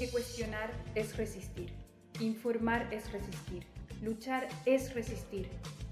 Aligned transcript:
Porque 0.00 0.12
cuestionar 0.12 0.70
es 0.94 1.14
resistir, 1.18 1.70
informar 2.20 2.88
es 2.90 3.12
resistir, 3.12 3.66
luchar 4.00 4.48
es 4.64 4.94
resistir, 4.94 5.46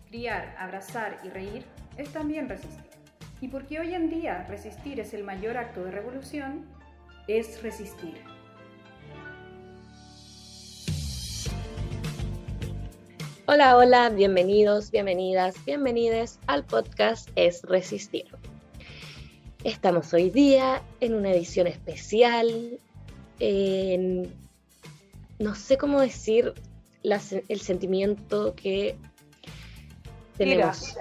criar, 0.09 0.57
abrazar 0.59 1.21
y 1.25 1.29
reír 1.29 1.63
es 1.99 2.11
también 2.11 2.49
resistir. 2.49 2.89
Y 3.43 3.49
porque 3.49 3.81
hoy 3.81 3.93
en 3.93 4.09
día 4.09 4.47
resistir 4.49 4.99
es 4.99 5.13
el 5.13 5.25
mayor 5.25 5.59
acto 5.59 5.85
de 5.85 5.91
revolución, 5.91 6.65
es 7.27 7.63
resistir. 7.63 8.15
Hola, 13.45 13.77
hola, 13.77 14.09
bienvenidos, 14.09 14.91
bienvenidas, 14.91 15.63
bienvenides 15.67 16.41
al 16.47 16.65
podcast 16.65 17.29
Es 17.37 17.61
Resistir. 17.63 18.25
Estamos 19.65 20.15
hoy 20.15 20.31
día 20.31 20.83
en 21.01 21.13
una 21.13 21.33
edición 21.33 21.67
especial, 21.67 22.79
no 25.39 25.55
sé 25.55 25.79
cómo 25.79 26.01
decir 26.01 26.55
el 27.03 27.61
sentimiento 27.61 28.55
que 28.55 28.97
tenemos. 30.37 30.97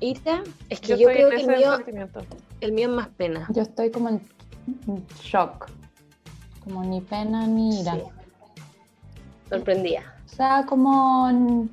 Ira. 0.00 0.44
Es 0.68 0.80
que 0.80 0.96
yo, 0.96 1.08
creo 1.08 1.30
que 1.30 1.40
el 1.40 1.48
mío, 1.48 1.78
el 2.60 2.72
mío 2.72 2.88
es 2.88 2.94
más 2.94 3.08
pena. 3.08 3.48
Yo 3.52 3.62
estoy 3.62 3.90
como 3.90 4.08
en 4.08 4.20
shock. 5.22 5.70
Como 6.62 6.84
ni 6.84 7.00
pena 7.00 7.46
ni 7.46 7.80
ira. 7.80 7.98
Sorprendida. 9.48 10.14
O 10.26 10.28
sea, 10.28 10.64
como, 10.66 11.68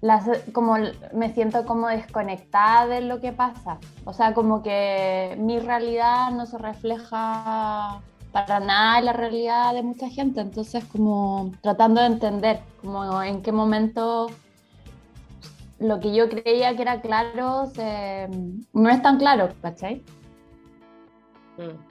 las, 0.00 0.26
como 0.52 0.76
me 1.12 1.32
siento 1.34 1.64
como 1.64 1.88
desconectada 1.88 2.86
de 2.86 3.02
lo 3.02 3.20
que 3.20 3.32
pasa. 3.32 3.78
O 4.04 4.12
sea, 4.12 4.34
como 4.34 4.62
que 4.62 5.36
mi 5.38 5.58
realidad 5.58 6.30
no 6.30 6.46
se 6.46 6.58
refleja 6.58 8.00
para 8.32 8.60
nada 8.60 8.98
en 8.98 9.04
la 9.06 9.12
realidad 9.12 9.74
de 9.74 9.82
mucha 9.82 10.08
gente. 10.08 10.40
Entonces, 10.40 10.84
como 10.84 11.52
tratando 11.62 12.00
de 12.00 12.06
entender 12.06 12.60
como 12.80 13.22
en 13.22 13.42
qué 13.42 13.52
momento 13.52 14.28
lo 15.78 15.98
que 15.98 16.14
yo 16.14 16.28
creía 16.28 16.76
que 16.76 16.82
era 16.82 17.00
claro 17.00 17.72
no 18.72 18.90
es 18.90 19.02
tan 19.02 19.18
claro, 19.18 19.48
¿cachai? 19.62 20.02
Mm. 21.56 21.90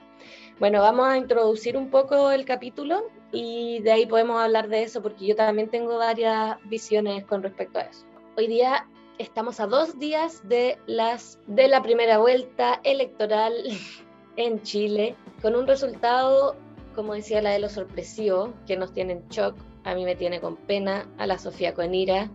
Bueno, 0.60 0.80
vamos 0.82 1.06
a 1.08 1.16
introducir 1.16 1.76
un 1.76 1.90
poco 1.90 2.30
el 2.30 2.44
capítulo 2.44 3.04
y 3.32 3.80
de 3.80 3.92
ahí 3.92 4.06
podemos 4.06 4.40
hablar 4.40 4.68
de 4.68 4.82
eso 4.82 5.02
porque 5.02 5.26
yo 5.26 5.34
también 5.34 5.70
tengo 5.70 5.96
varias 5.96 6.56
visiones 6.68 7.24
con 7.24 7.42
respecto 7.42 7.78
a 7.78 7.82
eso. 7.82 8.04
Hoy 8.36 8.46
día 8.46 8.86
estamos 9.18 9.58
a 9.58 9.66
dos 9.66 9.98
días 9.98 10.48
de, 10.48 10.78
las, 10.86 11.40
de 11.48 11.66
la 11.66 11.82
primera 11.82 12.18
vuelta 12.18 12.80
electoral 12.84 13.52
en 14.36 14.62
Chile 14.62 15.16
con 15.42 15.56
un 15.56 15.66
resultado, 15.66 16.54
como 16.94 17.14
decía 17.14 17.42
la 17.42 17.50
de 17.50 17.58
lo 17.58 17.68
sorpresivo, 17.68 18.54
que 18.66 18.76
nos 18.76 18.92
tiene 18.92 19.14
en 19.14 19.28
shock. 19.28 19.56
A 19.82 19.94
mí 19.94 20.04
me 20.04 20.14
tiene 20.14 20.40
con 20.40 20.56
pena, 20.56 21.08
a 21.18 21.26
la 21.26 21.38
Sofía 21.38 21.74
con 21.74 21.92
ira, 21.92 22.30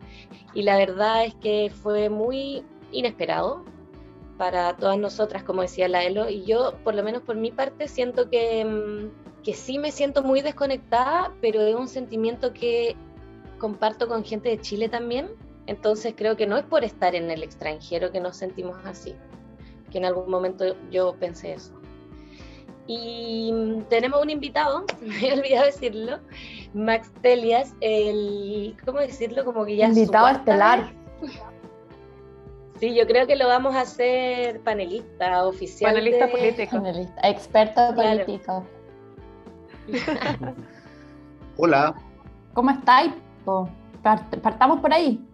y 0.54 0.64
la 0.64 0.78
verdad 0.78 1.26
es 1.26 1.36
que 1.36 1.72
fue 1.74 2.10
muy 2.10 2.64
inesperado 2.92 3.64
para 4.38 4.76
todas 4.76 4.98
nosotras, 4.98 5.44
como 5.44 5.62
decía 5.62 5.88
la 5.88 6.04
Elo, 6.04 6.30
y 6.30 6.44
yo, 6.44 6.74
por 6.84 6.94
lo 6.94 7.04
menos 7.04 7.22
por 7.22 7.38
mi 7.38 7.52
parte, 7.52 7.88
siento 7.88 8.30
que, 8.30 8.66
mm, 8.66 9.44
que 9.44 9.54
sí 9.54 9.80
me 9.80 9.92
siento 9.92 10.24
muy 10.24 10.42
desconectada, 10.42 11.34
pero 11.40 11.62
es 11.62 11.76
un 11.76 11.88
sentimiento 11.88 12.52
que 12.52 12.98
comparto 13.60 14.08
con 14.08 14.26
gente 14.26 14.50
de 14.50 14.60
Chile 14.60 14.90
también, 14.90 15.30
entonces 15.68 16.14
creo 16.16 16.36
que 16.36 16.48
no 16.48 16.58
es 16.58 16.66
por 16.66 16.84
estar 16.84 17.16
en 17.16 17.32
el 17.32 17.44
extranjero 17.44 18.12
que 18.12 18.20
nos 18.20 18.38
sentimos 18.38 18.78
así, 18.86 19.16
que 19.92 19.98
en 19.98 20.06
algún 20.06 20.30
momento 20.30 20.76
yo 20.92 21.16
pensé 21.20 21.54
eso. 21.54 21.74
Y 22.88 23.52
tenemos 23.90 24.22
un 24.22 24.30
invitado, 24.30 24.86
me 25.02 25.28
he 25.28 25.34
olvidado 25.34 25.66
decirlo, 25.66 26.20
Max 26.74 27.12
Telias, 27.22 27.74
el, 27.82 28.76
¿cómo 28.86 29.00
decirlo? 29.00 29.44
Como 29.44 29.66
que 29.66 29.76
ya... 29.78 29.88
Invitado 29.88 30.28
estelar. 30.28 30.94
Sí, 32.80 32.94
yo 32.94 33.08
creo 33.08 33.26
que 33.26 33.36
lo 33.38 33.48
vamos 33.48 33.74
a 33.76 33.82
hacer 33.82 34.60
panelista 34.62 35.46
oficial. 35.46 35.94
Panelista 35.94 36.30
político. 36.30 36.84
experto 37.24 37.96
político. 37.96 38.66
Hola. 41.58 41.96
¿Cómo 42.54 42.72
estáis? 42.72 43.14
Partamos 44.42 44.82
por 44.82 44.94
ahí. 44.94 45.26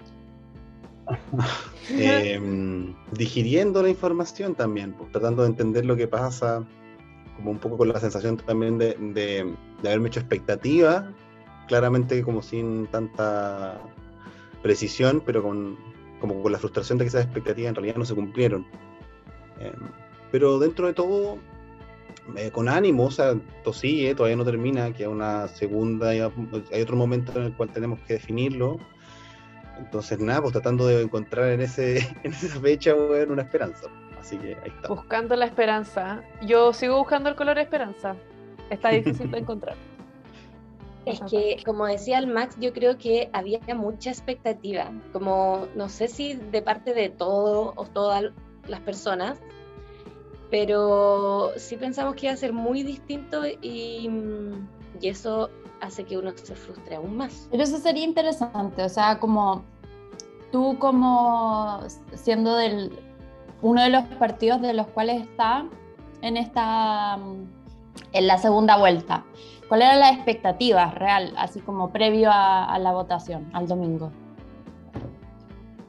Em, 1.89 2.95
digiriendo 3.11 3.81
la 3.81 3.89
información 3.89 4.55
también, 4.55 4.93
pues, 4.93 5.11
tratando 5.11 5.41
de 5.41 5.49
entender 5.49 5.85
lo 5.85 5.97
que 5.97 6.07
pasa, 6.07 6.65
como 7.35 7.51
un 7.51 7.57
poco 7.57 7.77
con 7.77 7.89
la 7.89 7.99
sensación 7.99 8.37
también 8.37 8.77
de, 8.77 8.93
de, 8.93 9.55
haberme 9.79 10.07
hecho 10.07 10.19
expectativa, 10.19 11.11
claramente 11.67 12.21
como 12.23 12.41
sin 12.41 12.87
tanta 12.87 13.81
precisión, 14.61 15.21
pero 15.25 15.43
con, 15.43 15.77
como 16.19 16.41
con 16.41 16.51
la 16.51 16.59
frustración 16.59 16.97
de 16.97 17.05
que 17.05 17.09
esas 17.09 17.25
expectativas 17.25 17.69
en 17.69 17.75
realidad 17.75 17.95
no 17.97 18.05
se 18.05 18.15
cumplieron. 18.15 18.65
Em, 19.59 19.73
pero 20.31 20.59
dentro 20.59 20.87
de 20.87 20.93
todo, 20.93 21.39
eh, 22.37 22.51
con 22.51 22.69
ánimo, 22.69 23.05
o 23.05 23.11
sea, 23.11 23.31
esto 23.57 23.73
sigue, 23.73 24.15
todavía 24.15 24.37
no 24.37 24.45
termina, 24.45 24.93
que 24.93 25.03
hay 25.03 25.09
una 25.09 25.47
segunda, 25.47 26.09
hay 26.09 26.21
otro 26.21 26.95
momento 26.95 27.37
en 27.37 27.47
el 27.47 27.53
cual 27.53 27.69
tenemos 27.69 27.99
que 28.01 28.13
definirlo. 28.13 28.79
Entonces, 29.81 30.19
nada, 30.19 30.41
pues 30.41 30.53
tratando 30.53 30.85
de 30.85 31.01
encontrar 31.01 31.51
en, 31.51 31.61
ese, 31.61 31.97
en 32.23 32.33
esa 32.33 32.59
fecha 32.59 32.95
una 32.95 33.41
esperanza. 33.41 33.87
Así 34.19 34.37
que 34.37 34.55
ahí 34.55 34.71
está. 34.75 34.87
Buscando 34.87 35.35
la 35.35 35.45
esperanza. 35.45 36.23
Yo 36.45 36.73
sigo 36.73 36.97
buscando 36.97 37.29
el 37.29 37.35
color 37.35 37.57
esperanza. 37.57 38.15
Está 38.69 38.89
difícil 38.91 39.31
de 39.31 39.39
encontrar. 39.39 39.75
Es 41.05 41.19
que, 41.29 41.57
como 41.65 41.87
decía 41.87 42.19
el 42.19 42.27
Max, 42.27 42.55
yo 42.59 42.73
creo 42.73 42.97
que 42.99 43.29
había 43.33 43.59
mucha 43.73 44.11
expectativa, 44.11 44.91
como 45.11 45.65
no 45.75 45.89
sé 45.89 46.07
si 46.07 46.35
de 46.35 46.61
parte 46.61 46.93
de 46.93 47.09
todo 47.09 47.73
o 47.75 47.85
todas 47.85 48.25
las 48.67 48.79
personas, 48.81 49.39
pero 50.51 51.53
sí 51.55 51.75
pensamos 51.77 52.13
que 52.13 52.27
iba 52.27 52.33
a 52.33 52.37
ser 52.37 52.53
muy 52.53 52.83
distinto 52.83 53.47
y, 53.47 54.11
y 55.01 55.07
eso 55.07 55.49
hace 55.79 56.03
que 56.03 56.19
uno 56.19 56.33
se 56.35 56.53
frustre 56.53 56.97
aún 56.97 57.17
más. 57.17 57.47
Pero 57.49 57.63
eso 57.63 57.79
sería 57.79 58.03
interesante, 58.03 58.83
o 58.83 58.89
sea, 58.89 59.17
como 59.17 59.63
tú 60.51 60.77
como 60.79 61.81
siendo 62.13 62.55
del 62.55 62.91
uno 63.61 63.81
de 63.81 63.89
los 63.89 64.03
partidos 64.19 64.61
de 64.61 64.73
los 64.73 64.87
cuales 64.87 65.21
está 65.21 65.65
en 66.21 66.37
esta 66.37 67.17
en 68.13 68.27
la 68.27 68.37
segunda 68.37 68.77
vuelta. 68.77 69.25
¿Cuál 69.67 69.83
era 69.83 69.95
la 69.95 70.11
expectativa 70.11 70.91
real, 70.91 71.33
así 71.37 71.61
como 71.61 71.91
previo 71.91 72.29
a, 72.31 72.77
la 72.79 72.91
votación, 72.91 73.49
al 73.53 73.67
domingo? 73.67 74.11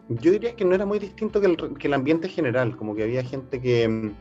Yo 0.08 0.30
diría 0.30 0.54
que 0.54 0.64
no 0.64 0.74
era 0.74 0.86
muy 0.86 0.98
distinto 0.98 1.40
que 1.40 1.46
el, 1.48 1.56
que 1.78 1.88
el 1.88 1.94
ambiente 1.94 2.28
general, 2.28 2.76
como 2.76 2.94
que 2.94 3.02
había 3.02 3.24
gente 3.24 3.60
que, 3.60 4.12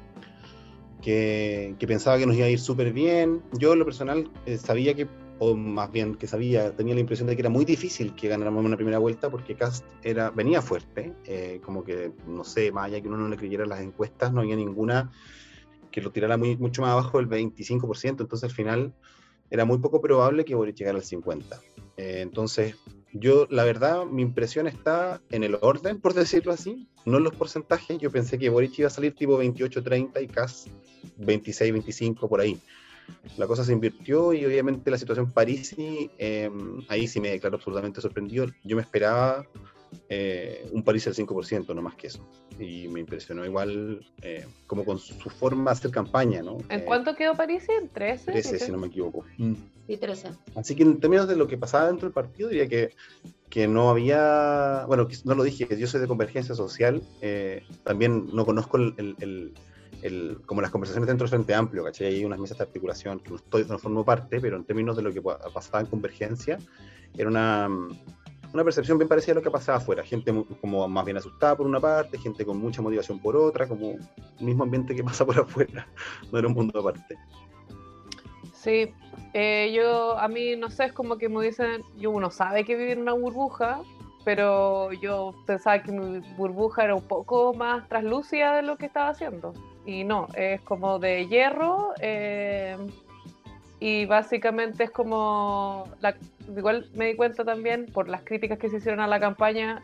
que, 1.01 1.75
pensaba 1.87 2.17
que 2.17 2.25
nos 2.25 2.35
iba 2.35 2.45
a 2.45 2.49
ir 2.49 2.59
súper 2.59 2.91
bien. 2.91 3.41
Yo, 3.53 3.75
lo 3.75 3.85
personal, 3.85 4.29
eh, 4.45 4.57
sabía 4.57 4.95
que, 4.95 5.07
o 5.43 5.55
más 5.55 5.91
bien 5.91 6.13
que 6.13 6.27
sabía, 6.27 6.71
tenía 6.75 6.93
la 6.93 6.99
impresión 6.99 7.27
de 7.27 7.35
que 7.35 7.41
era 7.41 7.49
muy 7.49 7.65
difícil 7.65 8.13
que 8.13 8.27
ganáramos 8.27 8.63
una 8.63 8.75
primera 8.75 8.99
vuelta 8.99 9.27
porque 9.31 9.55
Cast 9.55 9.83
era, 10.03 10.29
venía 10.29 10.61
fuerte, 10.61 11.15
eh, 11.25 11.59
como 11.65 11.83
que, 11.83 12.11
no 12.27 12.43
sé, 12.43 12.71
más 12.71 12.85
allá 12.85 13.01
que 13.01 13.07
uno 13.07 13.17
no 13.17 13.27
le 13.27 13.37
creyera 13.37 13.65
las 13.65 13.81
encuestas, 13.81 14.31
no 14.31 14.41
había 14.41 14.55
ninguna 14.55 15.11
que 15.89 15.99
lo 15.99 16.11
tirara 16.11 16.37
muy, 16.37 16.57
mucho 16.57 16.83
más 16.83 16.91
abajo 16.91 17.17
del 17.17 17.27
25%, 17.27 18.21
entonces 18.21 18.43
al 18.43 18.51
final 18.51 18.93
era 19.49 19.65
muy 19.65 19.79
poco 19.79 19.99
probable 19.99 20.45
que 20.45 20.53
Boric 20.53 20.75
llegara 20.75 20.99
al 20.99 21.03
50%. 21.03 21.59
Eh, 21.97 22.19
entonces, 22.21 22.75
yo, 23.11 23.47
la 23.49 23.63
verdad, 23.63 24.05
mi 24.05 24.21
impresión 24.21 24.67
está 24.67 25.21
en 25.31 25.43
el 25.43 25.57
orden, 25.59 25.99
por 25.99 26.13
decirlo 26.13 26.53
así, 26.53 26.87
no 27.03 27.17
en 27.17 27.23
los 27.23 27.35
porcentajes. 27.35 27.97
Yo 27.97 28.11
pensé 28.11 28.37
que 28.37 28.49
Boric 28.49 28.77
iba 28.77 28.89
a 28.89 28.91
salir 28.91 29.15
tipo 29.15 29.41
28-30 29.41 30.21
y 30.21 30.27
Kass 30.27 30.67
26-25 31.19 32.29
por 32.29 32.41
ahí. 32.41 32.61
La 33.37 33.47
cosa 33.47 33.63
se 33.63 33.73
invirtió 33.73 34.33
y 34.33 34.45
obviamente 34.45 34.91
la 34.91 34.97
situación 34.97 35.31
Parisi, 35.31 36.09
eh, 36.17 36.49
ahí 36.89 37.07
sí 37.07 37.19
me 37.19 37.29
declaró 37.29 37.57
absolutamente 37.57 38.01
sorprendido. 38.01 38.47
Yo 38.63 38.75
me 38.75 38.81
esperaba 38.81 39.45
eh, 40.09 40.67
un 40.71 40.83
París 40.83 41.07
al 41.07 41.13
5%, 41.13 41.73
no 41.73 41.81
más 41.81 41.95
que 41.95 42.07
eso. 42.07 42.25
Y 42.59 42.87
me 42.87 42.99
impresionó 42.99 43.45
igual 43.45 44.05
eh, 44.21 44.45
como 44.67 44.85
con 44.85 44.99
su 44.99 45.29
forma 45.29 45.71
de 45.71 45.77
hacer 45.77 45.91
campaña, 45.91 46.41
¿no? 46.41 46.57
¿En 46.69 46.81
cuánto 46.81 47.15
quedó 47.15 47.35
París? 47.35 47.65
¿En 47.69 47.89
13? 47.89 48.31
13, 48.31 48.59
si 48.59 48.71
no 48.71 48.77
me 48.77 48.87
equivoco. 48.87 49.25
Mm. 49.37 49.53
Sí, 49.87 49.97
13. 49.97 50.29
Así 50.55 50.75
que 50.75 50.83
en 50.83 50.99
términos 50.99 51.27
de 51.27 51.35
lo 51.35 51.47
que 51.47 51.57
pasaba 51.57 51.87
dentro 51.87 52.07
del 52.07 52.13
partido, 52.13 52.49
diría 52.49 52.67
que, 52.67 52.91
que 53.49 53.67
no 53.67 53.89
había, 53.89 54.85
bueno, 54.87 55.07
no 55.25 55.35
lo 55.35 55.43
dije, 55.43 55.67
yo 55.77 55.87
soy 55.87 56.01
de 56.01 56.07
convergencia 56.07 56.55
social, 56.55 57.01
eh, 57.21 57.63
también 57.83 58.27
no 58.33 58.45
conozco 58.45 58.77
el, 58.77 58.93
el, 58.97 59.15
el, 59.19 59.53
como 60.45 60.61
las 60.61 60.71
conversaciones 60.71 61.07
dentro 61.07 61.25
del 61.25 61.29
Frente 61.29 61.53
Amplio, 61.53 61.83
¿cachai? 61.83 62.07
Hay 62.07 62.25
unas 62.25 62.39
mesas 62.39 62.57
de 62.57 62.63
articulación 62.63 63.19
que 63.19 63.29
no, 63.29 63.35
estoy, 63.35 63.65
no 63.65 63.77
formo 63.77 64.03
parte, 64.03 64.39
pero 64.39 64.57
en 64.57 64.63
términos 64.63 64.95
de 64.95 65.03
lo 65.03 65.13
que 65.13 65.21
pasaba 65.21 65.81
en 65.81 65.85
convergencia, 65.85 66.57
era 67.17 67.29
una 67.29 67.69
una 68.53 68.63
percepción 68.63 68.97
bien 68.97 69.07
parecida 69.07 69.33
a 69.33 69.35
lo 69.35 69.41
que 69.41 69.51
pasaba 69.51 69.77
afuera. 69.77 70.03
Gente 70.03 70.33
como 70.59 70.87
más 70.87 71.05
bien 71.05 71.17
asustada 71.17 71.55
por 71.55 71.65
una 71.65 71.79
parte, 71.79 72.17
gente 72.17 72.45
con 72.45 72.57
mucha 72.57 72.81
motivación 72.81 73.19
por 73.19 73.35
otra, 73.35 73.67
como 73.67 73.91
el 73.91 74.45
mismo 74.45 74.63
ambiente 74.63 74.95
que 74.95 75.03
pasa 75.03 75.25
por 75.25 75.39
afuera. 75.39 75.87
No 76.31 76.39
era 76.39 76.47
un 76.47 76.53
mundo 76.53 76.79
aparte. 76.79 77.17
Sí, 78.53 78.93
eh, 79.33 79.71
yo, 79.73 80.17
a 80.19 80.27
mí, 80.27 80.55
no 80.55 80.69
sé, 80.69 80.85
es 80.85 80.93
como 80.93 81.17
que 81.17 81.29
me 81.29 81.43
dicen, 81.43 81.81
yo 81.97 82.11
uno 82.11 82.29
sabe 82.29 82.63
que 82.63 82.75
vive 82.75 82.91
en 82.91 83.01
una 83.01 83.13
burbuja, 83.13 83.81
pero 84.23 84.91
yo 84.93 85.33
pensaba 85.47 85.81
que 85.81 85.91
mi 85.91 86.19
burbuja 86.37 86.83
era 86.83 86.95
un 86.95 87.07
poco 87.07 87.53
más 87.53 87.87
translúcida 87.89 88.55
de 88.57 88.61
lo 88.61 88.77
que 88.77 88.85
estaba 88.85 89.09
haciendo. 89.09 89.53
Y 89.85 90.03
no, 90.03 90.27
es 90.35 90.61
como 90.61 90.99
de 90.99 91.27
hierro 91.27 91.93
eh, 91.99 92.77
y 93.79 94.05
básicamente 94.05 94.83
es 94.83 94.91
como, 94.91 95.85
la, 96.01 96.15
igual 96.55 96.87
me 96.93 97.07
di 97.07 97.15
cuenta 97.15 97.43
también 97.43 97.87
por 97.87 98.07
las 98.07 98.21
críticas 98.21 98.59
que 98.59 98.69
se 98.69 98.77
hicieron 98.77 98.99
a 98.99 99.07
la 99.07 99.19
campaña, 99.19 99.81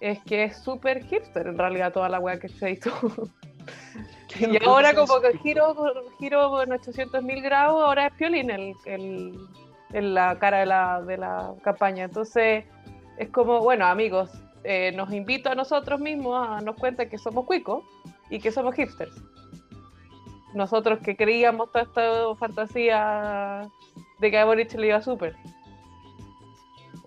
es 0.00 0.22
que 0.22 0.44
es 0.44 0.62
súper 0.62 1.04
hipster 1.04 1.48
en 1.48 1.58
realidad 1.58 1.92
toda 1.92 2.08
la 2.08 2.20
weá 2.20 2.38
que 2.38 2.48
se 2.48 2.70
hizo. 2.70 2.90
y 4.38 4.64
ahora 4.64 4.94
como 4.94 5.20
que 5.20 5.36
giro, 5.38 5.74
giro 6.20 6.62
en 6.62 6.72
800 6.72 7.22
mil 7.24 7.42
grados, 7.42 7.82
ahora 7.82 8.06
es 8.06 8.12
Piolín 8.12 8.48
el, 8.48 8.74
el, 8.84 9.36
en 9.92 10.14
la 10.14 10.38
cara 10.38 10.60
de 10.60 10.66
la, 10.66 11.02
de 11.02 11.16
la 11.18 11.52
campaña. 11.62 12.04
Entonces 12.04 12.64
es 13.18 13.28
como, 13.30 13.60
bueno 13.60 13.86
amigos, 13.86 14.30
eh, 14.62 14.92
nos 14.94 15.12
invito 15.12 15.50
a 15.50 15.56
nosotros 15.56 15.98
mismos 15.98 16.46
a 16.46 16.50
darnos 16.52 16.76
cuenta 16.76 17.06
que 17.06 17.18
somos 17.18 17.44
cuicos 17.44 17.82
y 18.32 18.40
que 18.40 18.50
somos 18.50 18.74
hipsters. 18.74 19.12
Nosotros 20.54 21.00
que 21.00 21.16
creíamos 21.16 21.70
toda 21.70 21.84
esta 21.84 22.34
fantasía 22.36 23.70
de 24.20 24.30
que 24.30 24.38
a 24.38 24.44
Boric 24.46 24.72
le 24.74 24.86
iba 24.88 25.02
súper. 25.02 25.36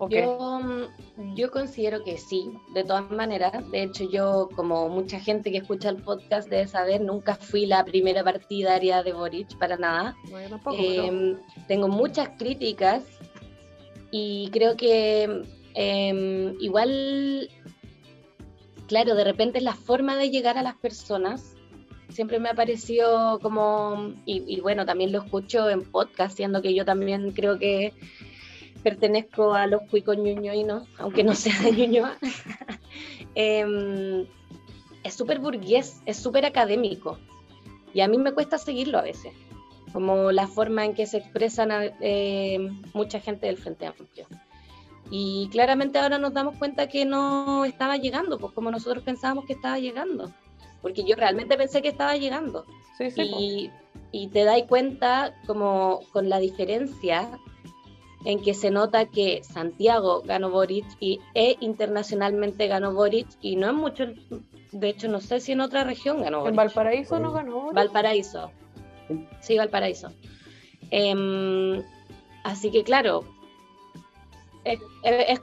Yo, 0.08 0.60
mm, 0.62 1.34
yo 1.34 1.50
considero 1.50 2.04
que 2.04 2.16
sí, 2.16 2.52
de 2.74 2.84
todas 2.84 3.10
maneras. 3.10 3.68
De 3.72 3.82
hecho, 3.82 4.08
yo, 4.08 4.48
como 4.54 4.88
mucha 4.88 5.18
gente 5.18 5.50
que 5.50 5.58
escucha 5.58 5.88
el 5.88 5.96
podcast 5.96 6.48
debe 6.48 6.68
saber, 6.68 7.00
nunca 7.00 7.34
fui 7.34 7.66
la 7.66 7.84
primera 7.84 8.22
partidaria 8.22 9.02
de 9.02 9.12
Boric 9.12 9.56
para 9.58 9.76
nada. 9.76 10.14
Em, 10.78 11.38
tengo 11.66 11.88
muchas 11.88 12.28
críticas 12.38 13.04
y 14.12 14.48
creo 14.52 14.76
que 14.76 15.42
em, 15.74 16.54
igual, 16.60 17.48
claro, 18.86 19.14
de 19.14 19.24
repente 19.24 19.60
la 19.60 19.74
forma 19.74 20.16
de 20.16 20.30
llegar 20.30 20.58
a 20.58 20.62
las 20.62 20.76
personas. 20.76 21.54
Siempre 22.08 22.38
me 22.38 22.48
ha 22.48 22.54
parecido 22.54 23.40
como, 23.40 24.14
y, 24.24 24.60
bueno, 24.60 24.86
también 24.86 25.12
lo 25.12 25.22
escucho 25.22 25.68
en 25.68 25.82
podcast, 25.82 26.36
siendo 26.36 26.62
que 26.62 26.74
yo 26.74 26.84
también 26.84 27.32
creo 27.32 27.58
que 27.58 27.92
pertenezco 28.82 29.54
a 29.54 29.66
los 29.66 29.82
cuicos 29.90 30.16
ñuñoinos, 30.16 30.88
aunque 30.98 31.24
no 31.24 31.34
sea 31.34 31.60
de 31.60 31.72
Ñuñoa. 31.72 32.16
Em, 33.34 34.24
es 35.02 35.14
súper 35.14 35.40
burgués, 35.40 36.00
es 36.06 36.16
súper 36.16 36.46
académico. 36.46 37.18
Y 37.92 38.00
a 38.00 38.08
mí 38.08 38.16
me 38.16 38.32
cuesta 38.32 38.56
seguirlo 38.56 38.98
a 38.98 39.02
veces, 39.02 39.34
como 39.92 40.32
la 40.32 40.46
forma 40.46 40.84
en 40.84 40.94
que 40.94 41.06
se 41.06 41.18
expresan 41.18 41.70
eh, 42.00 42.58
mucha 42.94 43.20
gente 43.20 43.46
del 43.46 43.58
Frente 43.58 43.86
Amplio. 43.86 44.26
Y 45.10 45.48
claramente 45.50 45.98
ahora 45.98 46.18
nos 46.18 46.32
damos 46.32 46.56
cuenta 46.56 46.88
que 46.88 47.04
no 47.04 47.64
estaba 47.64 47.96
llegando, 47.96 48.38
pues 48.38 48.52
como 48.52 48.70
nosotros 48.70 49.04
pensábamos 49.04 49.44
que 49.44 49.52
estaba 49.52 49.78
llegando. 49.78 50.32
Porque 50.82 51.04
yo 51.04 51.16
realmente 51.16 51.56
pensé 51.56 51.82
que 51.82 51.88
estaba 51.88 52.16
llegando. 52.16 52.64
Sí, 52.98 53.10
sí, 53.10 53.22
y, 53.22 53.70
y 54.10 54.28
te 54.28 54.44
das 54.44 54.62
cuenta 54.68 55.34
como 55.46 56.00
con 56.12 56.28
la 56.28 56.38
diferencia 56.38 57.38
en 58.26 58.42
que 58.42 58.54
se 58.54 58.70
nota 58.70 59.06
que 59.06 59.44
Santiago 59.44 60.22
ganó 60.22 60.50
Boric 60.50 60.84
y 60.98 61.20
e 61.34 61.56
internacionalmente 61.60 62.66
ganó 62.66 62.92
Boric 62.92 63.28
y 63.40 63.54
no 63.54 63.70
en 63.70 63.76
mucho, 63.76 64.06
de 64.72 64.88
hecho 64.88 65.08
no 65.08 65.20
sé 65.20 65.38
si 65.38 65.52
en 65.52 65.60
otra 65.60 65.84
región 65.84 66.22
ganó 66.22 66.40
Boric. 66.40 66.50
¿En 66.50 66.56
Valparaíso 66.56 67.20
no 67.20 67.32
ganó 67.32 67.60
Boric? 67.60 67.74
Valparaíso. 67.74 68.50
Sí, 69.40 69.56
Valparaíso. 69.56 70.08
Em, 70.90 71.84
así 72.42 72.72
que 72.72 72.82
claro, 72.82 73.24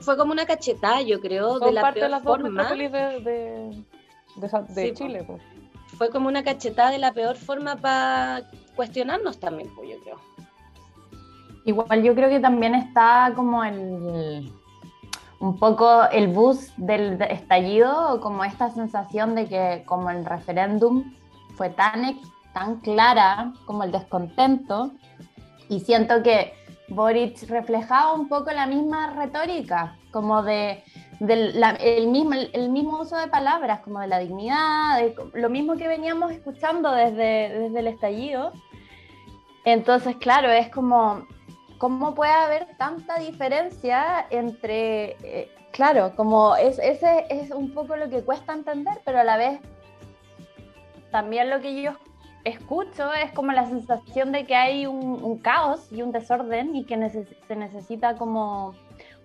fue 0.00 0.16
como 0.16 0.32
una 0.32 0.46
cachetada, 0.46 1.02
yo 1.02 1.20
creo, 1.20 1.58
de 1.58 1.72
la 1.72 1.80
parte 1.82 2.00
peor 2.00 2.06
de 2.06 2.10
las 2.10 2.24
dos 2.24 2.36
forma. 2.40 2.50
metrópolis 2.50 2.92
de, 2.92 2.98
de, 2.98 3.84
de, 4.36 4.48
de 4.74 4.86
Sí, 4.88 4.92
Chile. 4.94 5.24
pues. 5.26 5.42
Fue 5.98 6.10
como 6.10 6.28
una 6.28 6.42
cachetada 6.42 6.90
de 6.90 6.98
la 6.98 7.12
peor 7.12 7.36
forma 7.36 7.76
para 7.76 8.42
cuestionarnos 8.74 9.38
también, 9.38 9.70
pues 9.74 9.90
yo 9.90 9.96
creo. 10.02 10.16
Igual 11.64 12.02
yo 12.02 12.14
creo 12.14 12.28
que 12.28 12.40
también 12.40 12.74
está 12.74 13.32
como 13.34 13.64
el 13.64 14.50
un 15.40 15.58
poco 15.58 16.04
el 16.10 16.28
bus 16.28 16.72
del 16.78 17.20
estallido, 17.22 18.18
como 18.20 18.44
esta 18.44 18.70
sensación 18.70 19.34
de 19.34 19.46
que 19.46 19.82
como 19.84 20.08
el 20.10 20.24
referéndum 20.24 21.12
fue 21.56 21.68
tan, 21.70 22.18
tan 22.54 22.76
clara 22.80 23.52
como 23.66 23.84
el 23.84 23.92
descontento, 23.92 24.92
y 25.68 25.80
siento 25.80 26.22
que 26.22 26.54
Boric 26.94 27.42
reflejaba 27.48 28.12
un 28.12 28.28
poco 28.28 28.50
la 28.52 28.66
misma 28.66 29.10
retórica, 29.10 29.96
como 30.10 30.42
de, 30.42 30.82
el, 31.20 32.06
mismo, 32.06 32.34
el 32.34 32.68
mismo 32.70 33.00
uso 33.00 33.16
de 33.16 33.28
palabras, 33.28 33.80
como 33.80 34.00
de 34.00 34.06
la 34.06 34.18
dignidad, 34.18 34.98
de 34.98 35.14
lo 35.34 35.50
mismo 35.50 35.76
que 35.76 35.88
veníamos 35.88 36.32
escuchando 36.32 36.92
desde, 36.92 37.58
desde 37.58 37.78
el 37.78 37.86
estallido. 37.88 38.52
Entonces, 39.64 40.16
claro, 40.16 40.50
es 40.50 40.68
como, 40.68 41.26
¿cómo 41.78 42.14
puede 42.14 42.32
haber 42.32 42.76
tanta 42.76 43.16
diferencia 43.16 44.26
entre, 44.30 45.16
eh, 45.22 45.54
claro, 45.72 46.14
como 46.14 46.54
es, 46.56 46.78
ese 46.78 47.26
es 47.30 47.50
un 47.50 47.72
poco 47.72 47.96
lo 47.96 48.08
que 48.08 48.22
cuesta 48.22 48.52
entender, 48.52 49.00
pero 49.04 49.20
a 49.20 49.24
la 49.24 49.36
vez 49.36 49.60
también 51.10 51.50
lo 51.50 51.60
que 51.60 51.80
yo 51.80 51.92
escucho 52.44 53.12
es 53.12 53.32
como 53.32 53.52
la 53.52 53.66
sensación 53.66 54.32
de 54.32 54.44
que 54.44 54.54
hay 54.54 54.86
un, 54.86 55.38
caos 55.38 55.90
y 55.90 56.02
un 56.02 56.12
desorden 56.12 56.76
y 56.76 56.84
que 56.84 56.96
se 57.48 57.56
necesita 57.56 58.16
como 58.16 58.74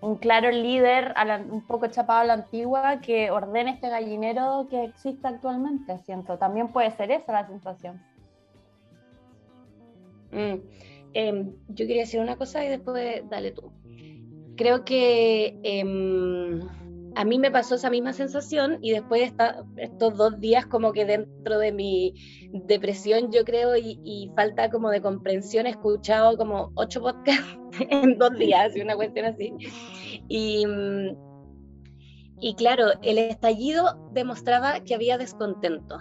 un 0.00 0.16
claro 0.16 0.50
líder 0.50 1.14
un 1.50 1.66
poco 1.66 1.86
chapado 1.88 2.20
a 2.20 2.24
la 2.24 2.32
antigua 2.34 3.00
que 3.00 3.30
ordene 3.30 3.72
este 3.72 3.90
gallinero 3.90 4.66
que 4.70 4.84
existe 4.84 5.28
actualmente, 5.28 5.98
siento. 5.98 6.38
También 6.38 6.68
puede 6.68 6.90
ser 6.92 7.10
esa 7.10 7.32
la 7.32 7.46
sensación. 7.46 8.02
Mm. 10.32 10.54
Em, 11.12 11.52
yo 11.68 11.86
quería 11.86 12.02
decir 12.02 12.20
una 12.20 12.36
cosa 12.36 12.64
y 12.64 12.68
después 12.68 13.28
dale 13.28 13.50
tú. 13.50 13.72
Creo 14.56 14.84
que 14.84 15.58
em, 15.62 16.60
a 17.16 17.24
mí 17.24 17.38
me 17.38 17.50
pasó 17.50 17.74
esa 17.74 17.90
misma 17.90 18.12
sensación 18.12 18.78
y 18.82 18.92
después 18.92 19.36
de 19.36 19.44
estos 19.78 20.16
dos 20.16 20.38
días 20.40 20.66
como 20.66 20.92
que 20.92 21.04
dentro 21.04 21.58
de 21.58 21.72
mi 21.72 22.14
depresión 22.52 23.32
yo 23.32 23.44
creo 23.44 23.76
y, 23.76 24.30
falta 24.36 24.70
como 24.70 24.90
de 24.90 25.00
comprensión 25.00 25.66
he 25.66 25.70
escuchado 25.70 26.36
como 26.36 26.72
ocho 26.74 27.00
podcasts 27.00 27.58
en 27.90 28.18
dos 28.18 28.36
días, 28.38 28.76
y 28.76 28.80
una 28.80 28.96
cuestión 28.96 29.26
así. 29.26 29.52
Y, 30.28 30.64
y 32.40 32.54
claro, 32.54 32.86
el 33.02 33.18
estallido 33.18 34.10
demostraba 34.12 34.80
que 34.80 34.94
había 34.94 35.18
descontento, 35.18 35.98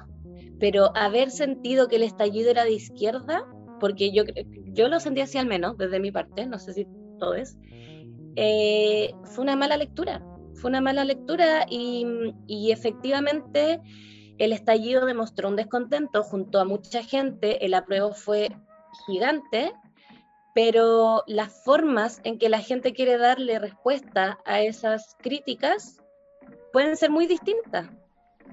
pero 0.60 0.96
haber 0.96 1.32
sentido 1.32 1.88
que 1.88 1.98
el 1.98 2.04
estallido 2.04 2.52
era 2.52 2.64
de 2.64 2.74
izquierda 2.74 3.46
porque 3.80 4.12
yo, 4.12 4.24
yo 4.74 4.88
lo 4.90 5.00
sentí 5.00 5.22
así 5.22 5.38
al 5.38 5.48
menos, 5.48 5.78
desde 5.78 6.00
mi 6.00 6.12
parte, 6.12 6.46
no 6.46 6.60
sé 6.60 6.74
si 6.74 6.88
todo 7.18 7.34
es, 7.34 7.58
eh, 8.36 9.14
fue 9.24 9.44
una 9.44 9.56
mala 9.56 9.78
lectura, 9.78 10.24
fue 10.60 10.70
una 10.70 10.82
mala 10.82 11.06
lectura 11.06 11.66
y, 11.70 12.72
efectivamente 12.72 13.82
el 14.38 14.54
estallido 14.54 15.06
demostró 15.06 15.50
un 15.50 15.58
descontento 15.58 16.24
junto 16.24 16.60
a 16.60 16.66
mucha 16.66 17.04
gente, 17.04 17.66
el 17.66 17.74
apruebo 17.74 18.14
fue 18.14 18.56
gigante, 19.06 19.74
pero 20.56 21.24
las 21.28 21.64
formas 21.66 22.22
en 22.24 22.40
que 22.40 22.48
la 22.48 22.60
gente 22.60 22.94
quiere 22.94 23.18
darle 23.18 23.60
respuesta 23.60 24.40
a 24.46 24.62
esas 24.62 25.18
críticas 25.20 25.98
pueden 26.72 26.96
ser 26.96 27.10
muy 27.10 27.28
distintas. 27.28 27.90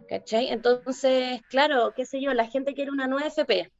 ¿Cachai? 0.08 0.48
Entonces, 0.48 1.40
claro, 1.50 1.92
qué 1.94 2.04
sé 2.04 2.20
yo, 2.20 2.34
la 2.34 2.46
gente 2.46 2.74
quiere 2.74 2.90
una 2.90 3.06
nueva 3.06 3.28
FP, 3.28 3.72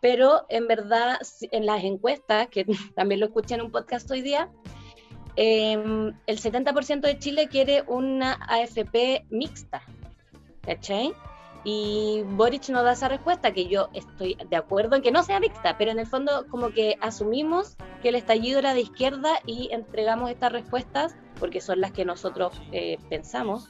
pero 0.00 0.44
en 0.48 0.68
verdad 0.68 1.18
en 1.50 1.66
las 1.66 1.84
encuestas, 1.84 2.48
que 2.48 2.64
también 2.96 3.20
lo 3.20 3.26
escuché 3.26 3.54
en 3.54 3.62
un 3.62 3.72
podcast 3.72 4.10
hoy 4.10 4.22
día, 4.22 4.50
em, 5.36 6.14
el 6.26 6.38
70% 6.38 7.00
de 7.00 7.18
Chile 7.18 7.48
quiere 7.48 7.84
una 7.86 8.38
AFP 8.48 9.26
mixta, 9.30 9.82
¿cachai? 10.62 11.12
Y 11.64 12.22
Boric 12.24 12.68
no 12.70 12.82
da 12.82 12.92
esa 12.92 13.08
respuesta, 13.08 13.52
que 13.52 13.66
yo 13.66 13.88
estoy 13.92 14.36
de 14.48 14.56
acuerdo 14.56 14.96
en 14.96 15.02
que 15.02 15.12
no 15.12 15.22
sea 15.22 15.38
mixta, 15.38 15.78
pero 15.78 15.92
en 15.92 16.00
el 16.00 16.06
fondo 16.06 16.46
como 16.48 16.70
que 16.70 16.96
asumimos 17.00 17.76
que 18.02 18.08
el 18.08 18.16
estallido 18.16 18.58
era 18.58 18.74
de 18.74 18.80
izquierda 18.80 19.38
y 19.46 19.68
entregamos 19.70 20.30
estas 20.30 20.50
respuestas, 20.50 21.14
porque 21.38 21.60
son 21.60 21.80
las 21.80 21.92
que 21.92 22.04
nosotros 22.04 22.60
eh, 22.72 22.98
pensamos, 23.08 23.68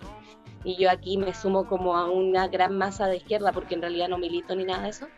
y 0.64 0.76
yo 0.76 0.90
aquí 0.90 1.19
me 1.19 1.35
sumo 1.35 1.66
como 1.66 1.97
a 1.97 2.11
una 2.11 2.49
gran 2.49 2.78
masa 2.78 3.09
de 3.09 3.16
izquierda, 3.16 3.52
porque 3.52 3.75
en 3.75 3.83
realidad 3.83 4.09
no 4.09 4.19
milito 4.19 4.54
ni 4.54 4.64
nada 4.64 4.85
de 4.85 4.90
eso. 4.90 5.09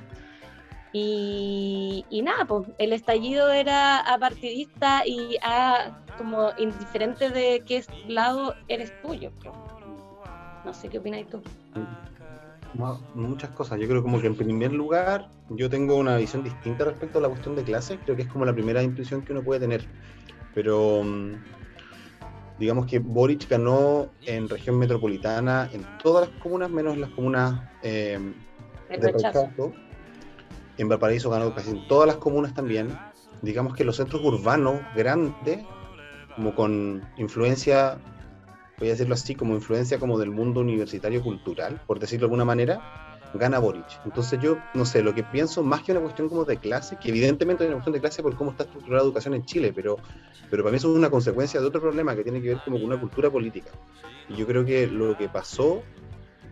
Y, 0.96 2.06
y 2.08 2.22
nada, 2.22 2.44
pues 2.44 2.68
el 2.78 2.92
estallido 2.92 3.50
era 3.50 3.98
apartidista 3.98 5.04
y 5.04 5.36
a 5.42 6.00
como 6.16 6.50
indiferente 6.56 7.30
de 7.30 7.64
qué 7.66 7.84
lado 8.06 8.54
eres 8.68 8.92
tuyo. 9.02 9.32
No 10.64 10.72
sé 10.72 10.88
qué 10.88 10.98
opinas 10.98 11.26
tú. 11.28 11.42
muchas 13.14 13.50
cosas. 13.50 13.80
Yo 13.80 13.88
creo 13.88 14.04
como 14.04 14.20
que 14.20 14.28
en 14.28 14.36
primer 14.36 14.72
lugar 14.72 15.28
yo 15.50 15.68
tengo 15.68 15.96
una 15.96 16.16
visión 16.16 16.44
distinta 16.44 16.84
respecto 16.84 17.18
a 17.18 17.22
la 17.22 17.28
cuestión 17.28 17.56
de 17.56 17.64
clases. 17.64 17.98
Creo 18.04 18.14
que 18.14 18.22
es 18.22 18.28
como 18.28 18.44
la 18.44 18.52
primera 18.52 18.80
intuición 18.80 19.22
que 19.22 19.32
uno 19.32 19.42
puede 19.42 19.58
tener. 19.58 19.84
Pero 20.54 21.02
mm, 21.02 21.32
digamos 22.60 22.86
que 22.86 23.00
Boric 23.00 23.48
ganó 23.48 24.10
en 24.26 24.48
región 24.48 24.78
metropolitana 24.78 25.68
en 25.72 25.84
todas 25.98 26.28
las 26.28 26.38
comunas, 26.40 26.70
menos 26.70 26.94
en 26.94 27.00
las 27.00 27.10
comunas 27.10 27.68
eh, 27.82 28.32
de 28.88 28.96
rechazo. 28.96 29.72
En 30.78 30.88
Valparaíso 30.88 31.30
ganó 31.30 31.54
casi 31.54 31.70
en 31.70 31.86
todas 31.88 32.06
las 32.06 32.16
comunas 32.16 32.54
también. 32.54 32.98
Digamos 33.42 33.74
que 33.74 33.84
los 33.84 33.96
centros 33.96 34.22
urbanos 34.24 34.80
grandes, 34.94 35.64
como 36.36 36.54
con 36.54 37.02
influencia 37.16 37.98
voy 38.78 38.88
a 38.88 38.92
decirlo 38.92 39.14
así, 39.14 39.34
como 39.34 39.54
influencia 39.54 39.98
como 39.98 40.18
del 40.18 40.30
mundo 40.30 40.60
universitario 40.60 41.22
cultural, 41.22 41.80
por 41.86 41.98
decirlo 41.98 42.22
de 42.22 42.26
alguna 42.26 42.44
manera, 42.44 42.80
gana 43.34 43.58
Boric. 43.58 44.00
Entonces 44.04 44.38
yo, 44.40 44.58
no 44.74 44.84
sé, 44.84 45.02
lo 45.02 45.14
que 45.14 45.22
pienso, 45.22 45.62
más 45.62 45.82
que 45.82 45.92
una 45.92 46.00
cuestión 46.00 46.28
como 46.28 46.44
de 46.44 46.56
clase, 46.56 46.96
que 46.96 47.08
evidentemente 47.08 47.64
es 47.64 47.68
una 47.68 47.76
cuestión 47.76 47.94
de 47.94 48.00
clase 48.00 48.22
por 48.22 48.36
cómo 48.36 48.50
está 48.52 48.64
estructurada 48.64 49.02
la 49.02 49.06
educación 49.06 49.34
en 49.34 49.44
Chile, 49.44 49.72
pero, 49.74 49.96
pero 50.50 50.62
para 50.62 50.72
mí 50.72 50.76
eso 50.76 50.90
es 50.90 50.96
una 50.96 51.10
consecuencia 51.10 51.60
de 51.60 51.66
otro 51.66 51.80
problema 51.80 52.14
que 52.14 52.22
tiene 52.22 52.40
que 52.40 52.48
ver 52.48 52.58
como 52.64 52.76
con 52.76 52.86
una 52.86 53.00
cultura 53.00 53.30
política. 53.30 53.70
Y 54.28 54.36
yo 54.36 54.46
creo 54.46 54.64
que 54.64 54.86
lo 54.86 55.16
que 55.16 55.28
pasó 55.28 55.82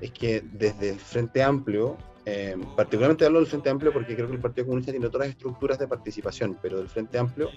es 0.00 0.10
que 0.10 0.44
desde 0.52 0.90
el 0.90 0.98
Frente 0.98 1.42
Amplio, 1.42 1.96
eh, 2.24 2.56
particularmente 2.76 3.24
hablo 3.24 3.38
del 3.40 3.48
Frente 3.48 3.70
Amplio 3.70 3.92
porque 3.92 4.14
creo 4.14 4.28
que 4.28 4.34
el 4.34 4.40
Partido 4.40 4.66
Comunista 4.66 4.92
tiene 4.92 5.06
otras 5.06 5.28
estructuras 5.28 5.78
de 5.78 5.88
participación, 5.88 6.58
pero 6.62 6.78
del 6.78 6.88
Frente 6.88 7.18
Amplio 7.18 7.48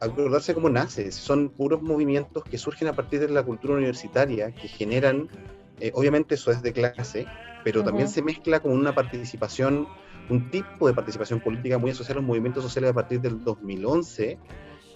acordarse 0.00 0.54
cómo 0.54 0.68
nace. 0.68 1.12
Son 1.12 1.50
puros 1.50 1.82
movimientos 1.82 2.44
que 2.44 2.58
surgen 2.58 2.88
a 2.88 2.94
partir 2.94 3.20
de 3.20 3.28
la 3.28 3.42
cultura 3.42 3.74
universitaria, 3.74 4.52
que 4.52 4.68
generan, 4.68 5.28
eh, 5.80 5.92
obviamente 5.94 6.36
eso 6.36 6.50
es 6.50 6.62
de 6.62 6.72
clase, 6.72 7.26
pero 7.64 7.82
también 7.82 8.08
se 8.08 8.22
mezcla 8.22 8.60
con 8.60 8.72
una 8.72 8.94
participación, 8.94 9.86
un 10.28 10.50
tipo 10.50 10.86
de 10.86 10.94
participación 10.94 11.40
política 11.40 11.78
muy 11.78 11.90
asociada 11.90 12.18
a 12.18 12.22
los 12.22 12.28
movimientos 12.28 12.62
sociales 12.62 12.90
a 12.90 12.94
partir 12.94 13.20
del 13.20 13.42
2011, 13.42 14.38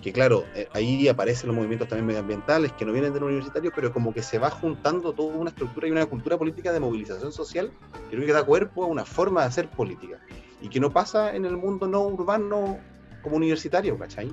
que 0.02 0.12
claro, 0.12 0.45
eh, 0.54 0.69
ahí 0.73 1.09
aparecen 1.09 1.49
los 1.49 1.57
movimientos 1.57 1.88
también 1.88 2.07
medioambientales 2.07 2.73
que 2.73 2.85
no 2.85 2.92
vienen 2.92 3.12
del 3.12 3.23
universitario, 3.25 3.71
pero 3.75 3.92
como 3.92 4.14
que 4.14 4.23
se 4.23 4.38
va 4.38 4.50
juntando 4.50 5.12
toda 5.12 5.37
una 5.37 5.50
estructura 5.50 5.88
y 5.88 5.90
una 5.90 6.07
cultura 6.07 6.38
política 6.38 6.73
de 6.73 6.80
movilización 6.80 7.33
social, 7.33 7.71
que 8.09 8.16
creo 8.16 8.26
que 8.26 8.33
da 8.33 8.45
cuerpo 8.45 8.85
a 8.85 8.87
una 8.87 9.04
forma 9.04 9.42
de 9.42 9.49
hacer 9.49 9.69
política, 9.69 10.19
y 10.61 10.69
que 10.69 10.80
no 10.80 10.90
pasa 10.90 11.35
en 11.35 11.45
el 11.45 11.57
mundo 11.57 11.87
no 11.87 12.02
urbano 12.02 12.78
como 13.23 13.37
universitario, 13.37 13.99
¿cachai? 13.99 14.33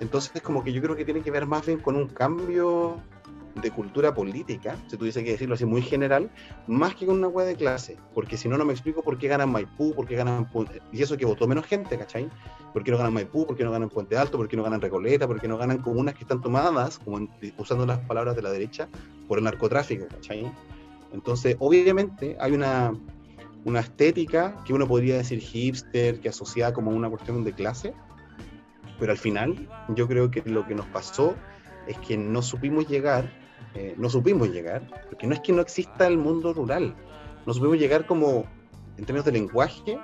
Entonces, 0.00 0.42
como 0.42 0.62
que 0.62 0.72
yo 0.72 0.80
creo 0.80 0.96
que 0.96 1.04
tiene 1.04 1.22
que 1.22 1.30
ver 1.30 1.46
más 1.46 1.66
bien 1.66 1.78
con 1.78 1.96
un 1.96 2.08
cambio 2.08 3.00
de 3.60 3.70
cultura 3.70 4.14
política, 4.14 4.76
si 4.86 4.96
tuviese 4.96 5.24
que 5.24 5.32
decirlo 5.32 5.54
así 5.54 5.64
muy 5.64 5.82
general, 5.82 6.30
más 6.66 6.94
que 6.94 7.06
con 7.06 7.16
una 7.16 7.28
hueá 7.28 7.46
de 7.46 7.56
clase, 7.56 7.96
porque 8.14 8.36
si 8.36 8.48
no, 8.48 8.56
no 8.58 8.64
me 8.64 8.72
explico 8.72 9.02
por 9.02 9.18
qué 9.18 9.28
ganan 9.28 9.50
Maipú, 9.50 9.94
por 9.94 10.06
qué 10.06 10.16
ganan 10.16 10.48
y 10.92 11.02
eso 11.02 11.16
que 11.16 11.24
votó 11.24 11.46
menos 11.46 11.66
gente, 11.66 11.98
¿cachai? 11.98 12.28
¿Por 12.72 12.84
qué 12.84 12.90
no 12.90 12.98
ganan 12.98 13.14
Maipú, 13.14 13.46
por 13.46 13.56
qué 13.56 13.64
no 13.64 13.70
ganan 13.70 13.88
Puente 13.88 14.16
Alto, 14.16 14.38
por 14.38 14.48
qué 14.48 14.56
no 14.56 14.62
ganan 14.62 14.80
Recoleta, 14.80 15.26
por 15.26 15.40
qué 15.40 15.48
no 15.48 15.58
ganan 15.58 15.78
comunas 15.78 16.14
que 16.14 16.22
están 16.22 16.40
tomadas, 16.40 16.98
como 16.98 17.28
usando 17.56 17.86
las 17.86 17.98
palabras 18.00 18.36
de 18.36 18.42
la 18.42 18.50
derecha, 18.50 18.88
por 19.26 19.38
el 19.38 19.44
narcotráfico, 19.44 20.06
¿cachai? 20.08 20.50
Entonces, 21.12 21.56
obviamente 21.58 22.36
hay 22.40 22.52
una, 22.52 22.92
una 23.64 23.80
estética 23.80 24.56
que 24.64 24.72
uno 24.72 24.86
podría 24.86 25.16
decir 25.16 25.40
hipster, 25.40 26.20
que 26.20 26.28
asocia 26.28 26.72
como 26.72 26.90
una 26.90 27.08
cuestión 27.08 27.44
de 27.44 27.52
clase, 27.52 27.94
pero 28.98 29.12
al 29.12 29.18
final 29.18 29.68
yo 29.88 30.08
creo 30.08 30.30
que 30.30 30.42
lo 30.44 30.66
que 30.66 30.74
nos 30.74 30.86
pasó 30.86 31.34
es 31.86 31.98
que 31.98 32.16
no 32.16 32.42
supimos 32.42 32.88
llegar, 32.88 33.32
eh, 33.78 33.94
no 33.96 34.10
supimos 34.10 34.48
llegar, 34.48 34.82
porque 35.08 35.28
no 35.28 35.34
es 35.34 35.40
que 35.40 35.52
no 35.52 35.62
exista 35.62 36.08
el 36.08 36.18
mundo 36.18 36.52
rural, 36.52 36.96
no 37.46 37.54
supimos 37.54 37.78
llegar 37.78 38.06
como, 38.06 38.44
en 38.96 39.04
términos 39.04 39.24
de 39.24 39.30
lenguaje, 39.30 39.96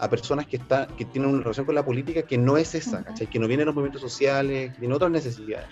a 0.00 0.10
personas 0.10 0.46
que, 0.46 0.56
está, 0.56 0.88
que 0.88 1.04
tienen 1.04 1.30
una 1.30 1.42
relación 1.42 1.64
con 1.64 1.76
la 1.76 1.84
política 1.84 2.22
que 2.22 2.36
no 2.36 2.56
es 2.56 2.74
esa, 2.74 3.04
¿cachai? 3.04 3.28
que 3.28 3.38
no 3.38 3.46
vienen 3.46 3.66
los 3.66 3.74
movimientos 3.76 4.00
sociales, 4.00 4.72
que 4.72 4.80
tienen 4.80 4.96
otras 4.96 5.12
necesidades. 5.12 5.68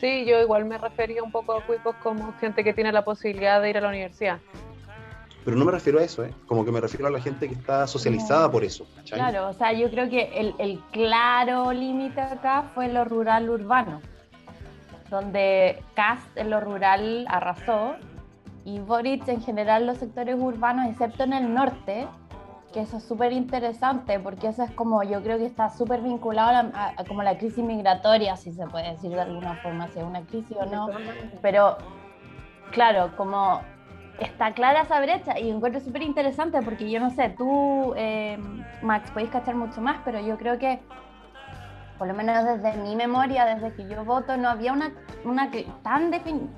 Sí, 0.00 0.24
yo 0.26 0.40
igual 0.40 0.64
me 0.64 0.78
refería 0.78 1.24
un 1.24 1.32
poco 1.32 1.54
a 1.54 1.66
cuicos 1.66 1.96
como 2.04 2.32
gente 2.38 2.62
que 2.62 2.72
tiene 2.72 2.92
la 2.92 3.04
posibilidad 3.04 3.60
de 3.60 3.70
ir 3.70 3.78
a 3.78 3.80
la 3.80 3.88
universidad. 3.88 4.38
Pero 5.44 5.56
no 5.56 5.64
me 5.64 5.72
refiero 5.72 5.98
a 5.98 6.04
eso, 6.04 6.22
¿eh? 6.22 6.32
como 6.46 6.64
que 6.64 6.70
me 6.70 6.80
refiero 6.80 7.08
a 7.08 7.10
la 7.10 7.20
gente 7.20 7.48
que 7.48 7.54
está 7.54 7.84
socializada 7.88 8.48
por 8.48 8.62
eso. 8.62 8.86
Claro, 9.10 9.48
o 9.48 9.54
sea, 9.54 9.72
yo 9.72 9.90
creo 9.90 10.08
que 10.08 10.30
el, 10.38 10.54
el 10.58 10.80
claro 10.92 11.72
límite 11.72 12.20
acá 12.20 12.70
fue 12.74 12.86
lo 12.86 13.04
rural-urbano, 13.04 14.00
donde 15.10 15.82
Cast 15.94 16.36
en 16.36 16.50
lo 16.50 16.60
rural 16.60 17.26
arrasó 17.28 17.96
y 18.64 18.80
Boric 18.80 19.26
en 19.28 19.40
general 19.42 19.86
los 19.86 19.98
sectores 19.98 20.36
urbanos, 20.38 20.86
excepto 20.88 21.24
en 21.24 21.32
el 21.32 21.54
norte, 21.54 22.06
que 22.72 22.80
eso 22.80 22.98
es 22.98 23.04
súper 23.04 23.32
interesante 23.32 24.20
porque 24.20 24.48
eso 24.48 24.62
es 24.62 24.70
como, 24.72 25.02
yo 25.02 25.22
creo 25.22 25.38
que 25.38 25.46
está 25.46 25.70
súper 25.70 26.02
vinculado 26.02 26.70
a, 26.74 26.92
a, 26.96 27.04
como 27.04 27.22
la 27.22 27.38
crisis 27.38 27.64
migratoria, 27.64 28.36
si 28.36 28.52
se 28.52 28.66
puede 28.66 28.92
decir 28.92 29.10
de 29.10 29.20
alguna 29.20 29.54
forma, 29.56 29.88
si 29.88 29.98
es 30.00 30.04
una 30.04 30.20
crisis 30.22 30.56
o 30.56 30.66
no, 30.66 30.88
pero 31.40 31.78
claro, 32.70 33.10
como 33.16 33.62
está 34.20 34.52
clara 34.52 34.82
esa 34.82 35.00
brecha 35.00 35.38
y 35.38 35.50
encuentro 35.50 35.80
súper 35.80 36.02
interesante 36.02 36.60
porque 36.62 36.90
yo 36.90 37.00
no 37.00 37.10
sé, 37.10 37.30
tú, 37.30 37.94
eh, 37.96 38.38
Max, 38.82 39.10
podéis 39.12 39.30
cachar 39.30 39.54
mucho 39.54 39.80
más, 39.80 40.00
pero 40.04 40.20
yo 40.20 40.36
creo 40.36 40.58
que, 40.58 40.80
por 41.98 42.08
lo 42.08 42.14
menos 42.14 42.44
desde 42.44 42.76
mi 42.78 42.96
memoria, 42.96 43.44
desde 43.44 43.74
que 43.74 43.88
yo 43.88 44.04
voto, 44.04 44.36
no 44.36 44.48
había 44.48 44.72
una, 44.72 44.92
una 45.24 45.50
tan, 45.82 46.10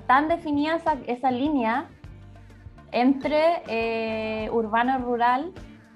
tan 0.07 0.27
definida 0.27 0.75
esa, 0.75 0.97
esa, 1.07 1.31
línea 1.31 1.87
entre 2.91 3.63
eh, 3.67 4.49
urbano 4.51 4.99
y 4.99 5.01
rural 5.01 5.53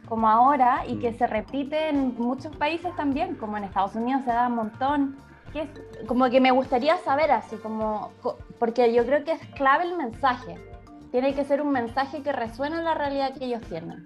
como 0.07 0.29
ahora 0.29 0.83
y 0.87 0.97
que 0.97 1.11
mm. 1.11 1.17
se 1.17 1.27
repite 1.27 1.89
en 1.89 2.15
muchos 2.17 2.55
países 2.55 2.95
también, 2.95 3.35
como 3.35 3.57
en 3.57 3.65
Estados 3.65 3.95
Unidos 3.95 4.23
se 4.23 4.31
da 4.31 4.47
un 4.47 4.55
montón. 4.55 5.17
Que 5.53 5.61
es, 5.61 5.69
como 6.07 6.29
que 6.29 6.41
me 6.41 6.51
gustaría 6.51 6.97
saber 6.97 7.31
así, 7.31 7.55
como, 7.57 8.11
porque 8.59 8.93
yo 8.93 9.05
creo 9.05 9.23
que 9.23 9.31
es 9.31 9.45
clave 9.55 9.85
el 9.85 9.95
mensaje 9.95 10.57
tiene 11.15 11.33
que 11.33 11.45
ser 11.45 11.61
un 11.61 11.71
mensaje 11.71 12.21
que 12.23 12.33
resuene 12.33 12.75
en 12.75 12.83
la 12.83 12.93
realidad 12.93 13.33
que 13.37 13.45
ellos 13.45 13.61
tienen, 13.69 14.03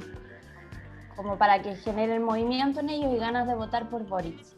como 1.15 1.39
para 1.39 1.59
que 1.59 1.75
genere 1.75 2.19
movimiento 2.19 2.81
en 2.81 2.91
ellos 2.91 3.11
y 3.11 3.17
ganas 3.17 3.47
de 3.47 3.55
votar 3.55 3.89
por 3.89 4.05
Boris. 4.05 4.55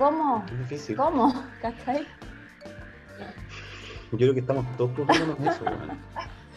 ¿Cómo? 0.00 0.42
Es 0.50 0.58
difícil. 0.60 0.96
¿Cómo? 0.96 1.44
¿Cachai? 1.60 2.06
Yo 4.12 4.16
creo 4.16 4.32
que 4.32 4.40
estamos 4.40 4.64
todos 4.78 4.92
preocupándonos 4.92 5.38
en 5.38 5.48
eso. 5.48 5.64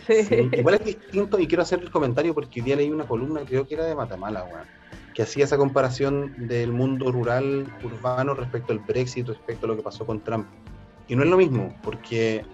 Sí. 0.06 0.50
Igual 0.52 0.76
es 0.76 0.84
distinto 0.84 1.40
y 1.40 1.48
quiero 1.48 1.64
hacer 1.64 1.80
el 1.80 1.90
comentario 1.90 2.34
porque 2.34 2.60
hoy 2.60 2.66
día 2.66 2.76
leí 2.76 2.92
una 2.92 3.08
columna, 3.08 3.40
creo 3.46 3.66
que 3.66 3.76
era 3.76 3.86
de 3.86 3.96
Matamala, 3.96 4.46
que 5.14 5.22
hacía 5.22 5.46
esa 5.46 5.56
comparación 5.56 6.34
del 6.46 6.74
mundo 6.74 7.10
rural, 7.10 7.66
urbano 7.82 8.34
respecto 8.34 8.74
al 8.74 8.80
Brexit, 8.80 9.30
respecto 9.30 9.66
a 9.66 9.70
lo 9.70 9.78
que 9.78 9.82
pasó 9.82 10.06
con 10.06 10.22
Trump. 10.22 10.46
Y 11.08 11.16
no 11.16 11.24
es 11.24 11.30
lo 11.30 11.38
mismo, 11.38 11.74
porque 11.82 12.46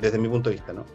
desde 0.00 0.16
mi 0.16 0.28
punto 0.30 0.48
de 0.48 0.56
vista, 0.56 0.72
¿no? 0.72 0.86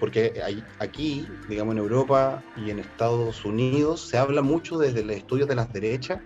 Porque 0.00 0.42
aquí, 0.78 1.28
digamos, 1.50 1.72
en 1.72 1.80
Europa 1.80 2.42
y 2.56 2.70
en 2.70 2.78
Estados 2.78 3.44
Unidos 3.44 4.08
se 4.08 4.16
habla 4.16 4.40
mucho 4.40 4.78
desde 4.78 5.04
los 5.04 5.16
estudios 5.16 5.50
de 5.50 5.54
las 5.54 5.70
derechas 5.70 6.20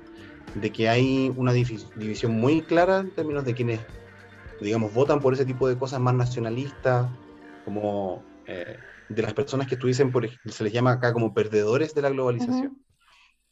de 0.54 0.70
que 0.70 0.88
hay 0.88 1.32
una 1.36 1.52
división 1.52 2.32
muy 2.32 2.62
clara 2.62 3.00
en 3.00 3.10
términos 3.10 3.44
de 3.44 3.54
quienes, 3.54 3.80
digamos, 4.60 4.92
votan 4.92 5.20
por 5.20 5.34
ese 5.34 5.44
tipo 5.44 5.68
de 5.68 5.78
cosas 5.78 6.00
más 6.00 6.14
nacionalistas, 6.14 7.10
como 7.64 8.22
eh, 8.46 8.76
de 9.08 9.22
las 9.22 9.34
personas 9.34 9.66
que 9.66 9.74
estuviesen, 9.74 10.12
por, 10.12 10.28
se 10.46 10.64
les 10.64 10.72
llama 10.72 10.92
acá 10.92 11.12
como 11.12 11.34
perdedores 11.34 11.94
de 11.94 12.02
la 12.02 12.10
globalización. 12.10 12.78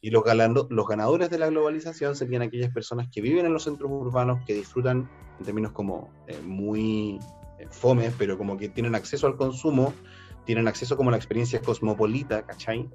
Y 0.02 0.10
los, 0.10 0.24
los 0.70 0.86
ganadores 0.88 1.28
de 1.28 1.38
la 1.38 1.48
globalización 1.48 2.16
serían 2.16 2.42
aquellas 2.42 2.72
personas 2.72 3.08
que 3.12 3.20
viven 3.20 3.44
en 3.44 3.52
los 3.52 3.64
centros 3.64 3.90
urbanos, 3.90 4.42
que 4.46 4.54
disfrutan 4.54 5.10
en 5.38 5.44
términos 5.44 5.72
como 5.72 6.10
eh, 6.26 6.40
muy 6.42 7.18
fome, 7.70 8.10
pero 8.16 8.38
como 8.38 8.56
que 8.56 8.68
tienen 8.68 8.94
acceso 8.94 9.26
al 9.26 9.36
consumo, 9.36 9.92
tienen 10.46 10.68
acceso 10.68 10.96
como 10.96 11.10
a 11.10 11.12
la 11.12 11.16
experiencia 11.18 11.60
cosmopolita, 11.60 12.46
¿cachai? 12.46 12.88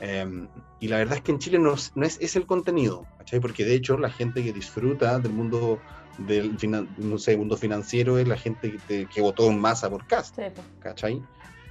Em, 0.00 0.48
y 0.80 0.88
la 0.88 0.98
verdad 0.98 1.18
es 1.18 1.22
que 1.22 1.32
en 1.32 1.38
Chile 1.38 1.58
no, 1.58 1.74
no 1.94 2.06
es, 2.06 2.18
es, 2.20 2.36
el 2.36 2.46
contenido, 2.46 3.06
¿cachai? 3.18 3.40
Porque 3.40 3.64
de 3.64 3.74
hecho 3.74 3.96
la 3.98 4.10
gente 4.10 4.42
que 4.42 4.52
disfruta 4.52 5.18
del 5.18 5.32
mundo 5.32 5.80
del 6.18 6.56
no 6.98 7.18
sé, 7.18 7.36
mundo 7.36 7.56
financiero 7.56 8.18
es 8.18 8.28
la 8.28 8.36
gente 8.36 8.76
que, 8.88 9.06
que 9.06 9.20
votó 9.20 9.48
en 9.48 9.58
masa 9.58 9.88
por 9.88 10.06
cast, 10.06 10.38
¿cachai? 10.80 11.22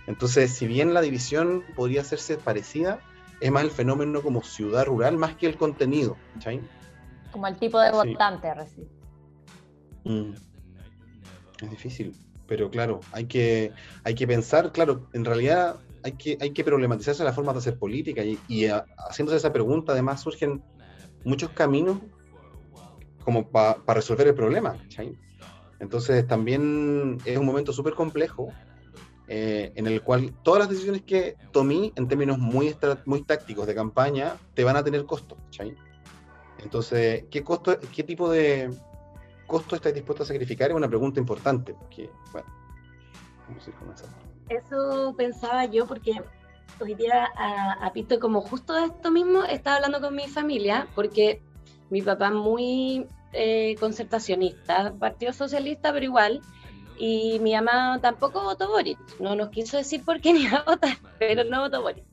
Entonces, 0.08 0.52
si 0.52 0.66
bien 0.66 0.94
la 0.94 1.02
división 1.02 1.64
podría 1.76 2.02
hacerse 2.02 2.38
parecida, 2.38 3.00
es 3.40 3.52
más 3.52 3.64
el 3.64 3.72
fenómeno 3.72 4.22
como 4.22 4.44
ciudad 4.44 4.86
rural 4.86 5.18
más 5.18 5.36
que 5.36 5.48
el 5.48 5.58
contenido, 5.58 6.18
¿cachai? 6.34 6.62
Como 7.32 7.48
el 7.48 7.58
tipo 7.58 7.80
de 7.80 7.92
votante, 7.92 8.50
sí. 8.76 8.88
Mm. 10.04 10.34
Es 11.62 11.70
difícil 11.70 12.16
pero 12.52 12.70
claro, 12.70 13.00
hay 13.14 13.28
que, 13.28 13.72
hay 14.04 14.14
que 14.14 14.28
pensar, 14.28 14.74
claro, 14.74 15.08
en 15.14 15.24
realidad 15.24 15.78
hay 16.04 16.14
que, 16.14 16.38
hay 16.40 16.52
que 16.52 16.64
problematizarse 16.64 17.24
la 17.24 17.34
forma 17.34 17.54
de 17.54 17.60
hacer 17.60 17.78
política 17.78 18.24
y, 18.24 18.68
haciéndose 18.98 19.38
esa 19.38 19.54
pregunta 19.54 19.92
además 19.94 20.22
surgen 20.22 20.64
muchos 21.24 21.52
caminos 21.52 22.00
como 23.24 23.50
para 23.50 23.78
resolver 23.88 24.28
el 24.28 24.36
problema. 24.36 24.78
Entonces 25.80 26.28
también 26.28 27.18
es 27.26 27.38
un 27.38 27.46
momento 27.46 27.74
súper 27.74 27.94
complejo 27.94 28.50
eh, 29.28 29.72
en 29.76 29.88
el 29.88 30.02
cual 30.02 30.34
todas 30.44 30.60
las 30.60 30.70
decisiones 30.70 31.04
que 31.04 31.38
tomé 31.52 31.94
en 31.96 32.08
términos 32.08 32.38
muy, 32.38 32.76
muy 33.06 33.24
tácticos 33.24 33.66
de 33.66 33.74
campaña 33.74 34.36
te 34.54 34.64
van 34.64 34.76
a 34.76 34.84
tener 34.84 35.06
costo. 35.06 35.38
Entonces, 36.58 37.26
¿qué, 37.32 37.44
costo, 37.44 37.80
¿qué 37.96 38.04
tipo 38.04 38.30
de 38.30 38.70
costo 39.48 39.76
estás 39.76 39.94
dispuesto 39.94 40.24
a 40.24 40.26
sacrificar? 40.26 40.72
Es 40.72 40.76
una 40.76 40.90
pregunta 40.90 41.20
importante. 41.20 41.74
Porque, 41.74 42.10
bueno, 42.32 42.48
vamos 43.48 43.66
a 43.66 43.70
ir 43.70 43.76
comenzando. 43.78 44.31
Eso 44.50 45.14
pensaba 45.18 45.66
yo 45.66 45.88
porque 45.88 46.22
hoy 46.80 46.96
día 46.96 47.30
a, 47.36 47.74
a 47.86 47.94
Pito, 47.94 48.20
como 48.20 48.42
justo 48.42 48.74
de 48.74 48.86
esto 48.86 49.12
mismo, 49.12 49.44
estaba 49.44 49.78
hablando 49.78 50.02
con 50.02 50.16
mi 50.16 50.28
familia, 50.28 50.88
porque 50.96 51.42
mi 51.90 52.02
papá 52.02 52.32
muy 52.32 53.06
eh, 53.34 53.76
concertacionista, 53.80 54.94
partido 55.00 55.34
socialista, 55.34 55.94
pero 55.94 56.06
igual, 56.06 56.42
y 56.98 57.40
mi 57.40 57.54
mamá 57.54 58.00
tampoco 58.02 58.44
votó 58.44 58.70
Boric, 58.70 58.98
no 59.20 59.36
nos 59.36 59.50
quiso 59.50 59.78
decir 59.78 60.04
por 60.04 60.22
qué 60.22 60.34
ni 60.34 60.48
a 60.48 60.64
votar, 60.66 60.98
pero 61.20 61.44
no 61.44 61.62
votó 61.62 61.82
Boric. 61.82 62.06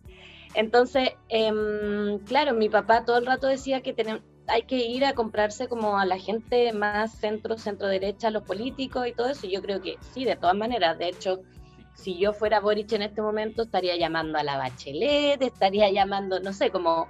Entonces, 0.54 1.10
em, 1.28 2.18
claro, 2.20 2.54
mi 2.54 2.68
papá 2.68 3.04
todo 3.04 3.18
el 3.18 3.26
rato 3.26 3.46
decía 3.46 3.82
que 3.82 3.94
hay 4.48 4.62
que 4.62 4.76
ir 4.76 5.04
a 5.04 5.12
comprarse 5.12 5.68
como 5.68 5.98
a 5.98 6.06
la 6.06 6.18
gente 6.18 6.72
más 6.72 7.12
centro, 7.12 7.58
centro 7.58 7.86
derecha, 7.86 8.30
los 8.30 8.44
políticos 8.44 9.06
y 9.06 9.12
todo 9.12 9.28
eso. 9.28 9.46
Yo 9.46 9.60
creo 9.60 9.80
que 9.80 9.98
sí, 10.12 10.24
de 10.24 10.36
todas 10.36 10.56
maneras. 10.56 10.98
De 10.98 11.08
hecho, 11.08 11.42
si 11.98 12.16
yo 12.16 12.32
fuera 12.32 12.60
Boric 12.60 12.92
en 12.92 13.02
este 13.02 13.20
momento, 13.20 13.62
estaría 13.62 13.96
llamando 13.96 14.38
a 14.38 14.44
la 14.44 14.56
Bachelet, 14.56 15.42
estaría 15.42 15.90
llamando, 15.90 16.38
no 16.38 16.52
sé, 16.52 16.70
como 16.70 17.08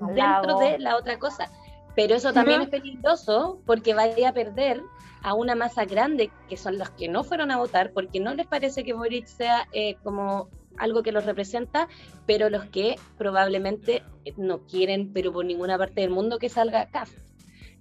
dentro 0.00 0.58
de 0.58 0.78
la 0.80 0.96
otra 0.96 1.18
cosa. 1.18 1.50
Pero 1.94 2.16
eso 2.16 2.32
también 2.32 2.60
es 2.60 2.68
peligroso 2.68 3.60
porque 3.64 3.94
vaya 3.94 4.30
a 4.30 4.32
perder 4.32 4.82
a 5.22 5.34
una 5.34 5.54
masa 5.54 5.84
grande, 5.84 6.32
que 6.48 6.56
son 6.56 6.78
los 6.78 6.90
que 6.90 7.08
no 7.08 7.22
fueron 7.22 7.52
a 7.52 7.58
votar, 7.58 7.92
porque 7.92 8.18
no 8.18 8.34
les 8.34 8.46
parece 8.46 8.82
que 8.82 8.92
Boric 8.92 9.26
sea 9.26 9.68
eh, 9.72 9.94
como 10.02 10.48
algo 10.76 11.04
que 11.04 11.12
los 11.12 11.24
representa, 11.24 11.88
pero 12.26 12.50
los 12.50 12.64
que 12.64 12.96
probablemente 13.16 14.02
no 14.36 14.66
quieren, 14.66 15.12
pero 15.12 15.32
por 15.32 15.44
ninguna 15.44 15.78
parte 15.78 16.00
del 16.00 16.10
mundo, 16.10 16.40
que 16.40 16.48
salga 16.48 16.90
CAF. 16.90 17.10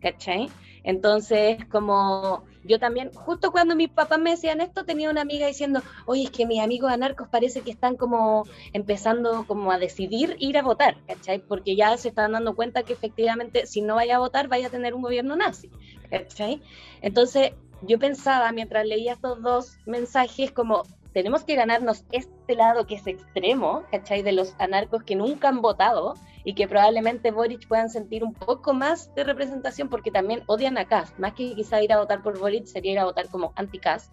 ¿Cachai? 0.01 0.49
Entonces, 0.83 1.57
como 1.71 2.43
yo 2.63 2.79
también, 2.79 3.11
justo 3.13 3.51
cuando 3.51 3.75
mis 3.75 3.89
papás 3.89 4.19
me 4.19 4.31
decían 4.31 4.61
esto, 4.61 4.85
tenía 4.85 5.09
una 5.09 5.21
amiga 5.21 5.47
diciendo, 5.47 5.81
oye, 6.05 6.23
es 6.23 6.31
que 6.31 6.45
mis 6.45 6.61
amigos 6.61 6.91
anarcos 6.91 7.27
parece 7.29 7.61
que 7.61 7.71
están 7.71 7.95
como 7.95 8.45
empezando 8.73 9.45
como 9.47 9.71
a 9.71 9.79
decidir 9.79 10.35
ir 10.39 10.57
a 10.57 10.63
votar, 10.63 10.97
¿cachai? 11.07 11.39
Porque 11.39 11.75
ya 11.75 11.95
se 11.97 12.09
están 12.09 12.33
dando 12.33 12.55
cuenta 12.55 12.83
que 12.83 12.93
efectivamente 12.93 13.65
si 13.65 13.81
no 13.81 13.95
vaya 13.95 14.15
a 14.15 14.19
votar 14.19 14.47
vaya 14.47 14.67
a 14.67 14.71
tener 14.71 14.93
un 14.93 15.01
gobierno 15.01 15.35
nazi, 15.35 15.69
¿cachai? 16.09 16.61
Entonces, 17.01 17.51
yo 17.81 17.99
pensaba 17.99 18.51
mientras 18.51 18.85
leía 18.85 19.13
estos 19.13 19.41
dos 19.41 19.77
mensajes 19.85 20.51
como, 20.51 20.83
tenemos 21.13 21.43
que 21.43 21.55
ganarnos 21.55 22.05
este 22.11 22.55
lado 22.55 22.87
que 22.87 22.95
es 22.95 23.07
extremo, 23.07 23.83
¿cachai? 23.91 24.23
De 24.23 24.31
los 24.31 24.55
anarcos 24.57 25.03
que 25.03 25.15
nunca 25.15 25.49
han 25.49 25.61
votado 25.61 26.15
y 26.43 26.55
que 26.55 26.67
probablemente 26.67 27.31
Boric 27.31 27.67
puedan 27.67 27.89
sentir 27.89 28.23
un 28.23 28.33
poco 28.33 28.73
más 28.73 29.13
de 29.15 29.23
representación 29.23 29.89
porque 29.89 30.11
también 30.11 30.43
odian 30.47 30.77
a 30.77 30.85
Kass, 30.85 31.13
más 31.17 31.33
que 31.33 31.55
quizá 31.55 31.81
ir 31.81 31.93
a 31.93 31.99
votar 31.99 32.21
por 32.21 32.37
Boric 32.39 32.65
sería 32.65 32.93
ir 32.93 32.99
a 32.99 33.05
votar 33.05 33.29
como 33.29 33.53
anti-Kass. 33.55 34.09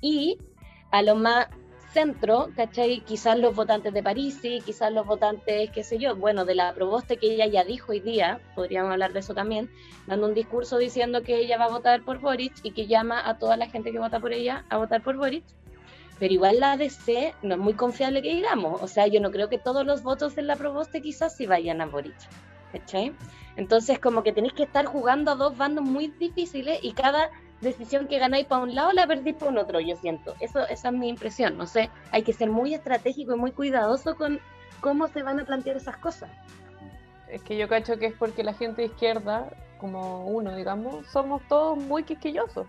Y 0.00 0.38
a 0.90 1.02
lo 1.02 1.14
más 1.14 1.48
centro, 1.92 2.50
¿cachai? 2.54 3.00
Quizás 3.00 3.38
los 3.38 3.54
votantes 3.54 3.92
de 3.92 4.02
París, 4.02 4.38
y 4.44 4.60
quizás 4.60 4.92
los 4.92 5.06
votantes, 5.06 5.70
qué 5.70 5.82
sé 5.82 5.98
yo, 5.98 6.14
bueno, 6.16 6.44
de 6.44 6.54
la 6.54 6.72
Proboste 6.72 7.16
que 7.16 7.34
ella 7.34 7.46
ya 7.46 7.64
dijo 7.64 7.92
hoy 7.92 8.00
día, 8.00 8.40
podríamos 8.54 8.92
hablar 8.92 9.12
de 9.12 9.20
eso 9.20 9.34
también, 9.34 9.70
dando 10.06 10.28
un 10.28 10.34
discurso 10.34 10.78
diciendo 10.78 11.22
que 11.22 11.36
ella 11.36 11.58
va 11.58 11.64
a 11.64 11.70
votar 11.70 12.02
por 12.02 12.20
Boric 12.20 12.54
y 12.62 12.72
que 12.72 12.86
llama 12.86 13.28
a 13.28 13.38
toda 13.38 13.56
la 13.56 13.68
gente 13.68 13.92
que 13.92 13.98
vota 13.98 14.20
por 14.20 14.32
ella 14.32 14.64
a 14.68 14.78
votar 14.78 15.02
por 15.02 15.16
Boric 15.16 15.44
pero 16.20 16.34
igual 16.34 16.60
la 16.60 16.72
ADC 16.72 17.34
no 17.42 17.54
es 17.54 17.60
muy 17.60 17.72
confiable 17.72 18.20
que 18.20 18.34
digamos. 18.34 18.80
O 18.82 18.86
sea, 18.86 19.06
yo 19.06 19.20
no 19.20 19.30
creo 19.30 19.48
que 19.48 19.58
todos 19.58 19.86
los 19.86 20.02
votos 20.02 20.36
en 20.36 20.46
la 20.46 20.54
Proboste 20.54 21.00
quizás 21.00 21.34
sí 21.34 21.46
vayan 21.46 21.80
a 21.80 21.86
Boric. 21.86 22.14
¿Cachai? 22.72 23.16
Entonces, 23.56 23.98
como 23.98 24.22
que 24.22 24.32
tenéis 24.32 24.52
que 24.52 24.62
estar 24.62 24.84
jugando 24.84 25.32
a 25.32 25.34
dos 25.34 25.56
bandos 25.56 25.82
muy 25.82 26.08
difíciles 26.08 26.78
y 26.82 26.92
cada 26.92 27.30
decisión 27.62 28.06
que 28.06 28.18
ganáis 28.18 28.46
para 28.46 28.62
un 28.62 28.74
lado 28.74 28.92
la 28.92 29.06
perdís 29.06 29.34
para 29.34 29.50
un 29.50 29.58
otro, 29.58 29.80
yo 29.80 29.96
siento. 29.96 30.34
Eso, 30.40 30.60
esa 30.68 30.88
es 30.88 30.94
mi 30.94 31.08
impresión. 31.08 31.56
No 31.56 31.66
sé, 31.66 31.90
hay 32.12 32.22
que 32.22 32.34
ser 32.34 32.50
muy 32.50 32.74
estratégico 32.74 33.34
y 33.34 33.38
muy 33.38 33.52
cuidadoso 33.52 34.14
con 34.14 34.40
cómo 34.80 35.08
se 35.08 35.22
van 35.22 35.40
a 35.40 35.46
plantear 35.46 35.78
esas 35.78 35.96
cosas. 35.96 36.30
Es 37.28 37.42
que 37.42 37.56
yo 37.56 37.66
cacho 37.66 37.98
que 37.98 38.06
es 38.06 38.14
porque 38.14 38.44
la 38.44 38.52
gente 38.52 38.82
de 38.82 38.88
izquierda, 38.88 39.50
como 39.78 40.26
uno, 40.26 40.54
digamos, 40.54 41.06
somos 41.06 41.40
todos 41.48 41.78
muy 41.78 42.02
quisquillosos. 42.02 42.66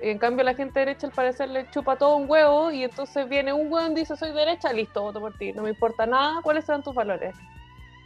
En 0.00 0.18
cambio, 0.18 0.44
la 0.44 0.54
gente 0.54 0.80
derecha 0.80 1.06
al 1.06 1.12
parecer 1.12 1.50
le 1.50 1.70
chupa 1.70 1.96
todo 1.96 2.16
un 2.16 2.28
huevo 2.28 2.70
y 2.70 2.84
entonces 2.84 3.28
viene 3.28 3.52
un 3.52 3.70
huevo 3.70 3.90
y 3.90 3.94
dice 3.94 4.16
soy 4.16 4.32
derecha, 4.32 4.72
listo, 4.72 5.02
voto 5.02 5.20
por 5.20 5.36
ti. 5.36 5.52
No 5.52 5.62
me 5.62 5.70
importa 5.70 6.06
nada 6.06 6.40
cuáles 6.42 6.64
sean 6.64 6.82
tus 6.82 6.94
valores. 6.94 7.34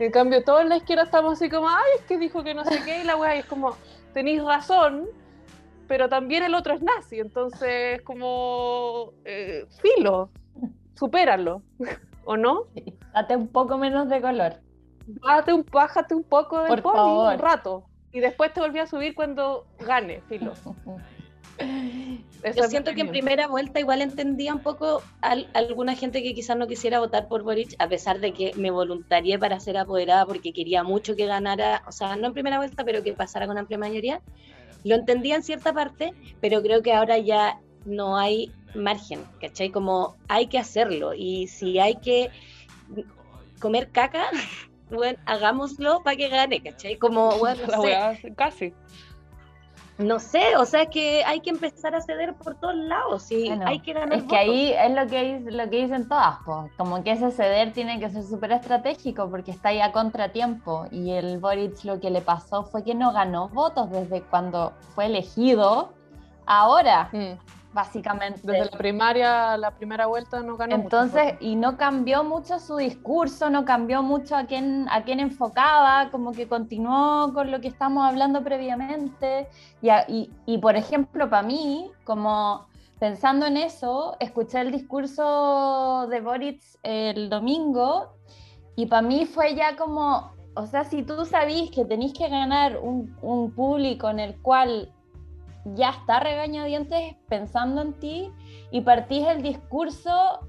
En 0.01 0.11
cambio, 0.11 0.43
todos 0.43 0.63
en 0.63 0.71
la 0.71 0.77
izquierda 0.77 1.05
estamos 1.05 1.35
así 1.35 1.49
como, 1.49 1.69
ay, 1.69 1.85
es 1.99 2.05
que 2.07 2.19
dijo 2.19 2.43
que 2.43 2.53
no 2.53 2.65
sé 2.65 2.83
qué, 2.85 3.03
y 3.03 3.05
la 3.05 3.17
weá, 3.17 3.37
es 3.37 3.47
como, 3.47 3.77
tenéis 4.13 4.43
razón, 4.43 5.07
pero 5.87 6.09
también 6.09 6.43
el 6.43 6.55
otro 6.55 6.75
es 6.75 6.83
nazi, 6.83 7.21
entonces 7.21 8.03
como, 8.03 9.13
eh, 9.25 9.67
filo, 9.81 10.31
supéralo, 10.95 11.63
¿o 12.25 12.37
no? 12.37 12.65
Date 13.13 13.37
un 13.37 13.47
poco 13.47 13.79
menos 13.79 14.09
de 14.09 14.21
color. 14.21 14.55
Bájate 15.07 15.53
un, 15.53 15.65
bájate 15.71 16.15
un 16.15 16.25
poco 16.25 16.63
del 16.63 16.83
Por 16.83 16.97
un 16.97 17.39
rato, 17.39 17.85
y 18.11 18.19
después 18.19 18.53
te 18.53 18.61
volví 18.61 18.81
a 18.81 18.89
subir 18.89 19.15
cuando 19.15 19.67
gane, 19.79 20.23
filo. 20.23 20.55
Yo 21.59 22.65
siento 22.65 22.95
que 22.95 23.01
en 23.01 23.09
primera 23.09 23.49
vuelta 23.49 23.81
igual 23.81 24.03
entendía 24.03 24.53
un 24.53 24.61
poco 24.61 25.03
a 25.23 25.37
alguna 25.55 25.95
gente 25.95 26.23
que 26.23 26.35
quizás 26.35 26.57
no 26.57 26.67
quisiera 26.67 26.99
votar 26.99 27.27
por 27.27 27.43
Boric, 27.43 27.75
a 27.79 27.89
pesar 27.89 28.21
de 28.21 28.33
que 28.33 28.53
me 28.57 28.71
voluntarié 28.71 29.39
para 29.39 29.61
ser 29.61 29.79
apoderada 29.79 30.27
porque 30.27 30.53
quería 30.53 30.83
mucho 30.83 31.17
que 31.17 31.27
ganara, 31.27 31.83
o 31.87 31.93
sea, 31.93 32.17
no 32.17 32.27
en 32.27 32.35
primera 32.35 32.59
vuelta, 32.59 32.85
pero 32.85 33.03
que 33.03 33.15
pasara 33.15 33.47
con 33.47 33.57
amplia 33.57 33.79
mayoría. 33.79 34.21
Lo 34.85 34.95
entendía 34.95 35.37
en 35.37 35.43
cierta 35.43 35.73
parte, 35.73 36.13
pero 36.41 36.61
creo 36.63 36.83
que 36.83 36.93
ahora 36.93 37.17
ya 37.17 37.59
no 37.87 38.19
hay 38.19 38.53
margen, 38.75 39.25
¿cachai? 39.41 39.71
Como 39.71 40.17
hay 40.29 40.47
que 40.49 40.59
hacerlo 40.59 41.15
y 41.15 41.47
si 41.47 41.79
hay 41.79 41.97
que 41.97 42.31
comer 43.59 43.91
caca, 43.91 44.27
bueno, 44.91 45.19
hagámoslo 45.25 46.03
para 46.03 46.17
que 46.17 46.29
gane, 46.29 46.63
¿cachai? 46.63 46.97
Como, 46.97 47.39
bueno, 47.39 47.63
no 47.67 47.83
sé, 47.83 48.35
casi. 48.37 48.75
No 49.99 50.19
sé, 50.19 50.57
o 50.57 50.65
sea, 50.67 50.83
es 50.83 50.89
que 50.89 51.25
hay 51.25 51.41
que 51.41 51.51
empezar 51.51 51.95
a 51.95 52.01
ceder 52.01 52.35
por 52.35 52.57
todos 52.57 52.75
lados 52.75 53.31
y 53.31 53.47
Bueno, 53.49 53.67
hay 53.67 53.79
que 53.79 53.93
ganar 53.93 54.19
Es 54.19 54.25
que 54.25 54.37
ahí 54.37 54.73
es 54.73 54.91
lo 54.93 55.07
que, 55.07 55.41
lo 55.51 55.71
que 55.71 55.83
dicen 55.83 56.09
todas, 56.09 56.39
po. 56.45 56.69
como 56.77 57.03
que 57.05 57.13
ese 57.13 57.31
ceder 57.31 57.73
tiene 57.73 58.01
que 58.01 58.11
ser 58.11 58.25
súper 58.25 58.53
estratégico 58.53 59.31
porque 59.31 59.53
está 59.53 59.69
ahí 59.69 59.81
a 59.81 59.93
contratiempo 59.93 60.87
y 60.91 61.13
el 61.13 61.39
Boric 61.39 61.85
lo 61.85 62.01
que 62.01 62.11
le 62.11 62.23
pasó 62.23 62.65
fue 62.65 62.83
que 62.83 62.95
no 62.95 63.13
ganó 63.13 63.49
votos 63.51 63.91
desde 63.91 64.23
cuando 64.23 64.73
fue 64.95 65.07
elegido, 65.07 65.93
ahora, 66.47 67.09
Mm. 67.13 67.39
Básicamente. 67.75 68.41
Desde 68.43 68.71
la 68.71 68.79
primaria, 68.79 69.57
la 69.59 69.73
primera 69.73 70.07
vuelta 70.07 70.41
no 70.41 70.57
ganó 70.57 70.77
mucho. 70.79 70.85
Entonces, 70.85 71.35
y 71.41 71.57
no 71.57 71.77
cambió 71.77 72.25
mucho 72.25 72.59
su 72.59 72.77
discurso, 72.77 73.51
no 73.51 73.65
cambió 73.65 74.03
mucho 74.03 74.37
a 74.37 74.45
quién, 74.45 74.87
a 74.91 75.03
quién 75.05 75.21
enfocaba, 75.21 76.11
como 76.11 76.33
que 76.33 76.49
continuó 76.49 77.33
con 77.35 77.51
lo 77.51 77.61
que 77.61 77.69
estamos 77.69 78.07
hablando 78.09 78.43
previamente. 78.43 79.49
Y, 79.83 79.89
a- 79.91 80.05
y, 80.09 80.31
y, 80.47 80.59
por 80.59 80.77
ejemplo, 80.77 81.29
para 81.29 81.43
mí, 81.43 81.91
como 82.05 82.67
pensando 83.01 83.45
en 83.47 83.57
eso, 83.57 84.17
escuché 84.21 84.61
el 84.61 84.71
discurso 84.73 86.07
de 86.09 86.21
Boric 86.21 86.63
el 86.85 87.29
domingo 87.29 88.15
y 88.77 88.87
para 88.87 89.03
mí 89.03 89.27
fue 89.27 89.55
ya 89.55 89.77
como, 89.77 90.33
o 90.55 90.67
sea, 90.67 90.85
si 90.85 91.03
tú 91.03 91.25
sabís 91.27 91.71
que 91.71 91.85
tenéis 91.85 92.13
que 92.15 92.29
ganar 92.29 92.79
un, 92.79 93.17
un 93.23 93.53
público 93.53 94.09
en 94.11 94.21
el 94.21 94.41
cual 94.41 94.94
ya 95.65 95.91
está 95.91 96.21
regañadientes 96.21 97.17
pensando 97.29 97.83
en 97.83 97.95
ti 97.95 98.31
y 98.71 98.83
partís 98.83 99.27
el 99.27 99.43
discurso 99.43 100.41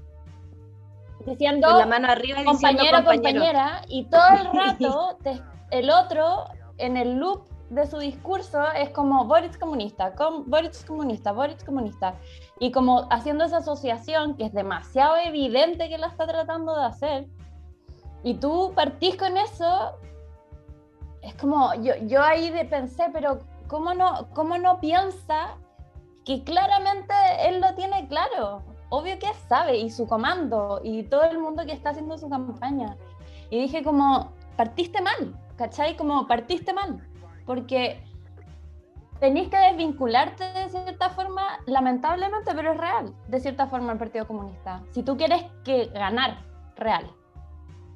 diciendo 1.24 1.68
con 1.68 1.78
la 1.78 1.86
mano 1.86 2.08
arriba 2.08 2.40
diciendo 2.40 2.52
compañero, 2.52 2.96
compañero. 2.98 3.40
compañera, 3.40 3.82
y 3.88 4.04
todo 4.04 4.28
el 4.40 4.46
rato 4.58 5.18
te- 5.22 5.42
el 5.70 5.90
otro 5.90 6.44
en 6.78 6.96
el 6.96 7.16
loop 7.16 7.48
de 7.70 7.86
su 7.86 7.98
discurso 7.98 8.62
es 8.72 8.90
como 8.90 9.24
Boris 9.24 9.58
comunista, 9.58 10.14
com, 10.14 10.44
Boris 10.46 10.84
comunista, 10.84 11.32
Boris 11.32 11.64
comunista, 11.64 12.14
y 12.60 12.70
como 12.70 13.08
haciendo 13.10 13.44
esa 13.44 13.56
asociación 13.56 14.36
que 14.36 14.44
es 14.44 14.52
demasiado 14.52 15.16
evidente 15.16 15.88
que 15.88 15.98
la 15.98 16.06
está 16.06 16.26
tratando 16.26 16.76
de 16.78 16.84
hacer, 16.84 17.26
y 18.22 18.34
tú 18.34 18.72
partís 18.76 19.16
con 19.16 19.36
eso, 19.36 19.96
es 21.22 21.34
como, 21.34 21.74
yo, 21.74 21.94
yo 22.02 22.22
ahí 22.22 22.50
de 22.50 22.64
pensé, 22.66 23.06
pero 23.12 23.40
¿cómo 23.68 23.94
no, 23.94 24.28
¿cómo 24.34 24.58
no 24.58 24.80
piensa 24.80 25.56
que 26.24 26.42
claramente 26.44 27.14
él 27.40 27.60
lo 27.60 27.74
tiene 27.74 28.06
claro? 28.08 28.62
Obvio 28.88 29.18
que 29.18 29.32
sabe, 29.48 29.78
y 29.78 29.90
su 29.90 30.06
comando, 30.06 30.80
y 30.82 31.04
todo 31.04 31.24
el 31.24 31.38
mundo 31.38 31.64
que 31.66 31.72
está 31.72 31.90
haciendo 31.90 32.18
su 32.18 32.28
campaña. 32.28 32.96
Y 33.50 33.60
dije 33.60 33.82
como, 33.82 34.32
partiste 34.56 35.00
mal, 35.00 35.34
¿cachai? 35.56 35.96
Como 35.96 36.26
partiste 36.26 36.72
mal, 36.72 37.06
porque 37.44 38.02
tenés 39.20 39.48
que 39.48 39.56
desvincularte 39.56 40.44
de 40.44 40.68
cierta 40.68 41.10
forma 41.10 41.58
lamentablemente, 41.66 42.52
pero 42.54 42.72
es 42.72 42.78
real, 42.78 43.14
de 43.28 43.40
cierta 43.40 43.66
forma, 43.66 43.92
el 43.92 43.98
Partido 43.98 44.26
Comunista. 44.26 44.82
Si 44.92 45.02
tú 45.02 45.16
quieres 45.16 45.44
que 45.64 45.86
ganar, 45.86 46.38
real. 46.76 47.10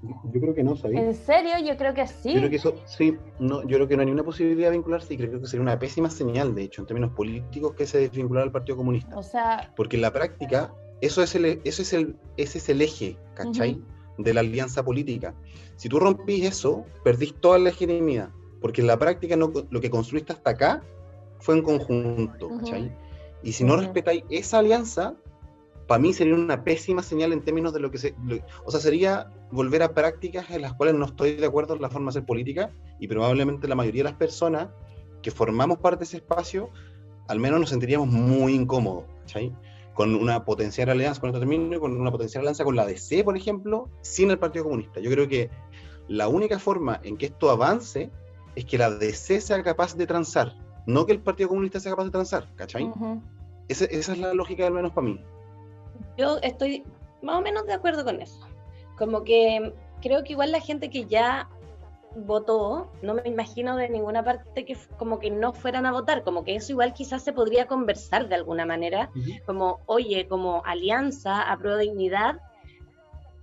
Yo 0.02 0.40
creo 0.40 0.54
que 0.54 0.62
no, 0.62 0.76
¿sabes? 0.76 0.98
¿En 0.98 1.14
serio? 1.14 1.52
Yo 1.64 1.76
creo 1.76 1.92
que 1.92 2.06
sí. 2.06 2.32
Yo 2.32 2.38
creo 2.38 2.50
que 2.50 2.56
eso, 2.56 2.74
sí, 2.86 3.16
no, 3.38 3.62
yo 3.62 3.76
creo 3.76 3.88
que 3.88 3.96
no 3.96 4.00
hay 4.00 4.06
ninguna 4.06 4.24
posibilidad 4.24 4.70
de 4.70 4.76
vincularse 4.76 5.12
y 5.12 5.16
creo 5.18 5.40
que 5.40 5.46
sería 5.46 5.62
una 5.62 5.78
pésima 5.78 6.08
señal, 6.08 6.54
de 6.54 6.62
hecho, 6.62 6.80
en 6.80 6.86
términos 6.86 7.12
políticos, 7.12 7.74
que 7.76 7.86
se 7.86 7.98
desvinculara 7.98 8.44
al 8.46 8.52
Partido 8.52 8.76
Comunista. 8.76 9.16
O 9.16 9.22
sea, 9.22 9.72
Porque 9.76 9.96
en 9.96 10.02
la 10.02 10.12
práctica, 10.12 10.72
eso 11.00 11.22
es 11.22 11.34
el, 11.34 11.60
eso 11.64 11.82
es 11.82 11.92
el, 11.92 12.16
ese 12.36 12.58
es 12.58 12.68
el 12.68 12.80
eje, 12.80 13.18
¿cachai? 13.34 13.82
De 14.16 14.32
la 14.32 14.40
alianza 14.40 14.82
política. 14.82 15.34
Si 15.76 15.88
tú 15.88 16.00
rompís 16.00 16.44
eso, 16.44 16.84
perdís 17.04 17.34
toda 17.40 17.58
la 17.58 17.64
legitimidad. 17.64 18.30
Porque 18.60 18.80
en 18.82 18.86
la 18.86 18.98
práctica 18.98 19.36
no, 19.36 19.52
lo 19.70 19.80
que 19.80 19.90
construiste 19.90 20.32
hasta 20.32 20.50
acá 20.50 20.82
fue 21.40 21.56
en 21.56 21.62
conjunto. 21.62 22.48
¿cachai? 22.58 22.94
Y 23.42 23.52
si 23.52 23.64
no 23.64 23.76
respetáis 23.76 24.24
esa 24.28 24.58
alianza, 24.58 25.14
para 25.90 26.00
mí 26.02 26.12
sería 26.12 26.36
una 26.36 26.62
pésima 26.62 27.02
señal 27.02 27.32
en 27.32 27.42
términos 27.42 27.72
de 27.72 27.80
lo 27.80 27.90
que 27.90 27.98
se... 27.98 28.14
lo- 28.24 28.38
o 28.64 28.70
sea, 28.70 28.78
sería 28.78 29.28
volver 29.50 29.82
a 29.82 29.92
prácticas 29.92 30.48
en 30.50 30.62
las 30.62 30.72
cuales 30.74 30.94
no 30.94 31.04
estoy 31.04 31.32
de 31.32 31.44
acuerdo 31.44 31.74
en 31.74 31.82
la 31.82 31.90
forma 31.90 32.06
de 32.06 32.10
hacer 32.10 32.26
política 32.26 32.70
y 33.00 33.08
probablemente 33.08 33.66
la 33.66 33.74
mayoría 33.74 34.04
de 34.04 34.10
las 34.10 34.16
personas 34.16 34.68
que 35.20 35.32
formamos 35.32 35.78
parte 35.78 35.98
de 35.98 36.04
ese 36.04 36.18
espacio, 36.18 36.70
al 37.26 37.40
menos 37.40 37.58
nos 37.58 37.70
sentiríamos 37.70 38.06
muy 38.06 38.54
incómodos, 38.54 39.02
¿cachai? 39.22 39.52
Con 39.94 40.14
una 40.14 40.44
potencial 40.44 40.90
alianza, 40.90 41.20
con 41.20 41.30
esto 41.30 41.40
termino, 41.40 41.80
con 41.80 42.00
una 42.00 42.12
potencial 42.12 42.42
alianza 42.42 42.62
con 42.62 42.76
la 42.76 42.86
DC, 42.86 43.24
por 43.24 43.36
ejemplo, 43.36 43.88
sin 44.00 44.30
el 44.30 44.38
Partido 44.38 44.66
Comunista. 44.66 45.00
Yo 45.00 45.10
creo 45.10 45.26
que 45.26 45.50
la 46.06 46.28
única 46.28 46.60
forma 46.60 47.00
en 47.02 47.16
que 47.16 47.26
esto 47.26 47.50
avance 47.50 48.12
es 48.54 48.64
que 48.64 48.78
la 48.78 48.90
DC 48.92 49.40
sea 49.40 49.60
capaz 49.64 49.96
de 49.96 50.06
transar, 50.06 50.54
no 50.86 51.04
que 51.04 51.14
el 51.14 51.20
Partido 51.20 51.48
Comunista 51.48 51.80
sea 51.80 51.90
capaz 51.90 52.04
de 52.04 52.10
transar, 52.12 52.48
¿cachai? 52.54 52.84
ujú. 52.84 53.20
Esa, 53.66 53.86
esa 53.86 54.12
es 54.12 54.18
la 54.18 54.34
lógica, 54.34 54.64
al 54.68 54.72
menos 54.72 54.92
para 54.92 55.08
mí. 55.08 55.20
Yo 56.16 56.38
estoy 56.42 56.84
más 57.22 57.36
o 57.36 57.40
menos 57.40 57.66
de 57.66 57.72
acuerdo 57.72 58.04
con 58.04 58.20
eso. 58.20 58.46
Como 58.96 59.24
que 59.24 59.72
creo 60.02 60.24
que 60.24 60.32
igual 60.32 60.52
la 60.52 60.60
gente 60.60 60.90
que 60.90 61.06
ya 61.06 61.48
votó, 62.14 62.90
no 63.02 63.14
me 63.14 63.22
imagino 63.24 63.76
de 63.76 63.88
ninguna 63.88 64.24
parte 64.24 64.64
que 64.64 64.76
como 64.98 65.18
que 65.20 65.30
no 65.30 65.52
fueran 65.52 65.86
a 65.86 65.92
votar, 65.92 66.24
como 66.24 66.44
que 66.44 66.56
eso 66.56 66.72
igual 66.72 66.92
quizás 66.92 67.22
se 67.22 67.32
podría 67.32 67.66
conversar 67.66 68.28
de 68.28 68.34
alguna 68.34 68.66
manera, 68.66 69.10
como, 69.46 69.80
oye, 69.86 70.26
como 70.26 70.62
alianza 70.64 71.40
a 71.42 71.56
pro 71.56 71.76
de 71.76 71.84
dignidad, 71.84 72.40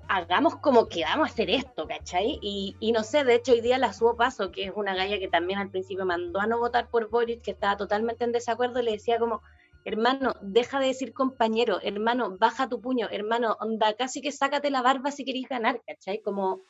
hagamos 0.09 0.57
como 0.57 0.87
que 0.87 1.03
vamos 1.03 1.29
a 1.29 1.31
hacer 1.31 1.49
esto, 1.49 1.87
¿cachai? 1.87 2.39
Y, 2.41 2.75
y 2.79 2.91
no 2.91 3.03
sé, 3.03 3.23
de 3.23 3.35
hecho 3.35 3.53
hoy 3.53 3.61
día 3.61 3.77
la 3.77 3.93
subo 3.93 4.15
paso, 4.15 4.51
que 4.51 4.65
es 4.65 4.71
una 4.75 4.95
galla 4.95 5.19
que 5.19 5.27
también 5.27 5.59
al 5.59 5.69
principio 5.69 6.05
mandó 6.05 6.39
a 6.39 6.47
no 6.47 6.59
votar 6.59 6.89
por 6.89 7.09
Boris, 7.09 7.41
que 7.41 7.51
estaba 7.51 7.77
totalmente 7.77 8.23
en 8.23 8.31
desacuerdo, 8.31 8.79
y 8.79 8.83
le 8.83 8.91
decía 8.91 9.19
como, 9.19 9.41
hermano, 9.85 10.35
deja 10.41 10.79
de 10.79 10.87
decir 10.87 11.13
compañero, 11.13 11.79
hermano, 11.81 12.37
baja 12.37 12.69
tu 12.69 12.81
puño, 12.81 13.07
hermano, 13.09 13.57
onda, 13.59 13.93
casi 13.93 14.21
que 14.21 14.31
sácate 14.31 14.69
la 14.69 14.81
barba 14.81 15.11
si 15.11 15.23
queréis 15.23 15.47
ganar, 15.47 15.81
¿cachai? 15.85 16.21
Como, 16.21 16.61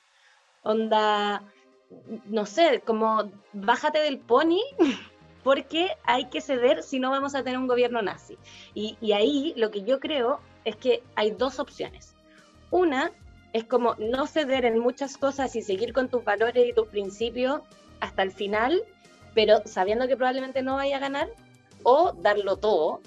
onda, 0.62 1.43
no 2.26 2.46
sé, 2.46 2.82
como, 2.86 3.32
bájate 3.54 4.00
del 4.00 4.20
pony. 4.20 4.62
Porque 5.43 5.91
hay 6.04 6.26
que 6.26 6.41
ceder 6.41 6.84
si 6.84 7.00
no 7.00 7.10
vamos 7.10 7.34
a 7.34 7.41
tener 7.41 7.58
un 7.58 7.67
gobierno 7.67 8.02
nazi. 8.02 8.38
Y, 8.74 8.98
y 9.00 9.13
ahí 9.13 9.54
lo 9.56 9.72
que 9.72 9.84
yo 9.84 10.02
creo 10.02 10.41
es 10.65 10.76
que 10.76 11.04
hay 11.15 11.32
dos 11.32 11.60
opciones. 11.60 12.15
Una 12.70 13.13
es 13.54 13.63
como 13.63 13.96
no 13.98 14.28
ceder 14.28 14.65
en 14.65 14.78
muchas 14.78 15.17
cosas 15.17 15.56
y 15.56 15.62
seguir 15.62 15.93
con 15.93 16.10
tus 16.10 16.24
valores 16.24 16.67
y 16.67 16.74
tus 16.74 16.88
principios 16.88 17.62
hasta 18.02 18.24
el 18.24 18.32
final, 18.32 18.84
pero 19.34 19.62
sabiendo 19.65 20.08
que 20.08 20.17
probablemente 20.17 20.62
no 20.62 20.76
vaya 20.76 20.98
a 20.98 21.00
ganar, 21.00 21.30
o 21.89 22.12
darlo 22.12 22.58
todo, 22.58 23.00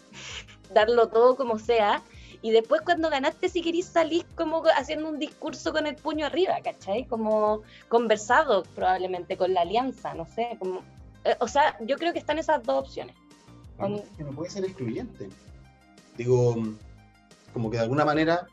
darlo 0.73 1.09
todo 1.09 1.37
como 1.37 1.59
sea, 1.59 2.03
y 2.41 2.51
después 2.51 2.81
cuando 2.81 3.11
ganaste 3.11 3.51
si 3.51 3.61
querís 3.61 3.85
salir 3.85 4.25
como 4.35 4.63
haciendo 4.75 5.11
un 5.11 5.19
discurso 5.19 5.71
con 5.75 5.87
el 5.87 5.97
puño 5.97 6.25
arriba, 6.25 6.55
¿cachai? 6.65 7.05
Como 7.05 7.61
conversado 7.89 8.63
probablemente 8.75 9.37
con 9.37 9.53
la 9.53 9.61
alianza, 9.61 10.15
no 10.15 10.25
sé, 10.25 10.57
como... 10.59 10.81
eh, 11.25 11.37
o 11.41 11.47
sea, 11.47 11.77
yo 11.81 11.99
creo 11.99 12.15
que 12.15 12.21
están 12.21 12.39
esas 12.39 12.63
dos 12.63 12.87
opciones. 12.87 13.15
Que 14.17 14.25
no 14.25 14.31
puede 14.33 14.51
ser 14.51 14.65
excluyente. 14.65 15.29
Digo, 16.17 16.57
como 17.53 17.71
que 17.71 17.77
de 17.77 17.83
alguna 17.83 18.07
manera 18.07 18.47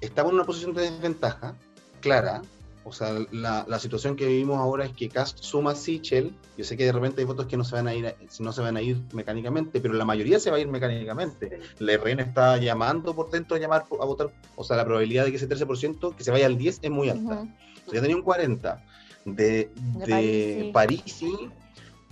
estamos 0.00 0.30
en 0.30 0.36
una 0.36 0.44
posición 0.44 0.72
de 0.72 0.88
desventaja 0.88 1.56
clara. 2.00 2.42
O 2.86 2.92
sea, 2.92 3.18
la, 3.32 3.66
la 3.68 3.80
situación 3.80 4.14
que 4.14 4.26
vivimos 4.26 4.58
ahora 4.58 4.84
es 4.84 4.92
que 4.92 5.08
Cast 5.08 5.40
suma 5.40 5.74
Sichel. 5.74 6.32
Yo 6.56 6.64
sé 6.64 6.76
que 6.76 6.84
de 6.84 6.92
repente 6.92 7.20
hay 7.20 7.26
votos 7.26 7.46
que 7.46 7.56
no 7.56 7.64
se 7.64 7.74
van 7.74 7.88
a 7.88 7.94
ir, 7.94 8.14
no 8.38 8.52
se 8.52 8.62
van 8.62 8.76
a 8.76 8.80
ir 8.80 9.02
mecánicamente, 9.12 9.80
pero 9.80 9.92
la 9.94 10.04
mayoría 10.04 10.38
se 10.38 10.52
va 10.52 10.58
a 10.58 10.60
ir 10.60 10.68
mecánicamente. 10.68 11.58
La 11.80 11.96
RN 11.96 12.20
está 12.20 12.58
llamando 12.58 13.12
por 13.12 13.28
dentro 13.30 13.56
a 13.56 13.60
llamar 13.60 13.86
a 13.90 14.04
votar. 14.04 14.30
O 14.54 14.62
sea, 14.62 14.76
la 14.76 14.84
probabilidad 14.84 15.24
de 15.24 15.32
que 15.32 15.36
ese 15.36 15.48
13% 15.48 16.14
que 16.14 16.22
se 16.22 16.30
vaya 16.30 16.46
al 16.46 16.56
10 16.56 16.78
es 16.82 16.90
muy 16.92 17.08
alta. 17.08 17.42
O 17.86 17.90
sea, 17.90 17.94
ya 17.94 18.00
tenía 18.00 18.16
un 18.16 18.22
40 18.22 18.84
de, 19.24 19.34
De 19.34 20.06
de 20.06 20.70
Parisi. 20.72 21.26
Parisi, 21.26 21.50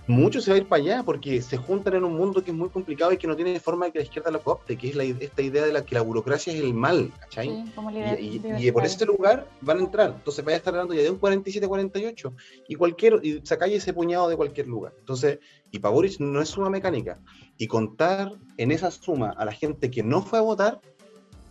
mucho 0.07 0.39
se 0.41 0.51
va 0.51 0.55
a 0.55 0.59
ir 0.59 0.67
para 0.67 0.83
allá 0.83 1.03
porque 1.03 1.41
se 1.41 1.57
juntan 1.57 1.95
en 1.95 2.03
un 2.03 2.15
mundo 2.15 2.43
que 2.43 2.51
es 2.51 2.57
muy 2.57 2.69
complicado 2.69 3.11
y 3.11 3.17
que 3.17 3.27
no 3.27 3.35
tiene 3.35 3.59
forma 3.59 3.85
de 3.85 3.91
que 3.91 3.99
la 3.99 4.05
izquierda 4.05 4.31
lo 4.31 4.41
coopte, 4.41 4.77
que 4.77 4.89
es 4.89 4.95
la, 4.95 5.03
esta 5.03 5.41
idea 5.41 5.65
de 5.65 5.73
la 5.73 5.83
que 5.83 5.95
la 5.95 6.01
burocracia 6.01 6.53
es 6.53 6.59
el 6.59 6.73
mal, 6.73 7.11
¿cachai? 7.19 7.47
Sí, 7.47 7.71
como 7.73 7.91
Y, 7.91 8.71
por 8.71 8.85
ese 8.85 9.05
lugar 9.05 9.47
van 9.61 9.77
a 9.77 9.81
entrar. 9.81 10.13
Entonces 10.15 10.45
vaya 10.45 10.55
a 10.55 10.59
estar 10.59 10.73
hablando 10.73 10.93
ya 10.93 11.01
de 11.01 11.09
un 11.09 11.19
47-48 11.19 12.33
y 12.67 12.75
cualquier 12.75 13.19
y 13.23 13.41
sacáis 13.43 13.75
ese 13.75 13.93
puñado 13.93 14.27
de 14.29 14.35
cualquier 14.35 14.67
lugar. 14.67 14.93
Entonces, 14.99 15.39
y 15.71 15.79
para 15.79 15.93
Boric 15.93 16.19
no 16.19 16.41
es 16.41 16.49
suma 16.49 16.69
mecánica. 16.69 17.19
Y 17.57 17.67
contar 17.67 18.31
en 18.57 18.71
esa 18.71 18.91
suma 18.91 19.31
a 19.31 19.45
la 19.45 19.51
gente 19.51 19.89
que 19.89 20.03
no 20.03 20.21
fue 20.21 20.39
a 20.39 20.41
votar 20.41 20.81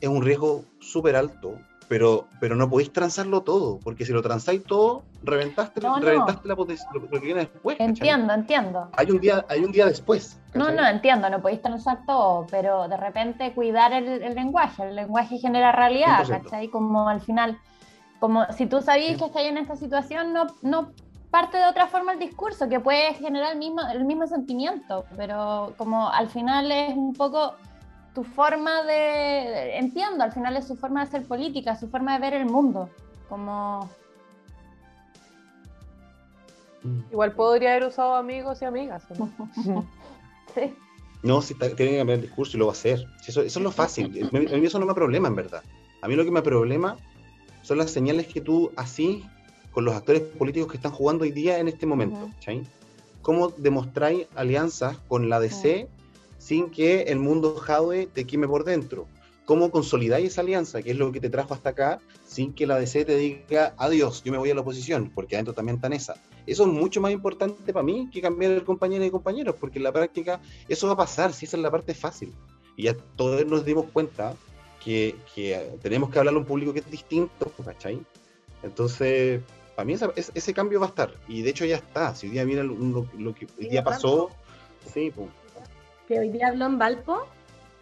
es 0.01 0.09
un 0.09 0.23
riesgo 0.23 0.65
súper 0.81 1.17
alto. 1.17 1.59
Pero, 1.89 2.29
pero 2.41 2.57
no 2.57 2.69
podéis 2.69 2.93
transarlo 2.93 3.43
todo, 3.43 3.79
porque 3.81 4.05
si 4.05 4.13
lo 4.13 4.23
transáis 4.23 4.65
todo, 4.65 5.03
reventaste, 5.23 5.81
No, 5.81 5.99
no. 5.99 6.07
reventaste 6.07 6.49
la 6.49 6.55
lo, 6.55 6.65
lo 6.65 7.09
que 7.11 7.19
viene 7.19 7.41
después. 7.41 7.77
¿cachai? 7.77 7.89
Entiendo, 7.89 8.33
entiendo. 8.33 8.89
Hay 8.97 9.11
un 9.11 9.21
día, 9.21 9.45
hay 9.49 9.65
un 9.65 9.73
día 9.73 9.87
después. 9.87 10.39
No, 10.55 10.67
¿cachai? 10.67 10.77
no, 10.77 10.89
entiendo, 10.89 11.31
no 11.31 11.41
podéis 11.43 11.63
transar 11.63 12.01
todo, 12.07 12.47
pero 12.51 12.89
de 12.89 12.97
repente 12.97 13.53
cuidar 13.55 13.93
el, 13.93 14.23
el 14.23 14.35
lenguaje, 14.35 14.83
el 14.83 14.97
lenguaje 14.97 15.39
genera 15.39 15.73
realidad, 15.73 16.25
100%. 16.25 16.43
¿cachai? 16.43 16.69
Como 16.69 17.09
al 17.09 17.21
final, 17.21 17.59
como 18.21 18.45
si 18.53 18.67
tú 18.67 18.81
sabías 18.81 19.19
que 19.19 19.27
estás 19.27 19.43
en 19.43 19.59
esta 19.59 19.77
situación, 19.77 20.33
no, 20.33 20.47
no 20.63 20.91
parte 21.31 21.57
de 21.57 21.67
otra 21.67 21.89
forma 21.89 22.13
el 22.13 22.21
discurso, 22.21 22.69
que 22.69 22.79
puede 22.79 23.13
generar 23.15 23.53
el 23.53 23.59
mismo, 23.59 23.81
el 23.93 24.05
mismo 24.05 24.27
sentimiento, 24.29 25.05
pero 25.17 25.75
como 25.77 26.09
al 26.09 26.29
final 26.29 26.71
es 26.71 26.97
un 26.97 27.13
poco 27.13 27.55
tu 28.15 28.23
forma 28.25 28.83
de, 28.85 29.77
entiendo, 29.77 30.23
al 30.25 30.33
final 30.33 30.57
es 30.57 30.67
su 30.67 30.77
forma 30.77 31.01
de 31.03 31.09
hacer 31.09 31.27
política, 31.27 31.77
su 31.77 31.89
forma 31.89 32.15
de 32.15 32.21
ver 32.21 32.35
el 32.35 32.47
mundo, 32.47 32.89
como, 33.29 33.89
Mm. 36.85 37.01
Igual 37.11 37.33
podría 37.33 37.71
haber 37.71 37.85
usado 37.89 38.15
amigos 38.15 38.61
y 38.63 38.67
amigas. 38.67 39.03
¿no? 39.19 39.31
sí. 40.55 40.75
No, 41.23 41.41
si 41.41 41.55
está- 41.55 41.75
tiene 41.75 41.93
que 41.93 41.99
cambiar 41.99 42.19
el 42.19 42.27
discurso 42.27 42.57
y 42.57 42.61
lo 42.61 42.67
va 42.67 42.73
a 42.73 42.75
hacer. 42.75 43.07
Si 43.23 43.31
eso, 43.31 43.41
eso 43.41 43.59
es 43.59 43.63
lo 43.63 43.73
fácil. 43.73 44.29
A 44.29 44.39
mí, 44.39 44.67
eso 44.67 44.79
no 44.79 44.87
me 44.87 44.95
problema, 44.95 45.29
en 45.29 45.35
verdad. 45.35 45.63
A 46.03 46.09
mí 46.09 46.15
lo 46.15 46.25
que 46.25 46.31
me 46.31 46.43
problema 46.43 46.97
son 47.63 47.79
las 47.79 47.91
señales 47.91 48.27
que 48.27 48.43
tú 48.43 48.71
así 48.77 49.25
con 49.73 49.87
los 49.87 49.95
actores 49.95 50.21
políticos 50.21 50.71
que 50.71 50.77
están 50.77 50.93
jugando 50.93 51.25
hoy 51.25 51.33
día 51.33 51.59
en 51.59 51.69
este 51.69 51.87
momento. 51.87 52.29
¿cachai? 52.35 52.63
¿Cómo 53.23 53.49
demostráis 53.49 54.27
alianzas 54.37 54.99
con 55.09 55.31
la 55.31 55.41
DC 55.41 55.89
sin 56.45 56.69
que 56.71 57.03
el 57.05 57.19
mundo 57.21 57.57
Jadwe 57.57 58.07
te 58.07 58.27
queme 58.27 58.47
por 58.47 58.65
dentro? 58.65 59.07
¿Cómo 59.47 59.71
consolidáis 59.71 60.27
esa 60.27 60.43
alianza, 60.43 60.83
que 60.83 60.91
es 60.91 60.97
lo 60.99 61.11
que 61.11 61.19
te 61.21 61.31
trajo 61.31 61.55
hasta 61.55 61.71
acá, 61.71 62.01
sin 62.27 62.53
que 62.53 62.67
la 62.67 62.79
DC 62.79 63.07
te 63.07 63.17
diga 63.17 63.75
adiós, 63.79 64.23
yo 64.23 64.31
me 64.31 64.37
voy 64.39 64.51
a 64.51 64.55
la 64.55 64.61
oposición, 64.61 65.11
porque 65.15 65.37
adentro 65.37 65.55
también 65.55 65.77
están 65.77 65.95
esas? 65.95 66.19
Eso 66.47 66.65
es 66.65 66.69
mucho 66.71 67.01
más 67.01 67.13
importante 67.13 67.73
para 67.73 67.83
mí 67.83 68.11
que 68.13 68.21
cambiar 68.21 68.53
el 68.53 68.63
compañero 68.65 69.05
y 69.07 69.11
compañeros, 69.11 69.57
porque 69.59 69.79
en 69.79 69.85
la 69.85 69.93
práctica 69.93 70.39
eso 70.69 70.87
va 70.87 70.93
a 70.93 70.97
pasar, 70.99 71.33
si 71.33 71.47
esa 71.47 71.57
es 71.57 71.63
la 71.63 71.71
parte 71.71 71.95
fácil. 71.95 72.31
Y 72.77 72.83
ya 72.85 72.95
todos 73.17 73.47
nos 73.47 73.65
dimos 73.65 73.87
cuenta 73.93 74.35
que, 74.83 75.15
que 75.35 75.71
tenemos 75.83 76.11
que 76.11 76.19
hablarle 76.19 76.39
a 76.41 76.43
un 76.43 76.47
público 76.47 76.75
que 76.75 76.81
es 76.81 76.91
distinto, 76.91 77.51
¿cachai? 77.65 77.99
Entonces, 78.63 79.41
para 79.77 79.87
mí 79.87 79.95
esa- 79.95 80.13
es- 80.17 80.33
ese 80.35 80.53
cambio 80.55 80.81
va 80.81 80.87
a 80.87 80.89
estar, 80.91 81.15
y 81.29 81.43
de 81.43 81.51
hecho 81.51 81.65
ya 81.65 81.77
está. 81.77 82.15
Si 82.15 82.27
hoy 82.27 82.33
día 82.33 82.45
mira 82.45 82.63
lo, 82.63 82.75
lo- 82.75 83.07
lo 83.19 83.35
que 83.35 83.47
hoy 83.59 83.69
día 83.69 83.83
pasó, 83.85 84.31
sí, 84.93 85.11
pues. 85.15 85.29
Que 86.09 86.19
hoy 86.19 86.29
día 86.31 86.49
habló 86.49 86.67
en 86.67 86.79
Valpo, 86.79 87.27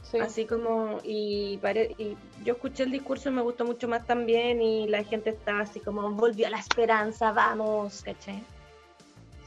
Sí. 0.03 0.19
así 0.19 0.45
como, 0.47 0.99
y, 1.05 1.59
pare- 1.59 1.95
y 1.99 2.17
yo 2.45 2.55
escuché 2.55 2.83
el 2.83 2.91
discurso 2.91 3.29
y 3.29 3.33
me 3.33 3.41
gustó 3.43 3.65
mucho 3.65 3.89
más 3.89 4.05
también, 4.07 4.61
y 4.61 4.89
la 4.89 5.05
gente 5.05 5.31
está 5.31 5.61
así 5.61 5.81
como, 5.81 6.11
volvió 6.11 6.47
a 6.49 6.51
la 6.51 6.59
esperanza, 6.59 7.33
vamos, 7.33 8.03
¿caché? 8.03 8.43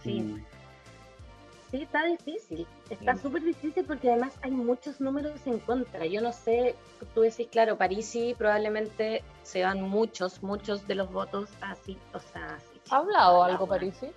Sí, 0.02 0.22
mm, 0.22 0.44
sí, 1.72 1.82
está 1.84 2.06
difícil, 2.06 2.66
está 2.90 3.16
Sí. 3.16 3.22
súper 3.22 3.44
difícil 3.44 3.86
porque 3.86 4.10
además 4.10 4.34
hay 4.42 4.52
muchos 4.52 5.00
números 5.02 5.34
en 5.46 5.60
contra. 5.60 6.06
Yo 6.06 6.22
no 6.22 6.32
sé, 6.32 6.76
tú 7.14 7.22
decís, 7.22 7.48
claro, 7.52 7.78
Parisi 7.78 8.34
probablemente 8.38 9.24
se 9.44 9.64
van 9.64 9.82
muchos, 9.82 10.42
muchos 10.42 10.88
de 10.88 10.96
los 10.96 11.12
votos 11.12 11.50
así, 11.62 11.98
o 12.14 12.20
sea, 12.20 12.56
así. 12.56 12.80
¿Ha 12.92 12.98
hablado 12.98 13.38
Ojalá, 13.40 13.54
algo. 13.54 13.68
Parisi? 13.68 14.08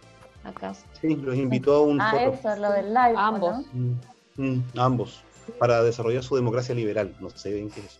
Acá. 0.44 0.72
sí, 1.00 1.16
los 1.16 1.34
invitó 1.36 1.74
a 1.74 1.82
un 1.82 2.00
Ah, 2.00 2.10
foro. 2.12 2.32
eso, 2.32 2.56
lo 2.56 2.70
del 2.72 2.94
live. 2.94 3.14
¿o 3.14 3.18
Ambos. 3.18 3.56
no? 3.58 3.64
Mm, 3.72 4.00
mm, 4.38 4.58
ambos. 4.78 5.22
Para 5.58 5.82
desarrollar 5.82 6.22
su 6.22 6.36
democracia 6.36 6.74
liberal. 6.74 7.14
No 7.20 7.28
sé 7.30 7.52
bien 7.52 7.70
qué 7.70 7.80
es. 7.80 7.98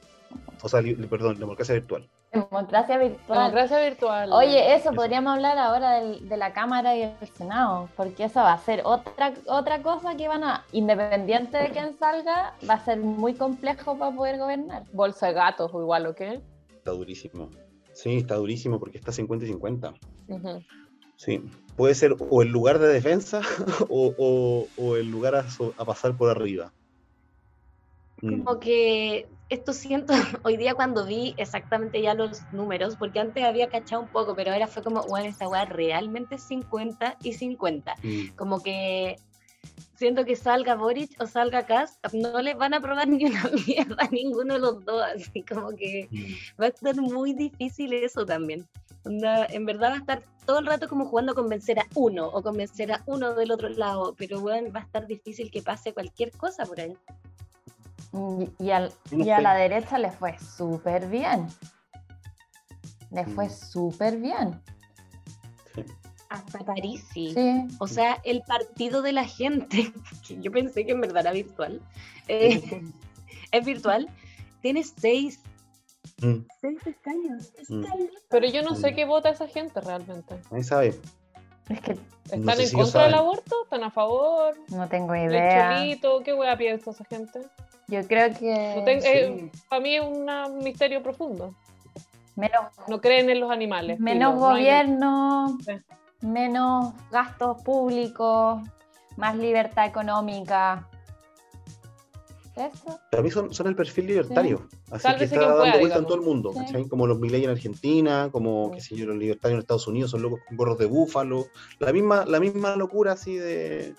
O 0.63 0.69
sea, 0.69 0.81
li- 0.83 0.95
perdón, 0.95 1.39
democracia 1.39 1.75
virtual. 1.75 2.09
Democracia 2.31 2.99
virtual. 2.99 3.39
Democracia 3.39 3.81
virtual. 3.89 4.33
Oye, 4.33 4.75
eso, 4.75 4.91
Eso. 4.91 4.97
podríamos 4.97 5.33
hablar 5.35 5.57
ahora 5.57 5.93
del- 6.01 6.29
de 6.29 6.37
la 6.37 6.53
Cámara 6.53 6.95
y 6.95 7.03
el 7.03 7.29
Senado, 7.37 7.89
porque 7.97 8.25
eso 8.25 8.41
va 8.41 8.53
a 8.53 8.59
ser 8.59 8.83
otra, 8.85 9.33
otra 9.47 9.83
cosa 9.83 10.15
que 10.17 10.29
van 10.29 10.45
a, 10.45 10.65
independiente 10.73 11.57
de 11.57 11.71
quién 11.71 11.97
salga, 11.99 12.55
va 12.69 12.75
a 12.75 12.85
ser 12.85 12.99
muy 12.99 13.33
complejo 13.33 13.97
para 13.97 14.15
poder 14.15 14.37
gobernar. 14.39 14.83
Bolsa 14.93 15.29
de 15.29 15.33
gatos 15.33 15.71
o 15.73 15.81
igual, 15.81 16.05
¿o 16.07 16.15
qué? 16.15 16.43
Está 16.77 16.91
durísimo. 16.91 17.49
Sí, 17.95 18.19
está 18.19 18.35
durísimo 18.35 18.79
porque 18.79 18.99
está 18.99 19.11
50 19.11 19.47
y 19.47 19.49
50. 19.49 19.95
Ujú. 20.29 20.63
Sí, 21.17 21.43
puede 21.79 21.95
ser 21.95 22.17
o 22.19 22.43
el 22.43 22.49
lugar 22.49 22.79
de 22.81 22.89
defensa 22.89 23.41
o, 23.89 24.13
o- 24.19 24.69
o 24.77 24.97
el 24.97 25.09
lugar 25.11 25.35
a, 25.37 25.45
pasar 25.87 26.15
por 26.17 26.29
arriba. 26.29 26.73
Mm. 28.21 28.43
Como 28.43 28.59
que 28.61 29.29
esto 29.49 29.73
siento 29.73 30.13
hoy 30.43 30.57
día 30.57 30.75
cuando 30.75 31.07
vi 31.07 31.35
exactamente 31.39 32.03
ya 32.03 32.15
los 32.15 32.43
números, 32.53 32.97
porque 32.97 33.21
antes 33.21 33.45
había 33.45 33.69
cachado 33.69 34.03
un 34.03 34.09
poco, 34.09 34.35
pero 34.35 34.53
ahora 34.53 34.67
fue 34.67 34.83
como, 34.83 35.05
bueno, 35.05 35.29
esta 35.29 35.49
weá 35.49 35.65
realmente 35.65 36.35
es 36.35 36.43
50 36.43 37.17
y 37.23 37.33
50. 37.33 37.95
Mm. 38.03 38.35
Como 38.37 38.61
que 38.61 39.17
siento 39.97 40.25
que 40.25 40.35
salga 40.37 40.75
Boric 40.75 41.11
o 41.21 41.27
salga 41.27 41.65
Kass, 41.65 41.99
no 42.13 42.43
les 42.43 42.57
van 42.57 42.75
a 42.75 42.79
aprobar 42.79 43.07
ni 43.09 43.25
una 43.25 43.51
mierda 43.67 43.97
a 44.05 44.09
ninguno 44.11 44.55
de 44.55 44.61
los 44.61 44.85
dos, 44.85 45.03
así 45.15 45.45
como 45.45 45.71
que 45.77 46.09
Mm. 46.11 46.61
va 46.61 46.65
a 46.67 46.69
estar 46.69 46.97
muy 46.97 47.35
difícil 47.35 47.93
eso 47.93 48.27
también. 48.27 48.67
Onda, 49.09 49.47
en 49.47 49.65
verdad 49.65 49.91
va 49.91 49.95
a 49.95 49.99
estar 49.99 50.23
todo 50.45 50.59
el 50.59 50.67
rato 50.67 50.87
como 50.87 51.07
jugando 51.07 51.33
a 51.33 51.35
convencer 51.35 51.79
a 51.79 51.87
uno 51.95 52.27
o 52.27 52.43
convencer 52.43 52.93
a 52.93 53.03
uno 53.07 53.33
del 53.35 53.51
otro 53.53 53.71
lado, 53.71 54.15
pero 54.19 54.39
bueno, 54.41 54.71
va 54.71 54.81
a 54.81 54.83
estar 54.85 55.07
difícil 55.07 55.51
que 55.51 55.63
pase 55.63 55.95
cualquier 55.95 56.31
cosa 56.33 56.67
por 56.67 56.79
ahí. 56.79 56.95
Y, 58.13 58.65
y 58.67 58.71
al- 58.71 58.93
No 59.11 59.25
y 59.25 59.31
a 59.31 59.41
la 59.41 59.55
derecha 59.55 59.99
le 59.99 60.11
fue 60.11 60.39
súper 60.39 61.07
bien. 61.09 61.47
Le 63.11 63.25
fue 63.25 63.47
Mm. 63.47 63.51
súper 63.51 64.19
bien. 64.19 64.61
Sí. 65.75 65.85
Hasta 66.29 66.59
París 66.59 67.07
sí. 67.15 67.33
Sí. 67.35 67.67
O 67.79 67.87
sea, 67.89 68.21
el 68.25 68.43
partido 68.43 69.01
de 69.01 69.13
la 69.13 69.25
gente, 69.25 69.91
que 70.29 70.39
yo 70.39 70.53
pensé 70.53 70.85
que 70.85 70.93
en 70.93 71.01
verdad 71.01 71.23
era 71.23 71.33
virtual, 71.33 71.81
eh, 72.29 72.61
es 73.53 73.65
virtual, 73.65 74.07
tiene 74.61 74.85
seis, 74.85 75.41
Mm. 76.21 76.47
seis 76.61 76.79
escaños. 76.87 77.53
Es 77.59 77.71
Mm. 77.71 77.85
Pero 78.29 78.47
yo 78.47 78.63
no 78.63 78.75
sé 78.75 78.95
qué 78.95 79.05
vota 79.05 79.29
esa 79.31 79.47
gente 79.47 79.81
realmente. 79.81 80.37
Nadie 80.51 80.65
sabe. 80.65 80.95
Es 81.69 81.81
que 81.81 81.99
¿Están 82.25 82.45
No 82.45 82.53
sé 82.53 82.63
en 82.63 82.69
si 82.69 82.77
contra 82.77 83.05
del 83.05 83.15
aborto? 83.15 83.57
¿Están 83.65 83.85
a 83.85 83.91
favor? 83.91 84.55
no 84.69 84.89
tengo 84.89 85.15
¿El 85.15 85.31
idea. 85.31 85.77
cholito? 85.79 86.23
¿Qué 86.23 86.35
hueá 86.35 86.57
piensa 86.57 86.91
esa 86.91 87.05
gente? 87.05 87.41
Yo 87.87 88.07
creo 88.07 88.35
que 88.35 88.75
No 88.77 88.85
ten- 88.85 89.01
Sí. 89.01 89.09
eh, 89.09 89.51
para 89.69 89.81
mí 89.81 89.97
es 89.97 90.03
un 90.03 90.59
misterio 90.63 91.03
profundo. 91.03 91.55
menos, 92.37 92.67
No 92.87 93.01
creen 93.01 93.29
en 93.31 93.41
los 93.41 93.51
animales. 93.51 93.99
menos 93.99 94.35
filo, 94.35 94.41
no 94.47 94.55
hay- 94.55 94.63
gobierno, 94.63 95.59
menos 96.21 96.93
gastos 97.11 97.61
públicos, 97.63 98.63
más 99.17 99.35
libertad 99.37 99.87
económica. 99.87 100.87
Eso. 102.55 103.01
Para 103.11 103.23
mí 103.23 103.31
son, 103.31 103.53
son 103.53 103.67
el 103.69 103.75
perfil 103.77 104.07
libertario. 104.07 104.69
Así 104.91 104.97
que 104.97 104.99
Sálvese 105.01 105.25
está 105.35 105.41
dando 105.41 105.59
pueda, 105.59 105.79
vuelta 105.79 105.99
en 105.99 106.05
todo 106.05 106.15
el 106.15 106.23
mundo. 106.23 106.53
Sí. 106.53 106.59
¿cachai? 106.61 106.89
Como 106.89 107.07
los 107.07 107.19
Milei 107.19 107.45
en 107.45 107.51
Argentina, 107.51 108.29
como 108.33 108.71
Sí. 108.71 108.75
qué 108.75 108.81
sé 108.81 108.97
yo, 108.97 109.07
los 109.07 109.17
libertarios 109.17 109.57
en 109.57 109.61
Estados 109.61 109.87
Unidos 109.87 110.11
son 110.11 110.23
locos 110.23 110.41
con 110.47 110.57
gorros 110.57 110.79
de 110.79 110.87
búfalo. 110.87 111.47
La 111.79 111.93
misma, 111.93 112.25
la 112.25 112.41
misma 112.41 112.77
locura 112.77 113.13
así 113.13 113.37
de, 113.37 113.95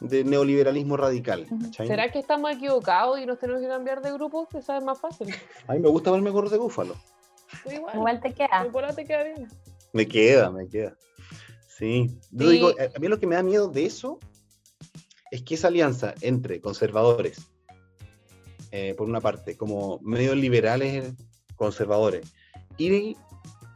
de 0.00 0.24
neoliberalismo 0.24 0.96
radical. 0.96 1.46
¿cachai? 1.62 1.86
¿Será 1.86 2.10
que 2.10 2.18
estamos 2.18 2.50
equivocados 2.50 3.20
y 3.20 3.26
nos 3.26 3.38
tenemos 3.38 3.62
que 3.62 3.68
cambiar 3.68 4.02
de 4.02 4.12
grupo? 4.12 4.48
Que 4.48 4.58
es 4.58 4.68
más 4.82 4.98
fácil. 4.98 5.32
A 5.66 5.74
mí 5.74 5.80
me 5.80 5.88
gusta 5.88 6.10
verme 6.10 6.30
gorros 6.30 6.50
de 6.50 6.58
búfalo. 6.58 6.94
Sí, 7.66 7.76
igual. 7.76 7.96
Igual 7.96 8.20
te 8.20 8.32
queda. 8.34 8.94
Te 8.94 9.04
queda 9.04 9.22
bien. 9.22 9.48
Me 9.92 10.06
queda, 10.06 10.50
me 10.50 10.68
queda. 10.68 10.96
Sí. 11.68 12.18
Yo 12.30 12.48
digo, 12.48 12.70
a 12.70 12.98
mí 12.98 13.08
lo 13.08 13.18
que 13.18 13.26
me 13.26 13.36
da 13.36 13.42
miedo 13.42 13.68
de 13.68 13.86
eso 13.86 14.18
es 15.30 15.42
que 15.42 15.54
esa 15.54 15.68
alianza 15.68 16.14
entre 16.20 16.60
conservadores, 16.60 17.48
eh, 18.70 18.94
por 18.96 19.08
una 19.08 19.20
parte, 19.20 19.56
como 19.56 19.98
medios 20.02 20.36
liberales 20.36 21.14
conservadores, 21.56 22.32
y 22.76 23.16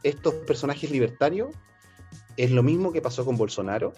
estos 0.03 0.33
personajes 0.33 0.91
libertarios, 0.91 1.49
es 2.37 2.51
lo 2.51 2.63
mismo 2.63 2.91
que 2.91 3.01
pasó 3.01 3.25
con 3.25 3.37
Bolsonaro, 3.37 3.93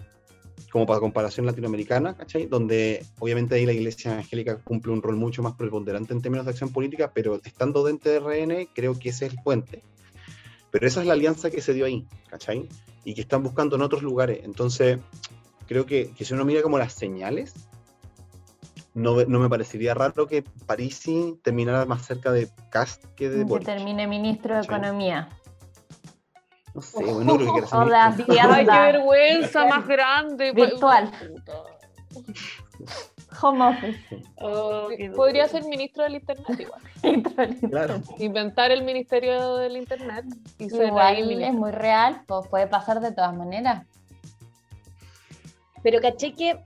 como 0.70 0.86
para 0.86 1.00
comparación 1.00 1.46
latinoamericana, 1.46 2.16
¿cachai? 2.16 2.46
Donde 2.46 3.06
obviamente 3.20 3.54
ahí 3.54 3.64
la 3.64 3.72
iglesia 3.72 4.12
evangélica 4.12 4.58
cumple 4.58 4.92
un 4.92 5.02
rol 5.02 5.16
mucho 5.16 5.42
más 5.42 5.54
preponderante 5.54 6.12
en 6.12 6.20
términos 6.20 6.46
de 6.46 6.50
acción 6.50 6.72
política, 6.72 7.12
pero 7.14 7.40
estando 7.44 7.84
dentro 7.84 8.10
de 8.10 8.18
RN, 8.18 8.68
creo 8.74 8.98
que 8.98 9.10
ese 9.10 9.26
es 9.26 9.32
el 9.32 9.38
puente. 9.42 9.82
Pero 10.72 10.86
esa 10.86 11.00
es 11.00 11.06
la 11.06 11.12
alianza 11.12 11.50
que 11.50 11.60
se 11.60 11.74
dio 11.74 11.84
ahí, 11.84 12.06
¿cachai? 12.28 12.68
Y 13.04 13.14
que 13.14 13.20
están 13.20 13.44
buscando 13.44 13.76
en 13.76 13.82
otros 13.82 14.02
lugares. 14.02 14.40
Entonces, 14.42 14.98
creo 15.68 15.86
que, 15.86 16.10
que 16.10 16.24
si 16.24 16.34
uno 16.34 16.44
mira 16.44 16.62
como 16.62 16.76
las 16.76 16.92
señales, 16.92 17.54
no, 18.94 19.24
no 19.24 19.38
me 19.40 19.48
parecería 19.48 19.92
raro 19.94 20.26
que 20.26 20.42
Parisi 20.66 21.38
terminara 21.42 21.84
más 21.84 22.06
cerca 22.06 22.30
de 22.32 22.48
Cast 22.70 23.04
que 23.16 23.28
de 23.28 23.38
Que 23.38 23.44
Boric. 23.44 23.66
termine 23.66 24.06
ministro 24.06 24.56
de 24.56 24.62
Sí. 24.62 24.68
Economía. 24.68 25.28
No 26.74 26.80
sé, 26.82 27.04
bueno, 27.04 27.20
no 27.24 27.36
creo 27.36 27.46
que 27.46 27.52
quiera 27.52 27.66
ser 27.68 27.78
ministro. 27.78 28.34
Hacienda. 28.34 28.54
Ay, 28.54 28.66
qué 28.66 28.92
vergüenza 28.92 29.66
más 29.68 29.86
grande. 29.86 30.52
Virtual. 30.52 31.10
Puta. 31.28 31.52
Home 33.42 33.64
office. 33.66 33.98
Oh, 34.36 34.88
Podría 35.16 35.46
duro. 35.48 35.52
ser 35.60 35.64
ministro 35.68 36.04
del 36.04 36.14
internet 36.16 36.60
igual. 36.60 36.80
Claro. 37.70 38.00
Inventar 38.18 38.70
el 38.70 38.82
ministerio 38.84 39.56
del 39.56 39.76
internet 39.76 40.24
y 40.58 40.70
ser 40.70 40.92
ahí 40.98 41.20
Igual 41.20 41.42
es 41.42 41.52
muy 41.52 41.70
real, 41.72 42.22
pues 42.26 42.46
puede 42.48 42.66
pasar 42.68 43.00
de 43.00 43.12
todas 43.12 43.34
maneras. 43.36 43.84
Pero 45.82 46.00
caché 46.00 46.32
que 46.32 46.60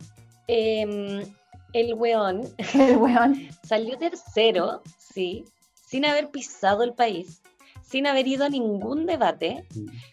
em, 0.46 1.24
el 1.72 1.94
weón 1.94 2.42
El 2.74 2.96
weón. 2.96 3.48
salió 3.62 3.98
tercero, 3.98 4.82
sí, 4.98 5.44
sin 5.86 6.04
haber 6.04 6.30
pisado 6.30 6.82
el 6.82 6.94
país, 6.94 7.42
sin 7.82 8.06
haber 8.06 8.26
ido 8.26 8.44
a 8.44 8.48
ningún 8.48 9.06
debate, 9.06 9.66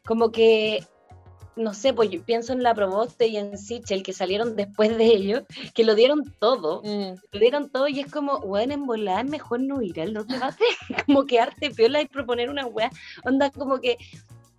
como 0.06 0.32
que, 0.32 0.84
no 1.58 1.74
sé, 1.74 1.94
pues 1.94 2.10
yo 2.10 2.22
pienso 2.24 2.54
en 2.54 2.64
la 2.64 2.74
Proboste 2.74 3.28
y 3.28 3.38
en 3.38 3.58
Sichel, 3.58 4.04
que 4.04 4.14
salieron 4.14 4.56
después 4.56 4.98
de 4.98 5.06
ellos, 5.06 5.44
que 5.74 5.84
lo 5.86 5.96
dieron 5.96 6.24
todo, 6.40 6.82
Mm. 6.84 7.16
lo 7.32 7.40
dieron 7.40 7.70
todo 7.70 7.88
y 7.88 8.00
es 8.00 8.12
como, 8.12 8.38
weón, 8.40 8.72
en 8.72 8.86
volar 8.86 9.26
mejor 9.26 9.60
no 9.62 9.82
ir 9.82 10.00
a 10.02 10.06
los 10.06 10.28
debates, 10.28 10.68
como 11.06 11.26
quedarte 11.26 11.72
piola 11.72 12.02
y 12.02 12.08
proponer 12.08 12.50
una 12.50 12.66
weá, 12.66 12.90
onda 13.26 13.50
como 13.50 13.80
que 13.80 13.98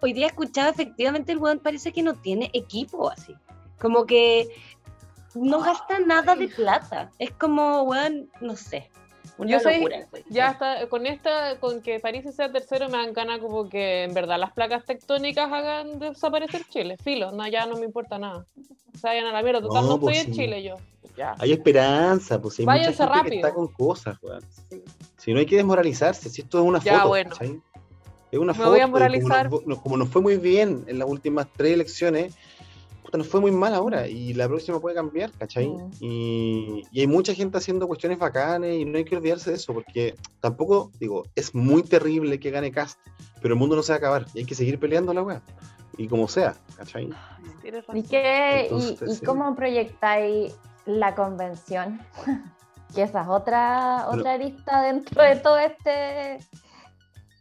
hoy 0.03 0.13
día 0.13 0.27
escuchaba 0.27 0.69
efectivamente 0.71 1.33
el 1.33 1.39
weón 1.39 1.59
parece 1.59 1.93
que 1.93 2.03
no 2.03 2.15
tiene 2.15 2.51
equipo 2.53 3.11
así, 3.11 3.35
como 3.81 4.05
que 4.07 4.49
no 5.37 5.61
gasta 5.61 5.99
nada 6.01 6.35
de 6.35 6.49
plata, 6.49 7.11
es 7.19 7.31
como, 7.33 7.83
weón, 7.83 8.31
no 8.41 8.57
sé, 8.57 8.91
una 9.39 9.51
Yo 9.51 9.61
soy- 9.61 9.77
locura. 9.77 10.07
pues. 10.11 10.25
Ya 10.31 10.51
está, 10.51 10.89
con 10.89 11.07
esta, 11.07 11.59
con 11.61 11.83
que 11.83 12.01
París 12.01 12.25
sea 12.35 12.51
tercero 12.51 12.89
me 12.89 12.97
dan 12.97 13.13
ganas 13.13 13.39
como 13.41 13.69
que 13.69 14.05
en 14.05 14.15
verdad 14.15 14.39
las 14.39 14.53
placas 14.53 14.85
tectónicas 14.85 15.53
hagan 15.53 15.99
desaparecer 15.99 16.63
Chile. 16.71 16.97
Filo, 17.03 17.33
no, 17.33 17.47
ya 17.49 17.67
no 17.67 17.77
me 17.77 17.85
importa 17.85 18.19
nada. 18.19 18.47
Se 18.99 19.07
vayan 19.07 19.27
a 19.27 19.33
la 19.33 19.43
mierda, 19.43 19.61
total 19.61 19.83
No, 19.83 19.89
no, 19.91 20.01
pues 20.01 20.17
estoy 20.19 20.33
en. 20.33 20.39
Chile 20.39 20.63
yo. 20.63 20.77
Ya. 21.17 21.35
Hay 21.39 21.53
esperanza, 21.53 22.41
pues 22.41 22.59
hay 22.59 22.65
Váyanse 22.67 23.03
mucha 23.03 23.15
gente 23.15 23.31
que 23.31 23.37
rápido. 23.37 23.47
está 23.49 23.55
con 23.55 23.69
cosas, 23.69 24.17
weón. 24.23 24.43
Si 25.19 25.33
no 25.33 25.39
hay 25.41 25.47
que 25.47 25.57
desmoralizarse, 25.57 26.29
si 26.31 26.43
esto 26.43 26.59
es 26.59 26.65
una 26.65 26.79
Ya, 26.81 26.97
foto, 26.99 27.09
bueno. 27.09 27.31
Es 28.33 28.39
una 28.39 28.53
Me 28.53 28.59
foto. 28.59 28.71
voy 28.71 28.81
a 28.81 28.83
como 28.85 28.93
moralizar. 28.93 29.51
nos- 29.67 29.81
como 29.81 29.97
nos 29.97 30.09
fue 30.09 30.21
muy 30.23 30.37
bien 30.37 30.85
en 30.89 30.99
las 30.99 31.09
últimas 31.09 31.47
tres 31.57 31.73
elecciones, 31.75 32.35
puta, 33.07 33.19
nos 33.19 33.29
fue 33.29 33.41
muy 33.41 33.51
mal 33.53 33.75
ahora 33.75 34.07
y 34.09 34.35
la 34.35 34.47
próxima 34.49 34.81
puede 34.81 34.97
cambiar, 34.97 35.31
¿cachai? 35.33 35.69
Mm. 35.69 35.91
Y, 36.01 36.83
y 36.91 37.01
hay 37.01 37.07
mucha 37.07 37.33
gente 37.35 37.57
haciendo 37.59 37.87
cuestiones 37.89 38.19
bacanes 38.19 38.79
y 38.79 38.85
no 38.85 38.99
hay 38.99 39.05
que 39.05 39.17
olvidarse 39.17 39.51
de 39.51 39.57
eso 39.57 39.73
porque 39.73 40.15
tampoco, 40.41 40.91
digo, 40.99 41.25
es 41.35 41.55
muy 41.55 41.83
terrible 41.83 42.39
que 42.41 42.51
gane 42.51 42.71
Cast, 42.73 42.99
pero 43.41 43.55
el 43.55 43.61
mundo 43.61 43.77
no 43.77 43.83
se 43.83 43.93
va 43.93 43.97
a 43.97 43.99
acabar 43.99 44.27
y 44.35 44.41
hay 44.41 44.45
que 44.45 44.55
seguir 44.55 44.79
peleando 44.79 45.15
la 45.15 45.23
weá. 45.23 45.43
Y 45.99 46.09
como 46.09 46.29
sea, 46.29 46.55
¿cachai? 46.77 47.09
¿Y, 47.95 48.03
qué, 48.03 48.65
Entonces, 48.65 49.01
y, 49.11 49.15
sí. 49.15 49.25
cómo 49.25 49.55
proyectáis 49.57 50.55
la 50.85 51.15
convención? 51.15 52.01
que 52.95 53.03
esa 53.03 53.23
es 53.23 53.29
otra, 53.29 54.05
Pero- 54.11 54.21
otra 54.21 54.33
arista 54.35 54.83
dentro 54.83 55.23
de 55.23 55.37
todo 55.37 55.59
este 55.59 56.39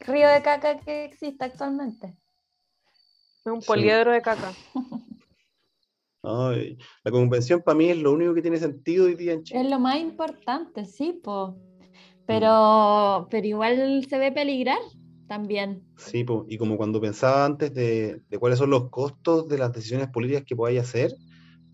río 0.01 0.29
de 0.29 0.41
caca 0.41 0.79
que 0.79 1.05
existe 1.05 1.43
actualmente. 1.45 2.15
Es 3.45 3.51
un 3.51 3.61
Sí. 3.61 3.67
poliedro 3.67 4.11
de 4.11 4.21
caca. 4.21 4.53
Ay, 6.25 6.77
la 7.03 7.11
convención 7.11 7.61
para 7.61 7.77
mí 7.77 7.89
es 7.89 7.97
lo 7.97 8.11
único 8.11 8.33
que 8.33 8.41
tiene 8.41 8.57
sentido 8.57 9.05
hoy 9.05 9.15
día 9.15 9.33
en 9.33 9.43
Chile. 9.43 9.61
Es 9.61 9.69
lo 9.69 9.79
más 9.79 9.97
importante, 9.99 10.85
sí, 10.85 11.19
po. 11.23 11.55
Pero, 12.25 13.27
pero 13.29 13.45
igual 13.45 14.05
se 14.09 14.17
ve 14.17 14.31
peligrar 14.31 14.79
también. 15.27 15.83
Sí, 15.97 16.23
po, 16.23 16.45
y 16.49 16.57
como 16.57 16.77
cuando 16.77 16.99
pensaba 16.99 17.45
antes 17.45 17.73
de, 17.73 18.21
de 18.27 18.39
cuáles 18.39 18.57
son 18.57 18.71
los 18.71 18.89
costos 18.89 19.47
de 19.47 19.59
las 19.59 19.71
decisiones 19.71 20.09
políticas 20.09 20.43
que 20.45 20.55
podáis 20.55 20.81
hacer, 20.81 21.13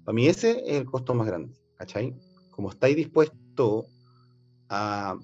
para 0.03 0.13
mí 0.13 0.27
ese 0.27 0.61
es 0.65 0.77
el 0.79 0.85
costo 0.85 1.13
más 1.13 1.27
grande, 1.27 1.53
¿cachai? 1.75 2.13
Como 2.49 2.69
estáis 2.69 2.97
dispuestos 2.97 3.85
a, 4.67 5.17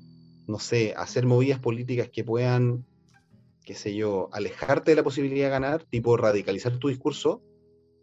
no 0.48 0.60
sé, 0.60 0.94
a 0.96 1.02
hacer 1.02 1.26
movidas 1.26 1.60
políticas 1.60 2.10
que 2.10 2.24
puedan, 2.24 2.86
qué 3.66 3.76
sé 3.76 3.94
yo, 3.94 4.30
alejarte 4.32 4.92
de 4.92 4.96
la 4.96 5.04
posibilidad 5.04 5.48
de 5.48 5.52
ganar, 5.52 5.84
tipo 5.84 6.16
radicalizar 6.16 6.78
tu 6.78 6.88
discurso, 6.88 7.42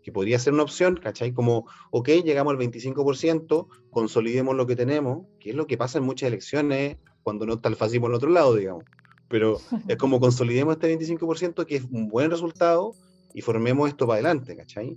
que 0.04 0.12
podría 0.12 0.38
ser 0.38 0.52
una 0.52 0.62
opción, 0.62 1.00
¿cachai? 1.02 1.32
Como, 1.32 1.66
ok, 1.90 2.08
llegamos 2.22 2.52
al 2.52 2.58
25%, 2.58 3.66
consolidemos 3.90 4.54
lo 4.54 4.66
que 4.66 4.76
tenemos, 4.76 5.26
que 5.40 5.50
es 5.50 5.56
lo 5.56 5.66
que 5.66 5.78
pasa 5.78 5.98
en 5.98 6.04
muchas 6.04 6.28
elecciones 6.28 6.98
cuando 7.22 7.46
no 7.46 7.54
está 7.54 7.70
el 7.70 7.76
fascismo 7.76 8.06
al 8.06 8.14
otro 8.14 8.28
lado, 8.28 8.54
digamos. 8.54 8.84
Pero 9.28 9.58
es 9.88 9.96
como 9.96 10.20
consolidemos 10.20 10.74
este 10.74 10.96
25%, 10.96 11.64
que 11.64 11.76
es 11.76 11.84
un 11.90 12.08
buen 12.08 12.30
resultado, 12.30 12.94
y 13.32 13.40
formemos 13.40 13.88
esto 13.88 14.06
para 14.06 14.16
adelante, 14.16 14.54
¿cachai? 14.54 14.96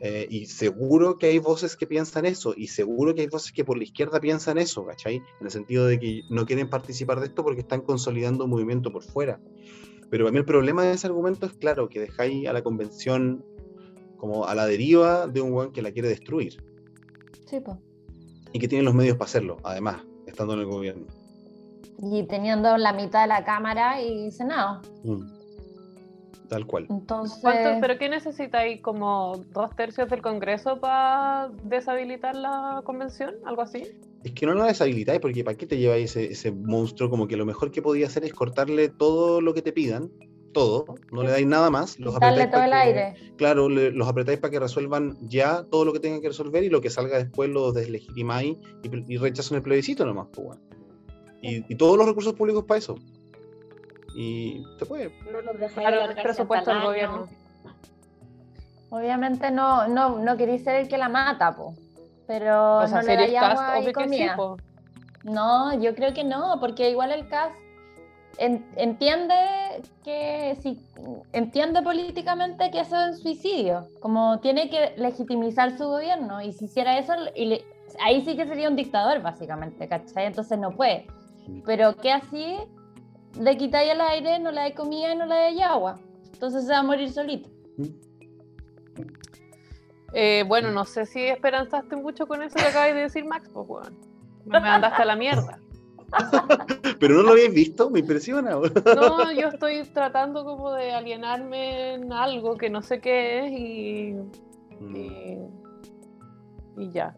Eh, 0.00 0.26
y 0.30 0.46
seguro 0.46 1.18
que 1.18 1.26
hay 1.26 1.38
voces 1.38 1.76
que 1.76 1.86
piensan 1.86 2.26
eso, 2.26 2.54
y 2.56 2.68
seguro 2.68 3.14
que 3.14 3.22
hay 3.22 3.26
voces 3.26 3.52
que 3.52 3.64
por 3.64 3.78
la 3.78 3.84
izquierda 3.84 4.20
piensan 4.20 4.58
eso, 4.58 4.84
¿cachai? 4.84 5.16
En 5.16 5.46
el 5.46 5.50
sentido 5.50 5.86
de 5.86 5.98
que 5.98 6.22
no 6.28 6.44
quieren 6.44 6.68
participar 6.68 7.20
de 7.20 7.26
esto 7.26 7.42
porque 7.42 7.62
están 7.62 7.80
consolidando 7.80 8.44
un 8.44 8.50
movimiento 8.50 8.92
por 8.92 9.02
fuera. 9.02 9.40
Pero 10.10 10.24
para 10.24 10.32
mí 10.32 10.38
el 10.38 10.44
problema 10.44 10.82
de 10.84 10.92
ese 10.92 11.06
argumento 11.06 11.46
es 11.46 11.52
claro, 11.54 11.88
que 11.88 12.00
dejáis 12.00 12.46
a 12.48 12.52
la 12.52 12.62
convención 12.62 13.44
como 14.20 14.46
a 14.46 14.54
la 14.54 14.66
deriva 14.66 15.26
de 15.26 15.40
un 15.40 15.52
weón 15.52 15.72
que 15.72 15.80
la 15.80 15.90
quiere 15.90 16.08
destruir. 16.08 16.62
Sí, 17.46 17.58
pues. 17.58 17.78
Y 18.52 18.58
que 18.58 18.68
tiene 18.68 18.84
los 18.84 18.94
medios 18.94 19.16
para 19.16 19.26
hacerlo, 19.26 19.56
además, 19.64 20.02
estando 20.26 20.52
en 20.54 20.60
el 20.60 20.66
gobierno. 20.66 21.06
Y 22.02 22.24
teniendo 22.24 22.76
la 22.76 22.92
mitad 22.92 23.22
de 23.22 23.28
la 23.28 23.44
Cámara 23.44 24.00
y 24.02 24.30
Senado. 24.30 24.82
Mm. 25.04 25.22
Tal 26.48 26.66
cual. 26.66 26.86
Entonces. 26.90 27.38
¿Cuánto, 27.40 27.80
¿Pero 27.80 27.98
qué 27.98 28.08
necesitáis? 28.08 28.82
¿Como 28.82 29.44
dos 29.52 29.74
tercios 29.74 30.10
del 30.10 30.20
Congreso 30.20 30.80
para 30.80 31.50
deshabilitar 31.64 32.36
la 32.36 32.82
convención? 32.84 33.36
¿Algo 33.44 33.62
así? 33.62 33.84
Es 34.24 34.32
que 34.32 34.44
no 34.44 34.54
la 34.54 34.66
deshabilitáis, 34.66 35.20
porque 35.20 35.44
¿para 35.44 35.56
qué 35.56 35.66
te 35.66 35.78
lleváis 35.78 36.10
ese, 36.10 36.32
ese 36.32 36.50
monstruo? 36.50 37.08
Como 37.08 37.26
que 37.26 37.36
lo 37.36 37.46
mejor 37.46 37.70
que 37.70 37.80
podía 37.80 38.06
hacer 38.06 38.24
es 38.24 38.34
cortarle 38.34 38.88
todo 38.88 39.40
lo 39.40 39.54
que 39.54 39.62
te 39.62 39.72
pidan 39.72 40.10
todo, 40.52 40.84
no 41.12 41.22
le 41.22 41.30
dais 41.30 41.46
nada 41.46 41.70
más, 41.70 41.98
los 42.00 42.14
Darle 42.18 42.42
apretáis 42.42 42.50
todo 42.50 42.60
para 42.70 42.84
el 42.88 42.92
que- 42.94 43.00
aire. 43.02 43.32
Claro, 43.36 43.68
le- 43.68 43.90
los 43.92 44.08
apretáis 44.08 44.38
para 44.38 44.50
que 44.50 44.58
resuelvan 44.60 45.16
ya 45.22 45.64
todo 45.64 45.84
lo 45.84 45.92
que 45.92 46.00
tengan 46.00 46.20
que 46.20 46.28
resolver 46.28 46.64
y 46.64 46.68
lo 46.68 46.80
que 46.80 46.90
salga 46.90 47.18
después 47.18 47.48
lo 47.50 47.72
deslegitimáis 47.72 48.56
y, 49.08 49.16
rechazan 49.18 49.56
el 49.56 49.62
plebiscito 49.62 50.04
nomás, 50.04 50.26
pues, 50.32 50.58
y, 51.42 51.72
y 51.72 51.76
todos 51.76 51.96
los 51.96 52.06
recursos 52.06 52.34
públicos 52.34 52.64
para 52.64 52.78
eso. 52.78 52.96
Y 54.16 54.64
se 54.78 54.86
puede. 54.86 55.12
No 55.30 55.40
los 55.40 55.54
dejáis 55.54 55.72
Claro, 55.74 55.96
el 55.96 56.02
alargarse 56.02 56.22
presupuesto 56.22 56.70
del 56.70 56.82
gobierno. 56.82 57.28
Obviamente 58.90 59.50
no, 59.52 59.86
no, 59.88 60.18
no 60.18 60.36
queréis 60.36 60.64
ser 60.64 60.76
el 60.76 60.88
que 60.88 60.98
la 60.98 61.08
mata, 61.08 61.54
po. 61.54 61.74
Pero 62.26 62.78
O 62.78 62.86
sea, 62.88 63.02
no 63.02 63.08
le 63.08 63.32
cast, 63.32 63.58
agua 63.60 63.80
y 63.80 63.84
sí, 63.86 63.92
comida. 63.92 64.36
po. 64.36 64.56
No, 65.22 65.80
yo 65.80 65.94
creo 65.94 66.12
que 66.14 66.24
no, 66.24 66.56
porque 66.60 66.90
igual 66.90 67.12
el 67.12 67.28
CAS 67.28 67.52
en- 67.52 67.69
entiende 68.38 69.34
que 70.04 70.56
si 70.62 70.80
entiende 71.32 71.82
políticamente 71.82 72.70
que 72.70 72.80
eso 72.80 72.98
es 73.00 73.10
un 73.10 73.16
suicidio, 73.18 73.88
como 74.00 74.40
tiene 74.40 74.70
que 74.70 74.94
legitimizar 74.96 75.76
su 75.76 75.84
gobierno 75.84 76.40
y 76.40 76.52
si 76.52 76.64
hiciera 76.64 76.98
eso 76.98 77.12
ahí 78.02 78.24
sí 78.24 78.36
que 78.36 78.46
sería 78.46 78.68
un 78.68 78.76
dictador 78.76 79.20
básicamente, 79.22 79.88
¿cachai? 79.88 80.26
Entonces 80.26 80.58
no 80.58 80.70
puede. 80.70 81.06
Pero 81.66 81.96
que 81.96 82.12
así 82.12 82.56
le 83.38 83.56
quitáis 83.56 83.92
el 83.92 84.00
aire, 84.00 84.38
no 84.38 84.50
le 84.50 84.60
dais 84.60 84.74
comida 84.74 85.12
y 85.12 85.16
no 85.16 85.26
le 85.26 85.34
dais 85.34 85.60
agua. 85.62 85.98
Entonces 86.32 86.64
se 86.64 86.72
va 86.72 86.78
a 86.78 86.82
morir 86.82 87.10
solito. 87.10 87.50
Eh, 90.12 90.44
bueno, 90.46 90.70
no 90.72 90.84
sé 90.84 91.06
si 91.06 91.22
esperanzaste 91.22 91.94
mucho 91.96 92.26
con 92.26 92.42
eso 92.42 92.56
que 92.56 92.66
acabas 92.66 92.94
de 92.94 93.00
decir, 93.00 93.24
Max, 93.24 93.48
pues, 93.52 93.68
weón. 93.68 93.96
Me 94.44 94.58
mandaste 94.58 95.02
a 95.02 95.04
la 95.04 95.16
mierda. 95.16 95.58
Pero 97.00 97.14
no 97.16 97.22
lo 97.22 97.30
habéis 97.30 97.52
visto, 97.54 97.90
me 97.90 98.00
impresiona. 98.00 98.56
No, 98.94 99.32
yo 99.32 99.48
estoy 99.48 99.82
tratando 99.92 100.44
como 100.44 100.72
de 100.72 100.92
alienarme 100.92 101.94
en 101.94 102.12
algo 102.12 102.56
que 102.56 102.68
no 102.70 102.82
sé 102.82 103.00
qué 103.00 103.46
es 103.46 103.52
y, 103.52 104.16
y, 104.96 105.38
y 106.76 106.90
ya. 106.90 107.14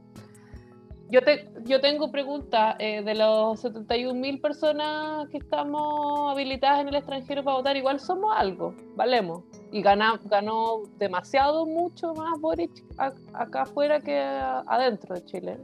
Yo, 1.08 1.20
te, 1.20 1.50
yo 1.64 1.80
tengo 1.82 2.10
pregunta 2.10 2.74
eh, 2.78 3.02
de 3.02 3.14
los 3.14 3.60
71.000 3.60 4.40
personas 4.40 5.28
que 5.28 5.36
estamos 5.36 6.32
habilitadas 6.32 6.80
en 6.80 6.88
el 6.88 6.94
extranjero 6.94 7.44
para 7.44 7.58
votar, 7.58 7.76
igual 7.76 8.00
somos 8.00 8.34
algo, 8.34 8.74
valemos. 8.96 9.44
Y 9.70 9.82
gana, 9.82 10.18
ganó 10.24 10.84
demasiado, 10.98 11.66
mucho 11.66 12.14
más 12.14 12.40
Boric 12.40 12.70
a- 12.96 13.12
acá 13.34 13.62
afuera 13.62 14.00
que 14.00 14.18
adentro 14.18 15.14
de 15.14 15.24
Chile. 15.26 15.58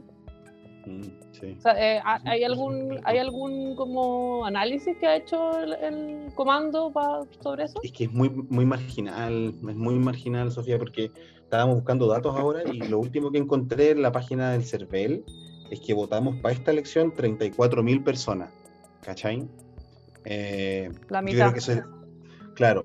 Sí. 1.31 1.55
O 1.57 1.61
sea, 1.61 1.73
eh, 1.79 2.01
¿ha- 2.03 2.21
¿hay 2.25 2.43
algún 2.43 2.99
hay 3.03 3.17
algún 3.17 3.75
como 3.75 4.45
análisis 4.45 4.97
que 4.97 5.07
ha 5.07 5.15
hecho 5.15 5.57
el, 5.59 5.73
el 5.73 6.33
comando 6.35 6.91
pa- 6.91 7.25
sobre 7.41 7.63
eso? 7.65 7.79
Es 7.83 7.91
que 7.91 8.05
es 8.05 8.11
muy, 8.11 8.29
muy 8.29 8.65
marginal, 8.65 9.53
es 9.69 9.75
muy 9.75 9.95
marginal, 9.95 10.51
Sofía, 10.51 10.77
porque 10.77 11.11
estábamos 11.41 11.75
buscando 11.75 12.07
datos 12.07 12.35
ahora 12.37 12.61
y 12.71 12.79
lo 12.79 12.99
último 12.99 13.31
que 13.31 13.37
encontré 13.37 13.91
en 13.91 14.01
la 14.01 14.11
página 14.11 14.51
del 14.51 14.63
CERVEL 14.63 15.23
es 15.71 15.79
que 15.79 15.93
votamos 15.93 16.35
para 16.41 16.53
esta 16.53 16.71
elección 16.71 17.13
34.000 17.13 18.03
personas, 18.03 18.49
¿cachai? 19.01 19.47
Eh, 20.25 20.89
La 21.09 21.19
yo 21.21 21.25
mitad. 21.25 21.37
creo 21.37 21.53
que 21.53 21.59
eso 21.59 21.71
es- 21.73 21.83
claro, 22.55 22.83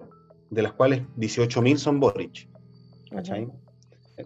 de 0.50 0.62
las 0.62 0.72
cuales 0.72 1.02
18.000 1.16 1.78
son 1.78 1.98
Boric, 2.00 2.48
¿cachai? 3.10 3.48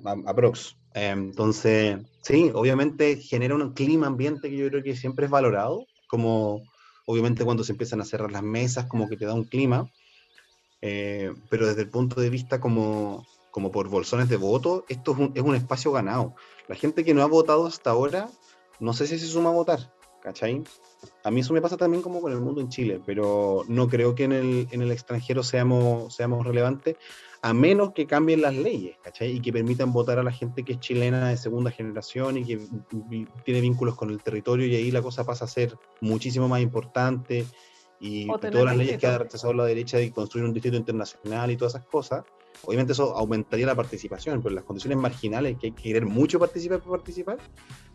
A- 0.04 0.16
Aprox. 0.30 0.76
Eh, 0.98 1.10
entonces, 1.10 2.00
sí, 2.22 2.50
obviamente 2.52 3.16
genera 3.18 3.54
un 3.54 3.72
clima 3.72 4.08
ambiente 4.08 4.50
que 4.50 4.56
yo 4.56 4.68
creo 4.68 4.82
que 4.82 4.96
siempre 4.96 5.26
es 5.26 5.30
valorado, 5.30 5.86
como 6.08 6.62
obviamente 7.06 7.44
cuando 7.44 7.62
se 7.62 7.70
empiezan 7.70 8.00
a 8.00 8.04
cerrar 8.04 8.32
las 8.32 8.42
mesas, 8.42 8.86
como 8.86 9.08
que 9.08 9.16
te 9.16 9.24
da 9.24 9.32
un 9.32 9.44
clima, 9.44 9.88
eh, 10.82 11.32
pero 11.50 11.68
desde 11.68 11.82
el 11.82 11.88
punto 11.88 12.20
de 12.20 12.30
vista 12.30 12.60
como, 12.60 13.24
como 13.52 13.70
por 13.70 13.88
bolsones 13.88 14.28
de 14.28 14.38
voto, 14.38 14.84
esto 14.88 15.12
es 15.12 15.18
un, 15.18 15.32
es 15.36 15.42
un 15.42 15.54
espacio 15.54 15.92
ganado. 15.92 16.34
La 16.66 16.74
gente 16.74 17.04
que 17.04 17.14
no 17.14 17.22
ha 17.22 17.26
votado 17.26 17.66
hasta 17.66 17.90
ahora, 17.90 18.28
no 18.80 18.92
sé 18.92 19.06
si 19.06 19.20
se 19.20 19.26
suma 19.28 19.50
a 19.50 19.52
votar, 19.52 19.94
¿cachai? 20.20 20.64
A 21.22 21.30
mí 21.30 21.40
eso 21.40 21.54
me 21.54 21.62
pasa 21.62 21.76
también 21.76 22.02
como 22.02 22.20
con 22.20 22.32
el 22.32 22.40
mundo 22.40 22.60
en 22.60 22.70
Chile, 22.70 23.00
pero 23.06 23.62
no 23.68 23.86
creo 23.86 24.16
que 24.16 24.24
en 24.24 24.32
el, 24.32 24.68
en 24.72 24.82
el 24.82 24.90
extranjero 24.90 25.44
seamos, 25.44 26.12
seamos 26.12 26.44
relevantes, 26.44 26.96
a 27.42 27.52
menos 27.52 27.92
que 27.92 28.06
cambien 28.06 28.42
las 28.42 28.54
leyes, 28.54 28.96
¿cachai? 29.02 29.36
Y 29.36 29.40
que 29.40 29.52
permitan 29.52 29.92
votar 29.92 30.18
a 30.18 30.22
la 30.22 30.32
gente 30.32 30.64
que 30.64 30.72
es 30.72 30.80
chilena 30.80 31.28
de 31.28 31.36
segunda 31.36 31.70
generación 31.70 32.38
y 32.38 32.44
que 32.44 32.60
tiene 33.44 33.60
vínculos 33.60 33.94
con 33.94 34.10
el 34.10 34.22
territorio 34.22 34.66
y 34.66 34.74
ahí 34.74 34.90
la 34.90 35.02
cosa 35.02 35.24
pasa 35.24 35.44
a 35.44 35.48
ser 35.48 35.78
muchísimo 36.00 36.48
más 36.48 36.60
importante 36.60 37.46
y, 38.00 38.26
todas 38.26 38.64
las 38.64 38.76
leyes 38.76 38.98
que 38.98 39.06
ha 39.06 39.18
rechazado 39.18 39.52
la 39.52 39.64
derecha 39.64 39.98
de 39.98 40.10
construir 40.12 40.46
un 40.46 40.52
distrito 40.52 40.76
internacional 40.76 41.50
y 41.50 41.56
todas 41.56 41.74
esas 41.74 41.86
cosas, 41.86 42.24
obviamente 42.64 42.92
eso 42.92 43.16
aumentaría 43.16 43.66
la 43.66 43.74
participación, 43.74 44.40
pero 44.40 44.50
en 44.50 44.56
las 44.56 44.64
condiciones 44.64 44.98
marginales 44.98 45.56
que 45.58 45.68
hay 45.68 45.72
que 45.72 45.82
querer 45.82 46.06
mucho 46.06 46.38
participar 46.38 46.78
para 46.80 46.90
participar, 46.90 47.38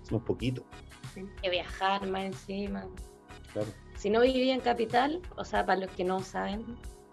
somos 0.03 0.23
poquitos, 0.23 0.65
Tienes 1.13 1.33
que 1.41 1.49
viajar 1.49 2.07
más 2.07 2.23
encima. 2.23 2.87
claro. 3.51 3.69
Si 3.97 4.09
no 4.09 4.21
vivía 4.21 4.53
en 4.53 4.59
capital, 4.59 5.21
o 5.37 5.45
sea, 5.45 5.65
para 5.65 5.81
los 5.81 5.91
que 5.91 6.03
no 6.03 6.19
saben, 6.21 6.65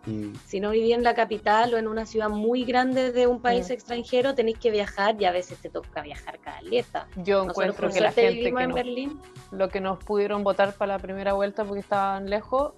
Mm, 0.06 0.32
si 0.46 0.60
no 0.60 0.70
vivía 0.70 0.96
en 0.96 1.02
la 1.04 1.14
capital 1.14 1.74
o 1.74 1.76
en 1.78 1.86
una 1.86 2.06
ciudad 2.06 2.30
muy 2.30 2.64
grande 2.64 3.12
de 3.12 3.26
un 3.26 3.40
país 3.42 3.68
Mm. 3.68 3.72
extranjero, 3.72 4.34
tenéis 4.34 4.58
que 4.58 4.70
viajar 4.70 5.20
y 5.20 5.26
a 5.26 5.30
veces 5.30 5.58
te 5.58 5.68
toca 5.68 6.00
viajar 6.02 6.38
cada 6.40 6.62
letra. 6.62 7.06
Yo 7.16 7.44
Nosotros 7.44 7.50
encuentro 7.50 7.90
que 7.90 8.00
la 8.00 8.12
gente 8.12 8.40
que 8.52 8.62
en 8.62 8.68
no, 8.70 8.74
Berlín. 8.74 9.20
lo 9.50 9.68
que 9.68 9.80
nos 9.80 9.98
pudieron 10.02 10.42
votar 10.42 10.72
para 10.74 10.94
la 10.94 10.98
primera 10.98 11.34
vuelta 11.34 11.64
porque 11.64 11.80
estaban 11.80 12.30
lejos, 12.30 12.72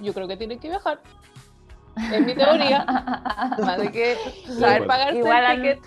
yo 0.00 0.12
creo 0.12 0.28
que 0.28 0.36
tienen 0.36 0.58
que 0.58 0.68
viajar. 0.68 1.00
Es 2.12 2.20
mi 2.22 2.34
teoría. 2.34 2.84
Más 3.58 3.78
de 3.78 3.90
que 3.90 4.16
saber 4.46 4.82
Igual 5.16 5.38
el 5.38 5.46
a- 5.46 5.54
ticket. 5.54 5.80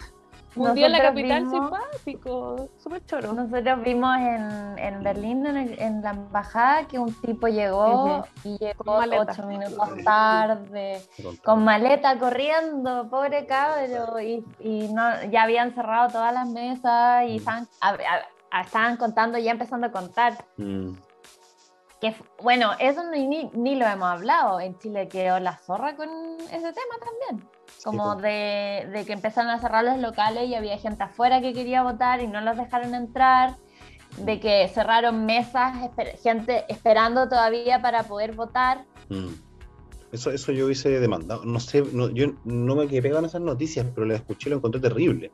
Un 0.55 0.73
día 0.73 0.87
en 0.87 0.91
la 0.93 0.97
nosotros 0.97 1.21
capital 1.21 1.43
vimos- 1.43 1.69
simpático, 1.79 2.69
súper 2.77 3.05
choro. 3.05 3.33
Nosotros 3.33 3.83
vimos 3.83 4.17
en, 4.17 4.79
en 4.79 5.03
Berlín, 5.03 5.45
en, 5.45 5.57
el- 5.57 5.79
en 5.79 6.01
la 6.01 6.11
embajada, 6.11 6.87
que 6.87 6.97
un 6.99 7.13
tipo 7.21 7.47
llegó 7.47 8.25
y 8.43 8.57
llegó 8.57 8.97
ocho 8.97 9.43
minutos 9.47 9.89
tarde, 10.03 11.01
con 11.43 11.63
maleta 11.63 12.17
corriendo, 12.17 13.09
pobre 13.09 13.45
cabro, 13.45 14.19
y, 14.19 14.43
y 14.59 14.91
no, 14.91 15.23
ya 15.31 15.43
habían 15.43 15.73
cerrado 15.73 16.09
todas 16.09 16.33
las 16.33 16.47
mesas 16.49 17.25
y 17.27 17.37
estaban, 17.37 17.67
a- 17.81 17.97
a- 18.51 18.61
estaban 18.61 18.97
contando, 18.97 19.37
ya 19.37 19.51
empezando 19.51 19.87
a 19.87 19.91
contar. 19.91 20.33
Mm, 20.57 20.93
Que, 22.01 22.15
bueno, 22.41 22.71
eso 22.79 23.03
ni 23.11 23.75
lo 23.75 23.85
hemos 23.85 24.07
hablado. 24.07 24.61
En 24.61 24.79
Chile 24.79 25.09
quedó 25.09 25.37
la 25.41 25.57
zorra 25.57 25.97
con 25.97 26.07
ese 26.49 26.71
tema 26.71 26.95
también. 27.03 27.49
Como 27.83 28.15
de, 28.15 28.87
de 28.91 29.05
que 29.05 29.13
empezaron 29.13 29.49
a 29.51 29.59
cerrar 29.59 29.83
los 29.85 29.97
locales 29.99 30.47
y 30.49 30.55
había 30.55 30.77
gente 30.77 31.03
afuera 31.03 31.41
que 31.41 31.53
quería 31.53 31.81
votar 31.83 32.21
y 32.21 32.27
no 32.27 32.41
los 32.41 32.57
dejaron 32.57 32.93
entrar. 32.95 33.55
De 34.17 34.39
que 34.39 34.67
cerraron 34.73 35.25
mesas, 35.25 35.77
esper- 35.77 36.17
gente 36.19 36.65
esperando 36.67 37.29
todavía 37.29 37.81
para 37.81 38.03
poder 38.03 38.33
votar. 38.33 38.85
mm. 39.09 39.27
Eso, 40.11 40.31
eso 40.31 40.51
yo 40.51 40.65
hubiese 40.65 40.89
demandado. 40.99 41.45
No 41.45 41.59
sé, 41.59 41.83
no, 41.93 42.09
yo 42.09 42.31
no 42.43 42.75
me 42.75 42.87
quedé 42.87 43.03
pegado 43.03 43.19
en 43.19 43.25
esas 43.25 43.41
noticias, 43.41 43.85
pero 43.93 44.07
las 44.07 44.19
escuché 44.21 44.49
y 44.49 44.51
lo 44.51 44.55
encontré 44.57 44.81
terrible. 44.81 45.31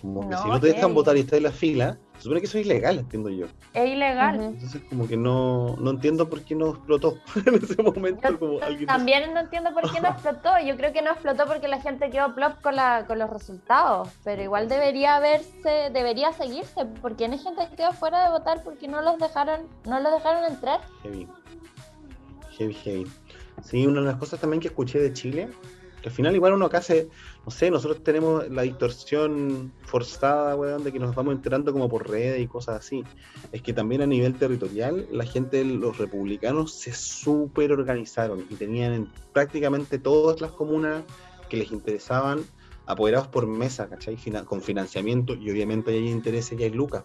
Como 0.00 0.22
que 0.28 0.34
No, 0.34 0.42
si 0.42 0.48
no 0.48 0.58
te 0.60 0.66
dejan 0.66 0.92
votar 0.94 1.16
y 1.16 1.20
estás 1.20 1.36
en 1.36 1.44
la 1.44 1.52
fila, 1.52 1.96
supone 2.26 2.40
que 2.40 2.46
eso 2.46 2.58
es 2.58 2.66
ilegal, 2.66 2.98
entiendo 2.98 3.30
yo. 3.30 3.46
Es 3.72 3.88
ilegal. 3.88 4.42
Entonces 4.42 4.82
como 4.88 5.06
que 5.06 5.16
no, 5.16 5.76
no 5.78 5.90
entiendo 5.90 6.28
por 6.28 6.42
qué 6.42 6.54
no 6.54 6.70
explotó 6.70 7.18
en 7.46 7.54
ese 7.54 7.82
momento. 7.82 8.28
Yo 8.28 8.38
como 8.38 8.60
alguien 8.60 8.86
También 8.86 9.32
no 9.32 9.40
entiendo 9.40 9.72
por 9.72 9.90
qué 9.92 10.00
no 10.00 10.08
explotó. 10.08 10.50
Yo 10.64 10.76
creo 10.76 10.92
que 10.92 11.02
no 11.02 11.12
explotó 11.12 11.46
porque 11.46 11.68
la 11.68 11.80
gente 11.80 12.10
quedó 12.10 12.34
plop 12.34 12.60
con, 12.60 12.76
la, 12.76 13.04
con 13.06 13.18
los 13.18 13.30
resultados. 13.30 14.08
Pero 14.24 14.42
igual 14.42 14.68
debería 14.68 15.16
haberse, 15.16 15.90
debería 15.92 16.32
seguirse, 16.32 16.86
porque 17.00 17.26
hay 17.26 17.38
gente 17.38 17.68
que 17.70 17.76
quedó 17.76 17.92
fuera 17.92 18.24
de 18.24 18.30
votar 18.30 18.62
porque 18.64 18.88
no 18.88 19.02
los 19.02 19.18
dejaron, 19.18 19.62
no 19.84 20.00
los 20.00 20.12
dejaron 20.12 20.44
entrar. 20.44 20.80
Heavy. 21.02 21.28
Heavy, 22.58 22.74
heavy. 22.74 23.06
Sí, 23.62 23.86
una 23.86 24.00
de 24.00 24.06
las 24.06 24.16
cosas 24.16 24.40
también 24.40 24.60
que 24.60 24.68
escuché 24.68 24.98
de 24.98 25.12
Chile, 25.12 25.48
al 26.06 26.12
final 26.12 26.36
igual 26.36 26.52
uno 26.52 26.66
acá 26.66 26.80
se, 26.80 27.08
no 27.44 27.50
sé, 27.50 27.68
nosotros 27.68 28.04
tenemos 28.04 28.48
la 28.48 28.62
distorsión 28.62 29.72
forzada, 29.82 30.54
weón, 30.54 30.84
de 30.84 30.92
que 30.92 31.00
nos 31.00 31.14
vamos 31.16 31.34
enterando 31.34 31.72
como 31.72 31.88
por 31.88 32.08
redes 32.08 32.40
y 32.40 32.46
cosas 32.46 32.76
así. 32.76 33.02
Es 33.50 33.60
que 33.60 33.72
también 33.72 34.02
a 34.02 34.06
nivel 34.06 34.34
territorial, 34.34 35.08
la 35.10 35.24
gente, 35.24 35.64
los 35.64 35.98
republicanos 35.98 36.72
se 36.74 36.92
súper 36.92 37.72
organizaron 37.72 38.46
y 38.48 38.54
tenían 38.54 38.92
en 38.92 39.08
prácticamente 39.32 39.98
todas 39.98 40.40
las 40.40 40.52
comunas 40.52 41.02
que 41.48 41.56
les 41.56 41.72
interesaban 41.72 42.44
apoderados 42.86 43.26
por 43.26 43.48
mesa, 43.48 43.88
¿cachai? 43.88 44.16
Con 44.44 44.62
financiamiento 44.62 45.34
y 45.34 45.50
obviamente 45.50 45.90
hay 45.90 46.08
intereses 46.08 46.58
y 46.58 46.62
hay 46.62 46.70
lucas. 46.70 47.02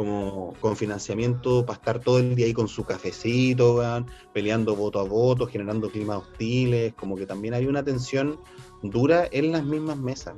Como 0.00 0.54
con 0.62 0.78
financiamiento 0.78 1.66
para 1.66 1.76
estar 1.76 2.00
todo 2.00 2.20
el 2.20 2.34
día 2.34 2.46
ahí 2.46 2.54
con 2.54 2.68
su 2.68 2.84
cafecito, 2.84 3.76
weón, 3.76 4.06
peleando 4.32 4.74
voto 4.74 4.98
a 4.98 5.02
voto, 5.02 5.46
generando 5.46 5.90
climas 5.90 6.22
hostiles, 6.22 6.94
como 6.94 7.16
que 7.16 7.26
también 7.26 7.52
hay 7.52 7.66
una 7.66 7.84
tensión 7.84 8.40
dura 8.82 9.28
en 9.30 9.52
las 9.52 9.62
mismas 9.62 9.98
mesas. 9.98 10.34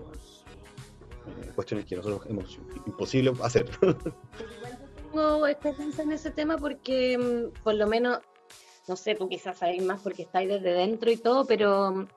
Eh, 1.28 1.52
cuestiones 1.54 1.86
que 1.86 1.94
nosotros 1.94 2.26
hemos 2.28 2.58
imposible 2.86 3.32
hacer. 3.40 3.70
tengo 5.12 5.46
esperanza 5.46 6.02
en 6.02 6.10
ese 6.10 6.32
tema 6.32 6.58
porque 6.58 7.16
mm, 7.16 7.62
por 7.62 7.76
lo 7.76 7.86
menos, 7.86 8.18
no 8.88 8.96
sé, 8.96 9.14
tú 9.14 9.28
quizás 9.28 9.58
sabes 9.58 9.80
más 9.80 10.00
porque 10.00 10.22
estáis 10.22 10.48
desde 10.48 10.72
dentro 10.72 11.08
y 11.08 11.18
todo, 11.18 11.44
pero 11.44 11.92
mm, 11.92 12.08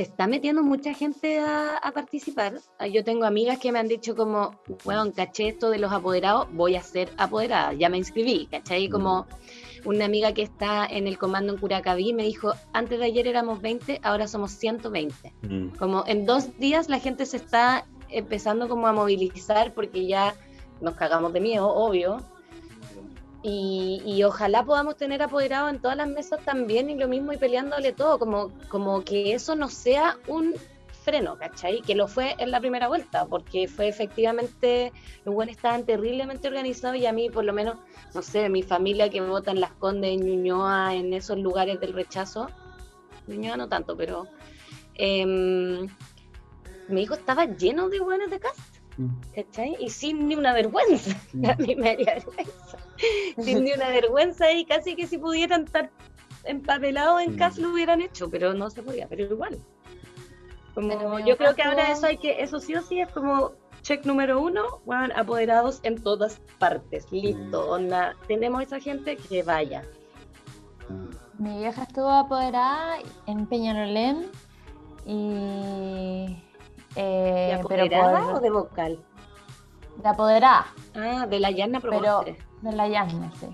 se 0.00 0.04
está 0.08 0.26
metiendo 0.26 0.62
mucha 0.62 0.94
gente 0.94 1.40
a, 1.40 1.76
a 1.76 1.92
participar. 1.92 2.54
Ah, 2.78 2.86
Yo 2.86 3.04
tengo 3.04 3.26
amigas 3.26 3.58
que 3.58 3.70
me 3.70 3.78
han 3.80 3.86
dicho 3.86 4.16
como, 4.16 4.58
bueno, 4.82 5.12
caché 5.12 5.48
esto 5.48 5.68
de 5.68 5.78
los 5.78 5.92
apoderados, 5.92 6.48
voy 6.52 6.74
a 6.76 6.82
ser 6.82 7.10
apoderada, 7.18 7.74
ya 7.74 7.90
me 7.90 7.98
inscribí, 7.98 8.46
¿cachai? 8.50 8.88
Como 8.88 9.26
una 9.84 10.06
amiga 10.06 10.32
que 10.32 10.40
está 10.40 10.86
en 10.86 11.06
el 11.06 11.18
comando 11.18 11.52
en 11.52 11.58
Curacaví 11.58 12.14
me 12.14 12.22
dijo, 12.22 12.54
antes 12.72 12.98
de 12.98 13.04
ayer 13.04 13.26
éramos 13.26 13.60
20, 13.60 14.00
ahora 14.02 14.26
somos 14.26 14.52
120. 14.52 15.34
Mm, 15.42 15.76
Como 15.76 16.04
en 16.06 16.24
dos 16.24 16.56
días 16.58 16.88
la 16.88 16.98
gente 16.98 17.26
se 17.26 17.36
está 17.36 17.86
empezando 18.08 18.70
como 18.70 18.86
a 18.86 18.94
movilizar 18.94 19.74
porque 19.74 20.06
ya 20.06 20.34
nos 20.80 20.94
cagamos 20.94 21.34
de 21.34 21.40
miedo, 21.40 21.68
obvio. 21.68 22.22
Y, 23.42 24.02
y 24.04 24.22
ojalá 24.22 24.64
podamos 24.64 24.96
tener 24.96 25.22
apoderados 25.22 25.70
en 25.70 25.80
todas 25.80 25.96
las 25.96 26.08
mesas 26.08 26.44
también 26.44 26.90
y 26.90 26.94
lo 26.94 27.08
mismo 27.08 27.32
y 27.32 27.38
peleándole 27.38 27.92
todo, 27.92 28.18
como, 28.18 28.52
como 28.68 29.02
que 29.02 29.32
eso 29.32 29.56
no 29.56 29.68
sea 29.68 30.18
un 30.28 30.54
freno, 31.00 31.36
¿cachai? 31.38 31.80
Que 31.82 31.94
lo 31.94 32.06
fue 32.06 32.34
en 32.38 32.50
la 32.50 32.60
primera 32.60 32.88
vuelta, 32.88 33.26
porque 33.26 33.66
fue 33.68 33.88
efectivamente, 33.88 34.92
los 35.24 35.34
buenos 35.34 35.56
estaban 35.56 35.84
terriblemente 35.84 36.48
organizados 36.48 36.98
y 36.98 37.06
a 37.06 37.12
mí 37.12 37.30
por 37.30 37.44
lo 37.44 37.52
menos, 37.52 37.76
no 38.14 38.22
sé, 38.22 38.48
mi 38.48 38.62
familia 38.62 39.08
que 39.08 39.20
vota 39.20 39.50
en 39.50 39.60
Las 39.60 39.72
Condes, 39.72 40.12
en 40.12 40.26
Ñuñoa, 40.26 40.94
en 40.94 41.12
esos 41.12 41.38
lugares 41.38 41.80
del 41.80 41.92
rechazo, 41.92 42.48
Ñuñoa 43.26 43.56
no 43.56 43.68
tanto, 43.68 43.96
pero 43.96 44.26
em, 44.94 45.88
mi 46.88 47.02
hijo 47.02 47.14
estaba 47.14 47.44
lleno 47.46 47.88
de 47.88 48.00
buenos 48.00 48.30
de 48.30 48.40
casa, 48.40 48.62
mm, 48.98 49.08
¿cachai? 49.34 49.76
Y 49.80 49.90
sin 49.90 50.28
ni 50.28 50.34
una 50.34 50.52
vergüenza, 50.52 51.16
a 51.48 51.56
mí 51.56 51.74
me 51.76 51.90
haría 51.90 52.14
vergüenza, 52.14 52.78
sin 53.38 53.64
ni 53.64 53.72
una 53.72 53.88
vergüenza 53.88 54.50
y 54.52 54.64
casi 54.64 54.96
que 54.96 55.06
si 55.06 55.18
pudieran 55.18 55.64
estar 55.64 55.90
empapelados 56.44 57.22
en 57.22 57.34
Mm. 57.34 57.38
casa 57.38 57.60
lo 57.60 57.70
hubieran 57.72 58.00
hecho, 58.00 58.30
pero 58.30 58.54
no 58.54 58.70
se 58.70 58.82
podía, 58.82 59.06
pero 59.08 59.24
igual. 59.24 59.58
Como, 60.74 60.88
Pero 60.88 61.18
yo 61.20 61.36
creo 61.36 61.54
que 61.54 61.62
ahora 61.62 61.90
eso 61.90 62.06
hay 62.06 62.16
que, 62.16 62.42
eso 62.42 62.60
sí 62.60 62.74
o 62.74 62.82
sí 62.82 63.00
es 63.00 63.08
como 63.10 63.52
check 63.82 64.04
número 64.06 64.40
uno, 64.40 64.80
bueno, 64.84 65.12
apoderados 65.16 65.80
en 65.82 66.02
todas 66.02 66.40
partes, 66.58 67.10
listo, 67.10 67.66
Mm. 67.66 67.70
onda, 67.70 68.14
tenemos 68.28 68.62
esa 68.62 68.78
gente 68.80 69.16
que 69.16 69.42
vaya. 69.42 69.82
mm. 70.88 71.42
Mi 71.42 71.58
vieja 71.58 71.82
estuvo 71.84 72.08
apoderada 72.10 72.98
en 73.26 73.46
Peñarolén 73.46 74.30
y... 75.06 76.36
¿De 76.94 77.02
eh, 77.02 77.60
pero 77.68 77.84
apoderada 77.84 78.20
por- 78.26 78.34
o 78.36 78.40
de 78.40 78.50
vocal? 78.50 78.98
de 79.96 80.08
apoderada. 80.08 80.66
Ah, 80.94 81.26
de 81.26 81.40
la 81.40 81.50
llana 81.50 81.80
Pero-. 81.80 82.24
De 82.62 82.72
la 82.72 82.88
Yasna, 82.88 83.30
sí. 83.40 83.46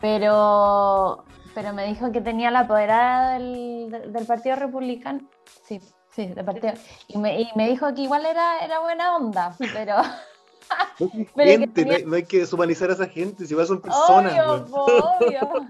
Pero, 0.00 1.24
pero 1.54 1.72
me 1.72 1.86
dijo 1.86 2.12
que 2.12 2.20
tenía 2.20 2.50
la 2.50 2.60
apoderada 2.60 3.32
del, 3.34 3.90
del- 4.12 4.26
Partido 4.26 4.56
Republicano. 4.56 5.20
Sí, 5.64 5.80
sí, 6.10 6.26
del 6.26 6.44
partido. 6.44 6.74
Y 7.08 7.18
me, 7.18 7.40
y 7.40 7.48
me 7.56 7.68
dijo 7.68 7.92
que 7.94 8.02
igual 8.02 8.24
era, 8.26 8.60
era 8.60 8.80
buena 8.80 9.16
onda, 9.16 9.56
pero 9.72 9.96
No 9.96 11.10
hay 11.14 11.28
Pero 11.34 11.50
que 11.50 11.58
gente, 11.58 11.66
no, 11.66 11.72
tenía- 11.74 11.96
hay, 11.96 12.04
no 12.04 12.16
hay 12.16 12.24
que 12.24 12.38
deshumanizar 12.38 12.90
a 12.90 12.92
esa 12.92 13.06
gente, 13.06 13.44
si 13.46 13.52
igual 13.54 13.66
son 13.66 13.80
personas. 13.80 14.32
obvio, 14.32 14.66
po, 14.66 14.84
obvio. 15.20 15.68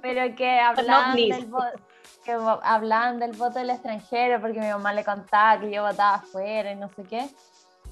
Pero 0.00 0.34
que 0.34 0.60
hablaban 0.60 1.16
del, 1.16 1.50
que 2.24 2.32
hablaban 2.32 3.18
del 3.18 3.32
voto 3.36 3.58
del 3.58 3.70
extranjero 3.70 4.40
porque 4.40 4.60
mi 4.60 4.68
mamá 4.68 4.92
le 4.92 5.04
contaba 5.04 5.60
que 5.60 5.70
yo 5.70 5.82
votaba 5.82 6.14
afuera 6.16 6.70
y 6.72 6.76
no 6.76 6.88
sé 6.90 7.02
qué. 7.04 7.28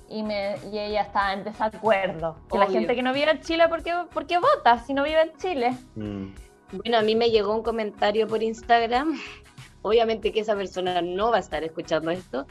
Y, 0.08 0.22
me, 0.22 0.56
y 0.72 0.78
ella 0.78 1.02
estaba 1.02 1.32
en 1.32 1.42
desacuerdo. 1.44 2.36
Que 2.50 2.58
la 2.58 2.66
gente 2.68 2.94
que 2.94 3.02
no 3.02 3.12
vive 3.12 3.30
en 3.30 3.40
Chile, 3.40 3.68
¿por 3.68 3.82
qué, 3.82 3.92
por 4.12 4.26
qué 4.26 4.38
vota 4.38 4.78
si 4.84 4.94
no 4.94 5.02
vive 5.02 5.20
en 5.22 5.36
Chile? 5.36 5.76
Mm, 5.96 6.26
Bueno, 6.72 6.98
a 6.98 7.02
mí 7.02 7.16
me 7.16 7.30
llegó 7.30 7.54
un 7.54 7.62
comentario 7.62 8.26
por 8.28 8.42
Instagram. 8.42 9.18
Obviamente 9.82 10.32
que 10.32 10.40
esa 10.40 10.54
persona 10.56 11.00
no 11.02 11.30
va 11.30 11.36
a 11.36 11.40
estar 11.40 11.62
escuchando 11.62 12.10
esto, 12.10 12.46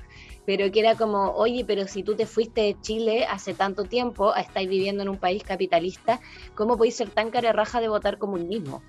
pero 0.45 0.71
que 0.71 0.79
era 0.79 0.95
como, 0.95 1.31
oye, 1.31 1.65
pero 1.65 1.85
si 1.87 2.01
tú 2.03 2.15
te 2.15 2.25
fuiste 2.25 2.61
de 2.61 2.77
Chile 2.81 3.25
hace 3.29 3.53
tanto 3.53 3.83
tiempo, 3.83 4.33
estáis 4.35 4.69
viviendo 4.69 5.03
en 5.03 5.09
un 5.09 5.17
país 5.17 5.43
capitalista, 5.43 6.19
¿cómo 6.55 6.77
podéis 6.77 6.95
ser 6.95 7.09
tan 7.09 7.31
cara 7.31 7.51
raja 7.51 7.81
de 7.81 7.89
votar 7.89 8.17
comunismo? 8.19 8.81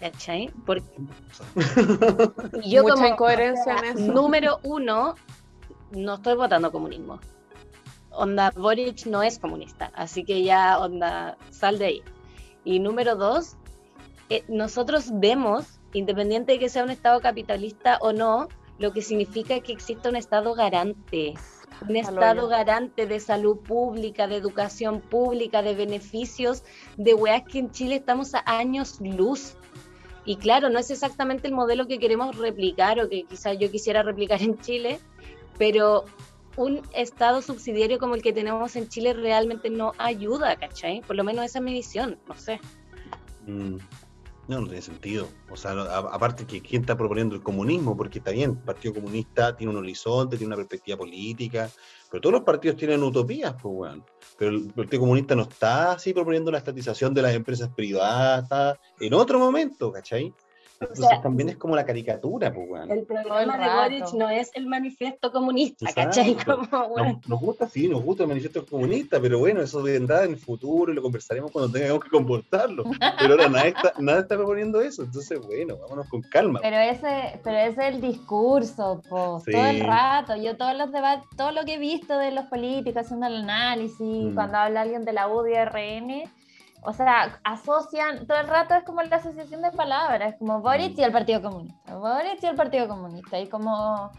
¿Cachai? 0.00 0.50
Porque 0.66 0.88
y 2.62 2.70
yo 2.70 2.82
Mucha 2.82 2.94
como 2.94 3.06
incoherencia 3.06 3.76
en 3.78 3.84
eso. 3.98 4.12
número 4.12 4.58
uno, 4.64 5.14
no 5.92 6.14
estoy 6.14 6.34
votando 6.34 6.72
comunismo. 6.72 7.20
Onda, 8.16 8.50
Boric 8.50 9.06
no 9.06 9.22
es 9.22 9.38
comunista, 9.38 9.90
así 9.94 10.24
que 10.24 10.42
ya, 10.42 10.78
onda, 10.78 11.36
sal 11.50 11.78
de 11.78 11.86
ahí. 11.86 12.02
Y 12.64 12.78
número 12.78 13.16
dos, 13.16 13.56
eh, 14.30 14.44
nosotros 14.48 15.10
vemos, 15.12 15.80
independiente 15.92 16.52
de 16.52 16.58
que 16.58 16.68
sea 16.68 16.84
un 16.84 16.90
Estado 16.90 17.20
capitalista 17.20 17.98
o 18.00 18.12
no, 18.12 18.48
lo 18.78 18.92
que 18.92 19.02
significa 19.02 19.60
que 19.60 19.72
exista 19.72 20.08
un 20.08 20.16
Estado 20.16 20.54
garante. 20.54 21.34
Un 21.88 21.96
Estado 21.96 22.48
garante 22.48 23.06
de 23.06 23.20
salud 23.20 23.58
pública, 23.58 24.26
de 24.26 24.36
educación 24.36 25.00
pública, 25.00 25.62
de 25.62 25.74
beneficios, 25.74 26.62
de 26.96 27.14
weas 27.14 27.42
que 27.42 27.58
en 27.58 27.70
Chile 27.70 27.96
estamos 27.96 28.34
a 28.34 28.42
años 28.46 29.00
luz. 29.00 29.56
Y 30.24 30.36
claro, 30.36 30.70
no 30.70 30.78
es 30.78 30.90
exactamente 30.90 31.48
el 31.48 31.54
modelo 31.54 31.86
que 31.86 31.98
queremos 31.98 32.36
replicar 32.36 32.98
o 33.00 33.08
que 33.08 33.24
quizás 33.24 33.58
yo 33.58 33.70
quisiera 33.70 34.02
replicar 34.02 34.40
en 34.40 34.58
Chile, 34.58 34.98
pero 35.58 36.04
un 36.56 36.82
Estado 36.94 37.42
subsidiario 37.42 37.98
como 37.98 38.14
el 38.14 38.22
que 38.22 38.32
tenemos 38.32 38.76
en 38.76 38.88
Chile 38.88 39.12
realmente 39.12 39.70
no 39.70 39.92
ayuda, 39.98 40.56
¿cachai? 40.56 41.00
Por 41.02 41.16
lo 41.16 41.24
menos 41.24 41.44
esa 41.44 41.58
es 41.58 41.64
mi 41.64 41.72
visión, 41.72 42.18
no 42.28 42.34
sé. 42.34 42.60
mm. 43.46 43.78
No, 44.46 44.60
no 44.60 44.66
tiene 44.66 44.82
sentido. 44.82 45.28
O 45.50 45.56
sea, 45.56 45.72
aparte 45.72 46.46
que 46.46 46.60
quién 46.60 46.82
está 46.82 46.96
proponiendo 46.96 47.34
el 47.34 47.42
comunismo, 47.42 47.96
porque 47.96 48.18
está 48.18 48.30
bien, 48.30 48.50
el 48.50 48.58
Partido 48.58 48.94
Comunista 48.94 49.56
tiene 49.56 49.72
un 49.72 49.78
horizonte, 49.78 50.36
tiene 50.36 50.48
una 50.48 50.56
perspectiva 50.56 50.98
política, 50.98 51.70
pero 52.10 52.20
todos 52.20 52.34
los 52.34 52.42
partidos 52.42 52.76
tienen 52.76 53.02
utopías, 53.02 53.54
pues, 53.54 53.74
weón. 53.74 54.04
Pero 54.36 54.50
el 54.50 54.72
Partido 54.72 55.00
Comunista 55.00 55.34
no 55.34 55.42
está 55.44 55.92
así 55.92 56.12
proponiendo 56.12 56.50
la 56.50 56.58
estatización 56.58 57.14
de 57.14 57.22
las 57.22 57.34
empresas 57.34 57.70
privadas, 57.74 58.42
está 58.42 58.78
en 59.00 59.14
otro 59.14 59.38
momento, 59.38 59.90
¿cachai? 59.90 60.34
Entonces 60.80 61.06
sea, 61.08 61.20
también 61.22 61.48
es 61.50 61.56
como 61.56 61.76
la 61.76 61.84
caricatura, 61.86 62.52
pues, 62.52 62.68
weón. 62.68 62.90
El 62.90 63.04
problema 63.04 63.56
de. 63.56 63.98
Boric 63.98 64.12
no 64.14 64.28
es 64.28 64.50
el 64.54 64.66
manifiesto 64.66 65.30
comunista, 65.32 65.86
¿cachai? 65.94 66.34
Como, 66.44 66.88
bueno, 66.88 67.12
Nos, 67.14 67.28
nos 67.28 67.40
gusta, 67.40 67.68
sí, 67.68 67.88
nos 67.88 68.02
gusta 68.02 68.24
el 68.24 68.28
manifiesto 68.30 68.66
comunista, 68.66 69.20
pero 69.20 69.38
bueno, 69.38 69.62
eso 69.62 69.82
vendrá 69.82 70.24
en 70.24 70.32
el 70.32 70.36
futuro 70.38 70.92
y 70.92 70.94
lo 70.94 71.02
conversaremos 71.02 71.50
cuando 71.52 71.70
tengamos 71.72 72.02
que 72.04 72.10
comportarlo. 72.10 72.84
Pero 73.18 73.32
ahora 73.34 73.48
nadie 73.48 73.68
está, 73.68 73.92
nadie 73.98 74.20
está 74.20 74.36
proponiendo 74.36 74.80
eso, 74.80 75.02
entonces 75.04 75.40
bueno, 75.46 75.76
vámonos 75.76 76.08
con 76.08 76.22
calma. 76.22 76.58
Pero 76.62 76.76
ese, 76.76 77.40
pero 77.44 77.56
ese 77.58 77.88
es 77.88 77.94
el 77.94 78.00
discurso, 78.00 79.00
po, 79.08 79.40
Sí. 79.44 79.52
todo 79.52 79.66
el 79.66 79.80
rato. 79.80 80.36
Yo 80.36 80.56
todos 80.56 80.76
los 80.76 80.90
debates, 80.92 81.24
todo 81.36 81.52
lo 81.52 81.64
que 81.64 81.74
he 81.74 81.78
visto 81.78 82.18
de 82.18 82.30
los 82.32 82.46
políticos 82.46 83.02
haciendo 83.04 83.26
el 83.26 83.36
análisis, 83.36 84.00
Mm. 84.00 84.34
cuando 84.34 84.58
habla 84.58 84.82
alguien 84.82 85.04
de 85.04 85.12
la 85.12 85.28
UDI 85.28 85.54
RN, 85.64 86.24
o 86.84 86.92
sea, 86.92 87.40
asocian, 87.44 88.26
todo 88.26 88.38
el 88.38 88.46
rato 88.48 88.74
es 88.74 88.84
como 88.84 89.02
la 89.02 89.16
asociación 89.16 89.62
de 89.62 89.70
palabras, 89.70 90.34
como 90.38 90.60
Boric 90.60 90.96
Mm. 90.96 91.00
y 91.00 91.04
el 91.04 91.12
Partido 91.12 91.42
Comunista, 91.42 91.96
Boric 91.96 92.42
y 92.42 92.46
el 92.46 92.56
Partido 92.56 92.88
Comunista, 92.88 93.38
y 93.40 93.48
como, 93.48 94.10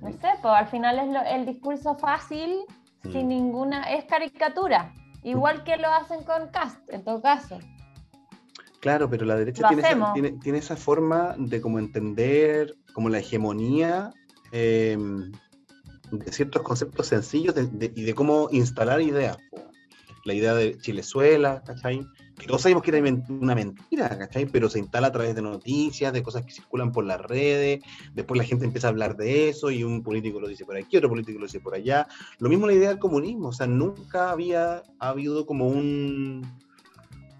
no 0.00 0.12
sé, 0.12 0.28
pues 0.42 0.54
al 0.54 0.66
final 0.68 0.98
es 0.98 1.08
lo- 1.08 1.22
el 1.24 1.46
discurso 1.46 1.94
fácil, 1.96 2.60
Mm. 3.04 3.12
sin 3.12 3.28
ninguna, 3.28 3.82
es 3.94 4.04
caricatura, 4.04 4.92
Igual 5.26 5.64
que 5.64 5.78
lo 5.78 5.88
hacen 5.88 6.22
con 6.24 6.48
Cast, 6.48 6.78
en 6.92 7.02
todo 7.02 7.22
caso. 7.22 7.58
Claro, 8.80 9.08
pero 9.08 9.24
la 9.24 9.36
derecha 9.36 9.66
tiene 9.68 9.82
esa, 9.88 10.12
tiene, 10.12 10.32
tiene 10.32 10.58
esa 10.58 10.76
forma 10.76 11.34
de 11.38 11.62
como 11.62 11.78
entender 11.78 12.74
como 12.92 13.08
la 13.08 13.20
hegemonía 13.20 14.12
eh, 14.52 14.98
de 16.10 16.30
ciertos 16.32 16.60
conceptos 16.60 17.06
sencillos 17.06 17.54
de- 17.54 17.66
de- 17.68 17.92
y 17.96 18.02
de 18.04 18.14
cómo 18.14 18.48
instalar 18.52 19.00
ideas. 19.00 19.38
po. 19.50 19.62
La 20.24 20.34
idea 20.34 20.54
de 20.54 20.78
Chilezuela, 20.78 21.62
¿cachai? 21.64 22.06
Que 22.38 22.46
todos 22.46 22.62
sabemos 22.62 22.82
que 22.82 22.90
era 22.90 23.24
una 23.28 23.54
mentira, 23.54 24.08
¿cachai? 24.18 24.46
Pero 24.46 24.68
se 24.68 24.78
instala 24.78 25.08
a 25.08 25.12
través 25.12 25.34
de 25.34 25.42
noticias, 25.42 26.12
de 26.12 26.22
cosas 26.22 26.44
que 26.44 26.52
circulan 26.52 26.92
por 26.92 27.04
las 27.04 27.20
redes, 27.20 27.82
después 28.14 28.38
la 28.38 28.44
gente 28.44 28.64
empieza 28.64 28.88
a 28.88 28.90
hablar 28.90 29.16
de 29.16 29.50
eso 29.50 29.70
y 29.70 29.84
un 29.84 30.02
político 30.02 30.40
lo 30.40 30.48
dice 30.48 30.64
por 30.64 30.76
aquí, 30.76 30.96
otro 30.96 31.10
político 31.10 31.38
lo 31.38 31.46
dice 31.46 31.60
por 31.60 31.74
allá. 31.74 32.08
Lo 32.38 32.48
mismo 32.48 32.66
la 32.66 32.72
idea 32.72 32.88
del 32.88 32.98
comunismo, 32.98 33.48
o 33.48 33.52
sea, 33.52 33.66
nunca 33.66 34.30
había 34.30 34.82
habido 34.98 35.46
como 35.46 35.68
un 35.68 36.42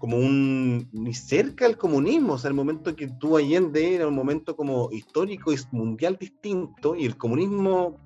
como 0.05 0.17
un 0.17 0.87
ni 0.91 1.15
cerca 1.15 1.65
del 1.65 1.79
comunismo, 1.79 2.33
o 2.33 2.37
sea, 2.37 2.49
el 2.49 2.53
momento 2.53 2.95
que 2.95 3.07
tú 3.07 3.37
Allende 3.37 3.95
era 3.95 4.07
un 4.07 4.13
momento 4.13 4.55
como 4.55 4.91
histórico 4.91 5.51
y 5.51 5.57
mundial 5.71 6.15
distinto 6.19 6.95
y 6.95 7.05
el 7.05 7.17
comunismo 7.17 7.97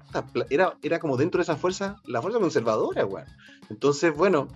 era, 0.49 0.77
era 0.81 0.99
como 0.99 1.17
dentro 1.17 1.39
de 1.39 1.43
esa 1.43 1.57
fuerza, 1.57 1.97
la 2.05 2.21
fuerza 2.21 2.39
conservadora, 2.39 3.03
güey. 3.03 3.25
Entonces, 3.69 4.15
bueno, 4.15 4.47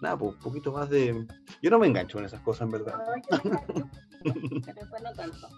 nada, 0.00 0.16
pues 0.16 0.34
un 0.34 0.38
poquito 0.38 0.70
más 0.70 0.88
de... 0.90 1.26
Yo 1.60 1.70
no 1.70 1.80
me 1.80 1.88
engancho 1.88 2.18
con 2.18 2.24
esas 2.24 2.40
cosas, 2.42 2.66
en 2.66 2.70
verdad. 2.70 2.94
pero 4.22 5.02
no 5.02 5.12
tanto. 5.12 5.48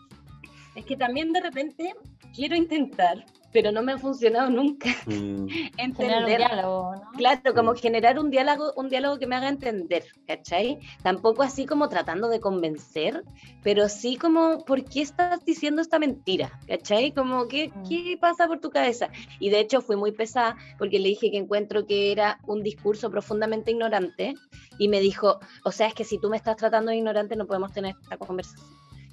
Es 0.74 0.84
que 0.84 0.96
también 0.96 1.32
de 1.32 1.40
repente 1.40 1.94
quiero 2.34 2.56
intentar, 2.56 3.24
pero 3.52 3.70
no 3.70 3.82
me 3.82 3.92
ha 3.92 3.98
funcionado 3.98 4.50
nunca 4.50 4.88
Mm, 5.06 5.46
Generar 5.48 6.24
un 6.24 6.30
entender. 6.30 6.38
diálogo, 6.38 6.94
¿no? 6.96 7.10
Claro, 7.16 7.54
como 7.54 7.74
generar 7.74 8.18
un 8.18 8.30
diálogo, 8.30 8.72
un 8.76 8.88
diálogo 8.88 9.18
que 9.18 9.26
me 9.26 9.36
haga 9.36 9.48
entender, 9.48 10.04
¿cachai? 10.26 10.78
Tampoco 11.02 11.42
así 11.42 11.66
como 11.66 11.88
tratando 11.88 12.28
de 12.28 12.40
convencer, 12.40 13.22
pero 13.62 13.88
sí 13.88 14.16
como, 14.16 14.64
¿por 14.64 14.84
qué 14.84 15.02
estás 15.02 15.44
diciendo 15.44 15.82
esta 15.82 15.98
mentira? 15.98 16.58
¿Cachai? 16.66 17.12
Como, 17.12 17.46
¿qué, 17.46 17.68
Mm. 17.68 17.88
qué 17.88 18.18
pasa 18.20 18.46
por 18.48 18.58
tu 18.60 18.70
cabeza? 18.70 19.10
Y 19.38 19.50
de 19.50 19.60
hecho 19.60 19.80
fui 19.82 19.94
muy 19.96 20.10
pesada 20.12 20.56
porque 20.78 20.98
le 20.98 21.10
dije 21.10 21.30
que 21.30 21.36
encuentro 21.38 21.86
que 21.86 22.10
era 22.12 22.38
un 22.46 22.62
discurso 22.62 23.10
profundamente 23.10 23.70
ignorante 23.70 24.34
y 24.78 24.88
me 24.88 25.00
dijo, 25.00 25.38
o 25.64 25.70
sea, 25.70 25.86
es 25.88 25.94
que 25.94 26.04
si 26.04 26.18
tú 26.18 26.30
me 26.30 26.36
estás 26.36 26.56
tratando 26.56 26.90
de 26.90 26.96
ignorante 26.96 27.36
no 27.36 27.46
podemos 27.46 27.72
tener 27.72 27.94
esta 28.02 28.16
conversación. 28.16 28.66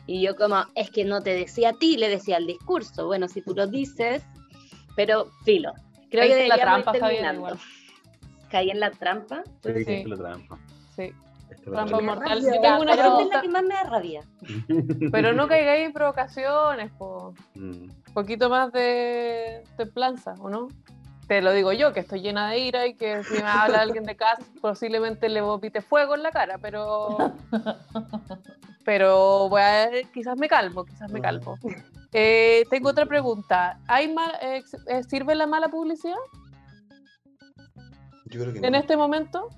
Y 0.07 0.21
yo 0.21 0.35
como, 0.35 0.65
es 0.75 0.89
que 0.89 1.05
no 1.05 1.21
te 1.21 1.33
decía 1.33 1.69
a 1.69 1.73
ti, 1.73 1.97
le 1.97 2.09
decía 2.09 2.37
al 2.37 2.47
discurso. 2.47 3.05
Bueno, 3.07 3.27
si 3.27 3.41
tú 3.41 3.53
lo 3.55 3.67
dices, 3.67 4.23
pero 4.95 5.27
filo. 5.45 5.73
Creo 6.09 6.27
que 6.27 6.47
la 6.47 6.57
trampa, 6.57 6.91
terminando. 6.91 7.39
igual. 7.39 7.59
Caí 8.49 8.69
en 8.69 8.79
la 8.79 8.91
trampa. 8.91 9.43
sí, 9.63 9.85
Sí. 9.85 10.03
la 10.05 10.17
trampa. 10.17 10.59
Sí, 10.95 11.13
esta 11.49 11.53
es 11.53 11.67
la 11.67 11.85
trampa 11.85 12.01
mortal. 12.01 12.41
Yo 12.41 12.61
tengo 12.61 12.81
una 12.81 12.91
pero 12.91 12.91
esta 12.91 12.91
es 12.91 12.97
la 12.97 13.03
pregunta, 13.03 13.41
que 13.41 13.47
más 13.47 13.63
me 13.63 13.73
da 13.73 13.83
rabia. 13.83 14.21
pero 15.11 15.33
no 15.33 15.47
caigáis 15.47 15.85
en 15.85 15.93
provocaciones, 15.93 16.91
po. 16.97 17.33
Mm. 17.55 17.71
Un 17.71 18.13
poquito 18.13 18.49
más 18.49 18.73
de 18.73 19.63
templanza, 19.77 20.33
¿o 20.39 20.49
no? 20.49 20.67
Te 21.27 21.41
lo 21.41 21.53
digo 21.53 21.71
yo, 21.71 21.93
que 21.93 22.01
estoy 22.01 22.21
llena 22.21 22.49
de 22.49 22.59
ira 22.59 22.87
y 22.87 22.95
que 22.95 23.23
si 23.23 23.33
me 23.33 23.43
habla 23.43 23.81
alguien 23.81 24.03
de 24.03 24.15
casa, 24.17 24.43
posiblemente 24.59 25.29
le 25.29 25.39
vomite 25.41 25.81
fuego 25.81 26.15
en 26.15 26.23
la 26.23 26.31
cara, 26.31 26.57
pero. 26.57 27.17
Pero 28.83 29.47
voy 29.47 29.61
a- 29.61 29.89
quizás 30.11 30.35
me 30.39 30.47
calmo, 30.47 30.83
quizás 30.85 31.11
me 31.11 31.21
calmo. 31.21 31.59
Eh, 32.13 32.65
tengo 32.71 32.89
otra 32.89 33.05
pregunta. 33.05 33.77
¿Hay 33.87 34.11
mal- 34.11 34.35
eh, 34.41 34.63
eh, 34.87 35.03
¿Sirve 35.03 35.35
la 35.35 35.45
mala 35.45 35.69
publicidad 35.69 36.15
Yo 38.25 38.41
creo 38.41 38.53
que 38.53 38.59
en 38.65 38.71
no. 38.71 38.77
este 38.79 38.97
momento? 38.97 39.49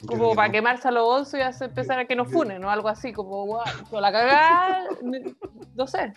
Yo 0.00 0.06
Como 0.06 0.30
que 0.30 0.36
para 0.36 0.48
no. 0.48 0.52
quemarse 0.52 0.88
a 0.88 0.90
los 0.90 1.04
bolsos 1.04 1.34
y 1.38 1.42
hacer, 1.42 1.68
empezar 1.68 1.98
a 1.98 2.06
que 2.06 2.16
nos 2.16 2.30
funen 2.32 2.64
o 2.64 2.70
algo 2.70 2.88
así, 2.88 3.12
como 3.12 3.58
con 3.90 4.00
la 4.00 4.10
cagada, 4.10 4.84
no 5.74 5.86
sé. 5.86 6.14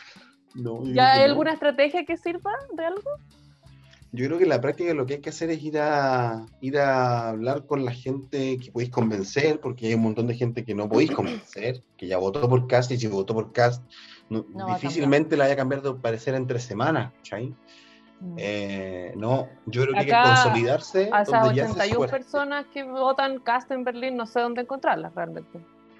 No, 0.55 0.83
¿Ya 0.85 1.11
hay 1.11 1.19
no. 1.19 1.25
alguna 1.25 1.51
estrategia 1.53 2.05
que 2.05 2.15
sirva 2.15 2.53
de 2.71 2.85
algo? 2.85 3.09
Yo 4.13 4.25
creo 4.25 4.37
que 4.37 4.45
en 4.45 4.49
la 4.49 4.61
práctica 4.61 4.93
lo 4.93 5.05
que 5.05 5.15
hay 5.15 5.21
que 5.21 5.29
hacer 5.29 5.49
es 5.49 5.61
ir 5.63 5.77
a 5.79 6.45
ir 6.61 6.77
a 6.79 7.29
hablar 7.29 7.65
con 7.65 7.83
la 7.85 7.91
gente 7.91 8.57
que 8.57 8.71
podéis 8.71 8.89
convencer, 8.91 9.59
porque 9.59 9.87
hay 9.87 9.93
un 9.95 10.01
montón 10.01 10.27
de 10.27 10.35
gente 10.35 10.63
que 10.63 10.73
no 10.73 10.87
podéis 10.87 11.11
convencer, 11.11 11.83
que 11.97 12.07
ya 12.07 12.17
votó 12.17 12.47
por 12.47 12.67
Cast 12.67 12.91
y 12.91 12.97
si 12.97 13.07
votó 13.07 13.33
por 13.33 13.51
Cast, 13.51 13.83
no- 14.29 14.45
No 14.49 14.67
difícilmente 14.67 15.35
la 15.35 15.43
vaya 15.45 15.53
a 15.53 15.57
cambiar 15.57 15.81
de 15.81 15.93
parecer 15.95 16.35
en 16.35 16.47
tres 16.47 16.63
semanas, 16.63 17.13
¿cachai? 17.17 17.53
Mm. 18.19 18.35
Eh, 18.37 19.13
no, 19.15 19.47
yo 19.67 19.83
creo 19.83 19.93
que 19.93 19.99
hay 19.99 20.05
que 20.07 20.15
Acá, 20.15 20.29
consolidarse 20.29 21.09
A 21.11 21.21
esas 21.21 21.41
donde 21.41 21.55
ya 21.55 21.65
se 21.67 21.71
81 21.73 21.97
fue. 21.97 22.07
personas 22.07 22.65
que 22.73 22.83
votan 22.83 23.39
cast 23.41 23.69
en 23.71 23.83
Berlín, 23.83 24.17
no 24.17 24.25
sé 24.25 24.39
dónde 24.39 24.61
encontrarlas 24.61 25.13
realmente. 25.13 25.59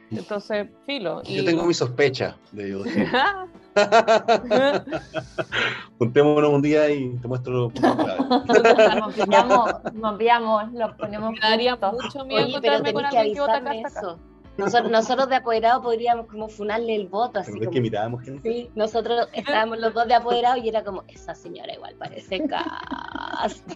Entonces, 0.09 0.67
filo. 0.85 1.21
Yo 1.23 1.43
tengo 1.43 1.65
mi 1.65 1.73
sospecha 1.73 2.37
de 2.53 2.67
ellos. 2.67 2.87
Juntémonos 5.99 6.51
un 6.51 6.61
día 6.61 6.89
y 6.89 7.17
te 7.17 7.27
muestro. 7.27 7.71
Nos 7.79 9.13
pillamos, 9.13 9.73
nos 9.93 10.17
pillamos, 10.17 10.73
los 10.73 10.95
ponemos 10.95 11.31
Me 11.31 11.39
daría 11.39 11.75
mucho 11.75 12.25
miedo 12.25 12.45
Oye, 12.45 12.57
pero 12.61 12.75
con 12.75 12.83
tenés 12.83 13.11
que 13.11 13.17
alguien 13.17 13.35
que 13.35 13.41
vota 13.41 13.57
avisarme 13.57 13.81
eso. 13.81 14.19
Nosotros, 14.57 14.91
nosotros 14.91 15.29
de 15.29 15.35
apoderado 15.35 15.83
podríamos 15.83 16.25
como 16.27 16.47
funarle 16.47 16.95
el 16.95 17.07
voto, 17.07 17.39
así 17.39 17.51
Pero 17.51 17.63
es 17.63 17.67
como... 17.67 17.73
que 17.73 17.81
mirábamos 17.81 18.23
gente. 18.23 18.51
Sí, 18.51 18.71
nosotros 18.75 19.27
estábamos 19.33 19.79
los 19.79 19.93
dos 19.93 20.07
de 20.07 20.15
apoderado 20.15 20.57
y 20.57 20.67
era 20.67 20.83
como, 20.83 21.03
esa 21.07 21.35
señora 21.35 21.73
igual 21.73 21.95
parece 21.99 22.43
cast. 22.47 23.71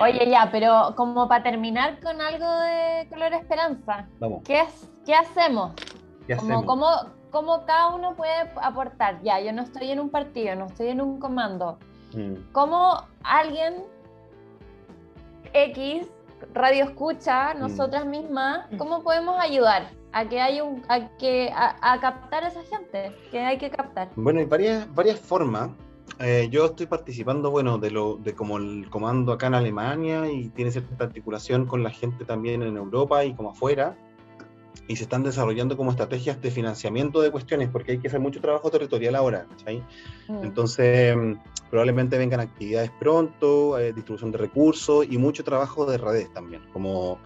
Oye, 0.00 0.30
ya, 0.30 0.48
pero 0.52 0.94
como 0.96 1.28
para 1.28 1.42
terminar 1.42 1.98
con 2.00 2.20
algo 2.20 2.46
de 2.60 3.08
color 3.08 3.32
esperanza, 3.32 4.06
Vamos, 4.18 4.42
¿qué, 4.44 4.60
es, 4.60 4.90
qué 5.04 5.14
hacemos? 5.14 5.72
¿qué 6.26 6.36
Como, 6.36 6.58
hacemos? 6.58 6.66
¿cómo, 6.66 6.90
cómo 6.90 7.19
cada 7.66 7.94
uno 7.94 8.14
puede 8.14 8.50
aportar? 8.60 9.20
Ya, 9.22 9.40
yo 9.40 9.52
no 9.52 9.62
estoy 9.62 9.90
en 9.90 10.00
un 10.00 10.10
partido, 10.10 10.54
no 10.56 10.66
estoy 10.66 10.88
en 10.88 11.00
un 11.00 11.18
comando. 11.18 11.78
Mm. 12.14 12.52
¿Cómo 12.52 13.06
alguien 13.22 13.84
X, 15.52 16.06
radio 16.54 16.84
escucha, 16.84 17.54
nosotras 17.54 18.04
mismas, 18.06 18.66
cómo 18.78 19.02
podemos 19.02 19.38
ayudar 19.38 19.90
a 20.12 20.28
que 20.28 20.40
haya 20.40 20.64
un, 20.64 20.82
a 20.88 21.08
que 21.18 21.50
a, 21.54 21.76
a 21.80 22.00
captar 22.00 22.44
a 22.44 22.48
esa 22.48 22.62
gente 22.62 23.12
que 23.30 23.40
hay 23.40 23.58
que 23.58 23.70
captar? 23.70 24.08
Bueno, 24.16 24.40
hay 24.40 24.46
varias, 24.46 24.92
varias 24.94 25.18
formas. 25.18 25.70
Eh, 26.18 26.48
yo 26.50 26.66
estoy 26.66 26.86
participando, 26.86 27.50
bueno, 27.50 27.78
de 27.78 27.90
lo 27.90 28.16
de 28.16 28.34
como 28.34 28.58
el 28.58 28.90
comando 28.90 29.32
acá 29.32 29.46
en 29.46 29.54
Alemania 29.54 30.30
y 30.30 30.48
tiene 30.50 30.70
cierta 30.70 31.04
articulación 31.04 31.66
con 31.66 31.82
la 31.82 31.90
gente 31.90 32.24
también 32.24 32.62
en 32.62 32.76
Europa 32.76 33.24
y 33.24 33.34
como 33.34 33.50
afuera. 33.50 33.96
Y 34.88 34.96
se 34.96 35.04
están 35.04 35.22
desarrollando 35.22 35.76
como 35.76 35.90
estrategias 35.90 36.40
de 36.42 36.50
financiamiento 36.50 37.20
de 37.20 37.30
cuestiones, 37.30 37.68
porque 37.70 37.92
hay 37.92 37.98
que 37.98 38.08
hacer 38.08 38.20
mucho 38.20 38.40
trabajo 38.40 38.70
territorial 38.70 39.14
ahora, 39.14 39.46
¿cachai? 39.48 39.84
Mm. 40.28 40.44
Entonces, 40.44 41.16
mm, 41.16 41.34
probablemente 41.70 42.18
vengan 42.18 42.40
actividades 42.40 42.90
pronto, 42.98 43.78
eh, 43.78 43.92
distribución 43.92 44.32
de 44.32 44.38
recursos 44.38 45.06
y 45.08 45.16
mucho 45.18 45.44
trabajo 45.44 45.86
de 45.86 45.98
redes 45.98 46.32
también, 46.32 46.62
como 46.72 47.18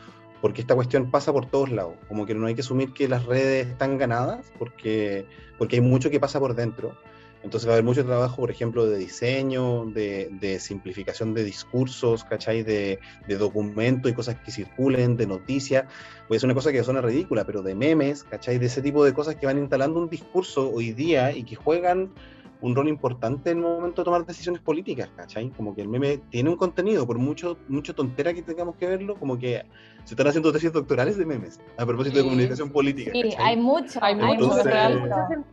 porque 0.45 0.61
esta 0.61 0.75
cuestión 0.75 1.11
pasa 1.11 1.33
por 1.33 1.47
todos 1.47 1.71
lados, 1.71 1.95
como 2.07 2.27
que 2.27 2.35
no 2.35 2.47
hay 2.47 2.55
que 2.55 2.61
asumir 2.61 2.93
que 2.93 3.09
las 3.09 3.25
redes 3.25 3.67
están 3.67 3.97
ganadas, 3.97 4.53
porque, 4.59 5.27
porque 5.57 5.77
hay 5.77 5.81
mucho 5.81 6.11
que 6.11 6.21
pasa 6.21 6.39
por 6.39 6.55
dentro. 6.55 6.95
Entonces 7.45 7.69
va 7.69 7.73
a 7.73 7.75
haber 7.75 7.85
mucho 7.85 8.05
trabajo, 8.05 8.37
por 8.37 8.51
ejemplo, 8.51 8.87
de 8.87 8.97
diseño, 8.97 9.85
de, 9.85 10.31
de 10.41 10.59
simplificación 10.59 11.35
de 11.35 11.45
discursos, 11.45 12.25
¿cachai? 12.25 12.63
De, 12.63 12.99
de 13.29 13.37
documentos 13.37 14.11
y 14.11 14.15
cosas 14.15 14.37
que 14.37 14.51
circulen, 14.51 15.17
de 15.19 15.27
noticias. 15.27 15.85
Voy 16.27 16.35
a 16.35 16.37
decir 16.37 16.47
una 16.47 16.55
cosa 16.55 16.73
que 16.73 16.83
suena 16.83 17.03
ridícula, 17.03 17.45
pero 17.45 17.61
de 17.63 17.75
memes, 17.75 18.25
¿cachai? 18.25 18.59
De 18.59 18.67
ese 18.67 18.81
tipo 18.81 19.05
de 19.05 19.13
cosas 19.13 19.37
que 19.37 19.45
van 19.45 19.59
instalando 19.59 20.01
un 20.01 20.09
discurso 20.09 20.71
hoy 20.73 20.93
día 20.93 21.37
y 21.37 21.45
que 21.45 21.55
juegan 21.55 22.13
un 22.63 22.75
rol 22.75 22.89
importante 22.89 23.51
en 23.51 23.59
el 23.59 23.63
momento 23.65 24.01
de 24.01 24.05
tomar 24.07 24.25
decisiones 24.25 24.63
políticas, 24.63 25.11
¿cachai? 25.15 25.51
Como 25.51 25.75
que 25.75 25.83
el 25.83 25.89
meme 25.89 26.23
tiene 26.31 26.49
un 26.49 26.57
contenido, 26.57 27.07
por 27.07 27.19
mucho, 27.19 27.59
mucho 27.69 27.95
tontera 27.95 28.33
que 28.33 28.41
tengamos 28.43 28.77
que 28.77 28.87
verlo, 28.87 29.17
como 29.17 29.39
que 29.39 29.65
se 30.05 30.15
están 30.15 30.29
haciendo 30.29 30.51
tesis 30.51 30.73
doctorales 30.73 31.19
de 31.19 31.27
memes, 31.27 31.61
a 31.77 31.85
propósito 31.85 32.17
de 32.17 32.23
Sí. 32.23 32.29
comunicación 32.31 32.71
política. 32.71 33.11
Sí, 33.13 33.23
¿cachai? 33.23 33.45
hay 33.45 33.57
mucho, 33.59 33.99
Hay 34.03 34.15
hay 34.15 34.39
mucho, 34.39 34.47
mucho. 34.47 34.61
Entonces- 34.67 34.99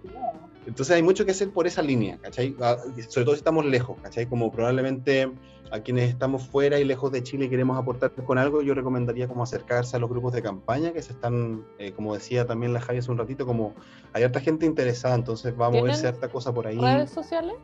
mucho. 0.06 0.51
Entonces 0.68 0.96
hay 0.96 1.02
mucho 1.02 1.26
que 1.26 1.32
hacer 1.32 1.50
por 1.52 1.66
esa 1.66 1.82
línea, 1.82 2.18
¿cachai? 2.20 2.56
Ah, 2.62 2.78
Sobre 3.10 3.26
todo 3.26 3.34
si 3.36 3.40
estamos 3.40 3.66
lejos, 3.66 3.98
¿cachai? 4.02 4.28
Como 4.28 4.52
probablemente 4.52 5.32
a 5.72 5.80
quienes 5.80 6.10
estamos 6.10 6.44
fuera 6.48 6.80
y 6.80 6.84
lejos 6.84 7.12
de 7.12 7.24
Chile 7.24 7.46
y 7.46 7.50
queremos 7.50 7.78
aportar 7.80 8.12
con 8.12 8.38
algo, 8.38 8.62
yo 8.62 8.74
recomendaría 8.74 9.28
como 9.28 9.42
acercarse 9.44 9.96
a 9.96 10.00
los 10.00 10.10
grupos 10.10 10.34
de 10.34 10.42
campaña 10.44 10.92
que 10.92 11.02
se 11.02 11.14
están, 11.14 11.64
eh, 11.80 11.94
como 11.94 12.14
decía 12.14 12.46
también 12.46 12.74
la 12.74 12.82
Javi 12.82 13.00
hace 13.00 13.10
un 13.10 13.18
ratito, 13.18 13.46
como 13.46 13.74
hay 14.14 14.24
harta 14.24 14.40
gente 14.42 14.66
interesada, 14.66 15.16
entonces 15.16 15.54
va 15.60 15.68
a 15.68 15.72
¿Tienen 15.72 15.88
moverse 15.88 16.08
harta 16.08 16.28
cosa 16.30 16.54
por 16.54 16.68
ahí. 16.68 16.78
¿Redes 16.78 17.10
sociales? 17.12 17.56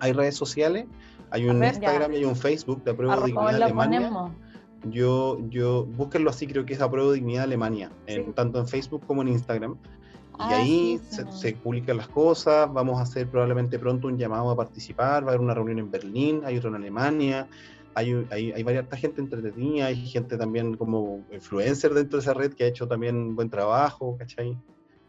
Hay 0.00 0.12
redes 0.12 0.36
sociales, 0.36 0.86
hay 1.30 1.46
un 1.48 1.58
ver, 1.60 1.72
ya. 1.72 1.78
Instagram 1.78 2.12
y 2.12 2.16
hay 2.16 2.24
un 2.24 2.36
Facebook 2.36 2.82
de 2.84 2.90
Apruebo 2.90 3.12
Arroba, 3.12 3.26
Dignidad 3.26 3.46
¿Cómo 3.46 3.58
lo 3.58 3.64
Alemania. 3.64 3.98
ponemos? 4.00 4.32
Yo, 4.90 5.38
yo, 5.48 5.86
búsquenlo 5.86 6.28
así, 6.30 6.46
creo 6.46 6.66
que 6.66 6.74
es 6.74 6.80
Apruebo 6.80 7.12
Dignidad 7.12 7.44
Alemania, 7.44 7.90
en, 8.06 8.24
Sí. 8.26 8.32
tanto 8.34 8.58
en 8.58 8.66
Facebook 8.68 9.06
como 9.06 9.22
en 9.22 9.28
Instagram. 9.28 9.76
Y 10.38 10.42
Ah, 10.42 10.56
ahí 10.56 10.98
sí, 10.98 11.04
sí, 11.10 11.16
se, 11.16 11.24
no. 11.24 11.32
se 11.32 11.52
publican 11.54 11.96
las 11.96 12.08
cosas, 12.08 12.72
vamos 12.72 12.98
a 12.98 13.02
hacer 13.02 13.28
probablemente 13.30 13.78
pronto 13.78 14.08
un 14.08 14.18
llamado 14.18 14.50
a 14.50 14.56
participar, 14.56 15.22
va 15.22 15.28
a 15.28 15.30
haber 15.30 15.40
una 15.40 15.54
reunión 15.54 15.78
en 15.78 15.90
Berlín, 15.90 16.42
hay 16.44 16.58
otra 16.58 16.70
en 16.70 16.76
Alemania, 16.76 17.48
hay, 17.94 18.26
hay, 18.30 18.52
hay 18.52 18.62
varias 18.62 18.86
gente 18.98 19.20
entretenida, 19.20 19.86
hay 19.86 20.06
gente 20.06 20.36
también 20.36 20.76
como 20.76 21.24
influencer 21.32 21.94
dentro 21.94 22.18
de 22.18 22.22
esa 22.22 22.34
red 22.34 22.52
que 22.54 22.64
ha 22.64 22.66
hecho 22.66 22.88
también 22.88 23.36
buen 23.36 23.48
trabajo, 23.50 24.16
¿cachai? 24.18 24.58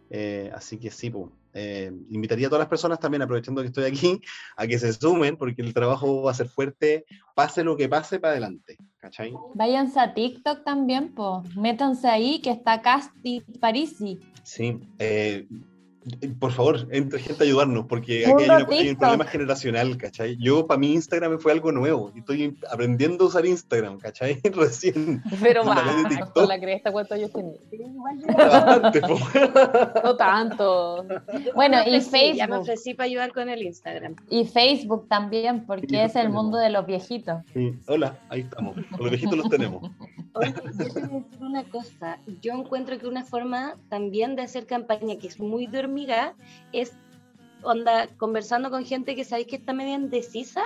Eh, 0.09 0.51
así 0.53 0.77
que 0.77 0.91
sí, 0.91 1.09
pues, 1.09 1.31
eh, 1.53 1.91
invitaría 2.11 2.47
a 2.47 2.49
todas 2.49 2.61
las 2.61 2.69
personas 2.69 2.99
también, 2.99 3.23
aprovechando 3.23 3.61
que 3.61 3.67
estoy 3.67 3.85
aquí, 3.85 4.21
a 4.57 4.67
que 4.67 4.77
se 4.77 4.93
sumen, 4.93 5.37
porque 5.37 5.61
el 5.61 5.73
trabajo 5.73 6.21
va 6.21 6.31
a 6.31 6.35
ser 6.35 6.47
fuerte, 6.47 7.05
pase 7.33 7.63
lo 7.63 7.75
que 7.75 7.89
pase 7.89 8.19
para 8.19 8.33
adelante, 8.33 8.77
¿cachai? 9.05 9.33
Váyanse 9.53 9.99
a 9.99 10.13
TikTok 10.13 10.63
también, 10.63 11.13
pues, 11.13 11.55
métanse 11.55 12.07
ahí, 12.07 12.39
que 12.39 12.49
está 12.49 12.81
Casti 12.81 13.41
Parisi. 13.59 14.19
Sí, 14.43 14.79
eh, 14.97 15.47
por 16.39 16.51
favor, 16.51 16.87
entre 16.91 17.19
gente 17.19 17.43
a 17.43 17.47
ayudarnos, 17.47 17.87
porque 17.87 18.25
aquí 18.25 18.43
hay, 18.43 18.45
una, 18.45 18.57
hay, 18.69 18.89
un 18.89 18.95
problema 18.95 19.25
generacional, 19.25 19.97
¿cachai? 19.97 20.37
Yo, 20.37 20.67
para 20.67 20.79
mí, 20.79 20.93
Instagram 20.93 21.39
fue 21.39 21.51
algo 21.51 21.71
nuevo, 21.71 22.11
y 22.15 22.19
estoy 22.19 22.57
aprendiendo 22.71 23.25
a 23.25 23.27
usar 23.27 23.45
Instagram, 23.45 23.97
¿cachai? 23.97 24.39
Recién. 24.53 25.23
Pero 25.41 25.63
más, 25.65 26.29
con 26.31 26.47
la 26.47 26.59
cresta, 26.59 26.91
¿cuántos 26.91 27.17
años 27.17 27.31
tenía? 27.31 27.57
no 30.03 30.15
tanto. 30.15 31.05
Bueno, 31.55 31.77
y 31.85 31.99
Facebook. 32.01 32.37
Ya 32.37 32.47
me 32.47 32.57
ofrecí 32.57 32.93
para 32.93 33.07
ayudar 33.07 33.31
con 33.33 33.49
el 33.49 33.63
Instagram. 33.63 34.15
Y 34.29 34.45
Facebook 34.45 35.07
también, 35.07 35.65
porque 35.65 36.03
es 36.03 36.15
el 36.15 36.29
mundo 36.29 36.57
de 36.57 36.69
los 36.69 36.85
viejitos. 36.85 37.41
Sí. 37.53 37.73
Hola, 37.87 38.19
ahí 38.29 38.41
estamos. 38.41 38.77
Los 38.99 39.09
viejitos 39.09 39.37
los 39.37 39.49
tenemos. 39.49 39.89
Oye, 40.33 40.53
yo 40.53 40.87
te 40.93 40.99
voy 40.99 41.03
a 41.03 41.17
decir 41.17 41.41
una 41.41 41.63
cosa. 41.63 42.19
Yo 42.41 42.53
encuentro 42.53 42.99
que 42.99 43.07
una 43.07 43.23
forma 43.23 43.75
también 43.89 44.35
de 44.35 44.43
hacer 44.43 44.67
campaña 44.67 45.15
que 45.17 45.27
es 45.27 45.39
muy 45.39 45.65
dormida 45.65 45.94
es 46.71 46.93
onda 47.63 48.07
conversando 48.17 48.69
con 48.69 48.85
gente 48.85 49.15
que 49.15 49.25
sabéis 49.25 49.47
que 49.47 49.55
está 49.55 49.73
medio 49.73 49.95
indecisa 49.95 50.63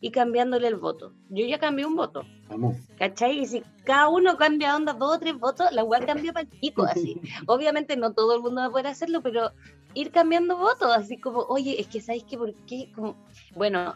y 0.00 0.10
cambiándole 0.10 0.68
el 0.68 0.76
voto. 0.76 1.12
Yo 1.30 1.46
ya 1.46 1.58
cambié 1.58 1.86
un 1.86 1.96
voto. 1.96 2.22
Vamos. 2.48 2.76
¿Cachai? 2.98 3.40
Y 3.40 3.46
si 3.46 3.62
cada 3.84 4.08
uno 4.08 4.36
cambia 4.36 4.76
onda 4.76 4.92
dos 4.92 5.16
o 5.16 5.18
tres 5.18 5.38
votos, 5.38 5.72
la 5.72 5.84
web 5.84 6.04
cambia 6.06 6.32
para 6.32 6.46
el 6.48 6.58
pico, 6.60 6.84
así. 6.84 7.20
Obviamente 7.46 7.96
no 7.96 8.12
todo 8.12 8.36
el 8.36 8.42
mundo 8.42 8.60
va 8.60 8.66
a 8.66 8.70
poder 8.70 8.86
hacerlo, 8.88 9.22
pero 9.22 9.52
ir 9.94 10.10
cambiando 10.10 10.56
votos, 10.56 10.90
así 10.94 11.16
como, 11.16 11.40
oye, 11.40 11.80
es 11.80 11.86
que 11.88 12.00
sabéis 12.00 12.24
que 12.24 12.36
por 12.36 12.54
qué, 12.66 12.92
como, 12.94 13.16
bueno, 13.54 13.94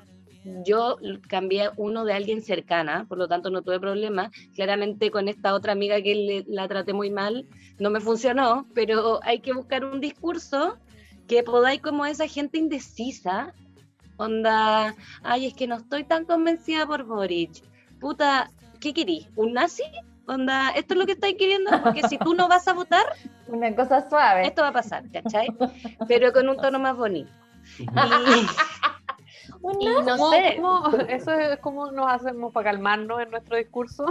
yo 0.64 0.96
cambié 1.28 1.70
uno 1.76 2.04
de 2.04 2.14
alguien 2.14 2.42
cercana, 2.42 3.04
por 3.08 3.18
lo 3.18 3.28
tanto 3.28 3.50
no 3.50 3.62
tuve 3.62 3.80
problema. 3.80 4.30
Claramente 4.54 5.10
con 5.10 5.28
esta 5.28 5.54
otra 5.54 5.72
amiga 5.72 6.00
que 6.02 6.14
le, 6.14 6.44
la 6.48 6.68
traté 6.68 6.92
muy 6.92 7.10
mal, 7.10 7.46
no 7.78 7.90
me 7.90 8.00
funcionó, 8.00 8.66
pero 8.74 9.20
hay 9.22 9.40
que 9.40 9.52
buscar 9.52 9.84
un 9.84 10.00
discurso 10.00 10.78
que 11.28 11.42
podáis 11.42 11.80
como 11.80 12.06
esa 12.06 12.26
gente 12.26 12.58
indecisa, 12.58 13.54
onda, 14.16 14.94
ay, 15.22 15.46
es 15.46 15.54
que 15.54 15.66
no 15.66 15.76
estoy 15.76 16.04
tan 16.04 16.24
convencida 16.24 16.86
por 16.86 17.04
Boric. 17.04 17.62
Puta, 18.00 18.50
¿qué 18.80 18.92
querís? 18.92 19.28
¿Un 19.36 19.52
nazi? 19.52 19.84
Onda, 20.26 20.70
esto 20.70 20.94
es 20.94 20.98
lo 21.00 21.06
que 21.06 21.12
estáis 21.12 21.36
queriendo, 21.36 21.70
porque 21.82 22.02
si 22.08 22.18
tú 22.18 22.34
no 22.34 22.48
vas 22.48 22.66
a 22.68 22.72
votar, 22.72 23.04
una 23.48 23.74
cosa 23.74 24.08
suave. 24.08 24.46
Esto 24.46 24.62
va 24.62 24.68
a 24.68 24.72
pasar, 24.72 25.04
¿cachai? 25.10 25.48
Pero 26.08 26.32
con 26.32 26.48
un 26.48 26.56
tono 26.56 26.78
más 26.78 26.96
bonito. 26.96 27.30
Y, 28.99 28.99
y 29.62 29.86
no 29.86 30.04
¿Cómo- 30.04 30.30
sé, 30.32 30.56
cómo- 30.56 30.88
eso 31.08 31.32
es 31.32 31.58
como 31.60 31.90
nos 31.92 32.10
hacemos 32.10 32.52
para 32.52 32.70
calmarnos 32.70 33.20
en 33.20 33.30
nuestro 33.30 33.56
discurso. 33.56 34.04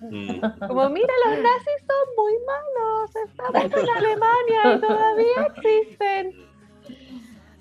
Mm. 0.00 0.40
Como, 0.66 0.88
mira, 0.90 1.12
los 1.26 1.38
nazis 1.38 1.80
son 1.86 2.14
muy 2.16 2.34
malos, 2.46 3.16
estamos 3.24 3.64
en 3.64 3.90
Alemania 3.96 4.74
y 4.76 4.80
todavía 4.80 5.46
existen. 5.54 6.32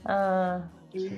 Ah. 0.06 0.62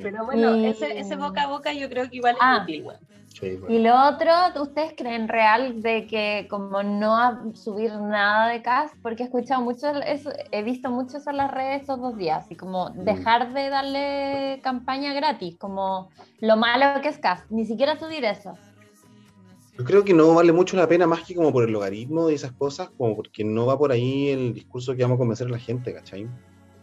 Pero 0.01 0.25
bueno, 0.25 0.55
Y- 0.55 0.65
ese, 0.67 0.99
ese 0.99 1.15
boca 1.15 1.43
a 1.43 1.47
boca 1.47 1.73
yo 1.73 1.89
creo 1.89 2.09
que 2.09 2.17
igual 2.17 2.35
es 2.35 2.41
Ah. 2.41 2.61
útil. 2.63 2.85
Sí, 3.27 3.57
bueno. 3.57 3.75
Y 3.75 3.79
lo 3.79 3.93
otro, 4.07 4.31
¿ustedes 4.61 4.93
creen 4.95 5.27
real 5.27 5.81
de 5.81 6.07
que 6.07 6.47
como 6.49 6.81
no 6.83 7.53
subir 7.53 7.91
nada 7.93 8.47
de 8.47 8.61
cast? 8.61 8.95
Porque 9.01 9.23
he 9.23 9.25
escuchado 9.25 9.61
mucho, 9.61 9.89
eso, 9.89 10.29
he 10.51 10.63
visto 10.63 10.89
mucho 10.89 11.17
eso 11.17 11.31
en 11.31 11.37
las 11.37 11.51
redes 11.51 11.83
esos 11.83 11.99
dos 11.99 12.15
días, 12.15 12.45
y 12.49 12.55
como 12.55 12.91
dejar 12.91 13.53
de 13.53 13.69
darle 13.69 14.61
campaña 14.63 15.13
gratis, 15.13 15.57
como 15.59 16.09
lo 16.39 16.55
malo 16.55 17.01
que 17.01 17.09
es 17.09 17.17
cast, 17.17 17.45
ni 17.51 17.65
siquiera 17.65 17.99
subir 17.99 18.23
eso. 18.23 18.53
Yo 19.77 19.83
creo 19.83 20.05
que 20.05 20.13
no 20.13 20.33
vale 20.33 20.53
mucho 20.53 20.77
la 20.77 20.87
pena 20.87 21.05
más 21.05 21.25
que 21.25 21.35
como 21.35 21.51
por 21.51 21.65
el 21.65 21.73
logaritmo 21.73 22.29
y 22.29 22.35
esas 22.35 22.53
cosas, 22.53 22.89
como 22.97 23.17
porque 23.17 23.43
no 23.43 23.65
va 23.65 23.77
por 23.77 23.91
ahí 23.91 24.29
el 24.29 24.53
discurso 24.53 24.95
que 24.95 25.01
vamos 25.01 25.15
a 25.15 25.19
convencer 25.19 25.47
a 25.47 25.51
la 25.51 25.59
gente, 25.59 25.93
¿cachai? 25.93 26.25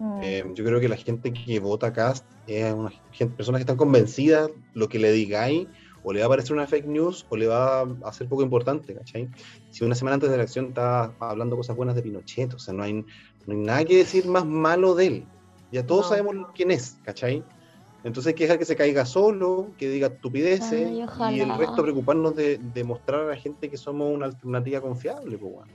Mm. 0.02 0.20
Eh, 0.20 0.44
yo 0.54 0.64
creo 0.64 0.80
que 0.80 0.88
la 0.88 0.96
gente 0.96 1.32
que 1.32 1.60
vota 1.60 1.92
Cast 1.92 2.26
es 2.48 2.74
una 2.74 2.90
gente, 3.12 3.36
personas 3.36 3.60
que 3.60 3.62
están 3.62 3.76
convencidas, 3.76 4.50
lo 4.74 4.88
que 4.88 4.98
le 4.98 5.12
digáis, 5.12 5.68
o 6.02 6.12
le 6.12 6.18
va 6.18 6.26
a 6.26 6.28
parecer 6.30 6.52
una 6.54 6.66
fake 6.66 6.86
news, 6.86 7.24
o 7.28 7.36
le 7.36 7.46
va 7.46 7.82
a 7.82 8.12
ser 8.12 8.26
poco 8.28 8.42
importante, 8.42 8.92
¿cachai? 8.94 9.28
Si 9.70 9.84
una 9.84 9.94
semana 9.94 10.14
antes 10.14 10.28
de 10.28 10.36
la 10.36 10.42
elección 10.42 10.66
estaba 10.66 11.14
hablando 11.20 11.56
cosas 11.56 11.76
buenas 11.76 11.94
de 11.94 12.02
Pinochet, 12.02 12.52
o 12.54 12.58
sea, 12.58 12.74
no 12.74 12.82
hay, 12.82 12.94
no 12.94 13.04
hay 13.50 13.56
nada 13.58 13.84
que 13.84 13.98
decir 13.98 14.26
más 14.26 14.44
malo 14.44 14.96
de 14.96 15.06
él. 15.06 15.24
Ya 15.70 15.86
todos 15.86 16.02
No. 16.02 16.08
sabemos 16.16 16.48
quién 16.52 16.72
es, 16.72 16.98
¿cachai? 17.04 17.44
Entonces 18.02 18.30
hay 18.30 18.34
que 18.34 18.42
dejar 18.44 18.58
que 18.58 18.64
se 18.64 18.74
caiga 18.74 19.06
solo, 19.06 19.68
que 19.78 19.88
diga 19.88 20.08
estupideces, 20.08 20.88
Ay, 21.20 21.36
y 21.36 21.40
el 21.40 21.56
resto 21.56 21.82
preocuparnos 21.84 22.34
de, 22.34 22.58
de 22.58 22.82
mostrar 22.82 23.20
a 23.20 23.26
la 23.26 23.36
gente 23.36 23.70
que 23.70 23.76
somos 23.76 24.12
una 24.12 24.26
alternativa 24.26 24.80
confiable, 24.80 25.38
pues 25.38 25.52
bueno. 25.52 25.72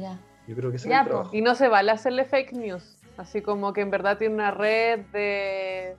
Ya. 0.00 0.20
Yo 0.46 0.54
creo 0.54 0.70
que 0.70 0.76
ese 0.76 0.88
Ya, 0.88 1.00
es 1.00 1.00
el 1.00 1.06
po. 1.06 1.10
trabajo. 1.16 1.36
Y 1.36 1.42
no 1.42 1.56
se 1.56 1.66
vale 1.66 1.90
hacerle 1.90 2.24
fake 2.24 2.52
news. 2.52 2.96
Así 3.20 3.42
como 3.42 3.72
que 3.74 3.82
en 3.82 3.90
verdad 3.90 4.16
tiene 4.16 4.34
una 4.34 4.50
red 4.50 5.00
de 5.12 5.94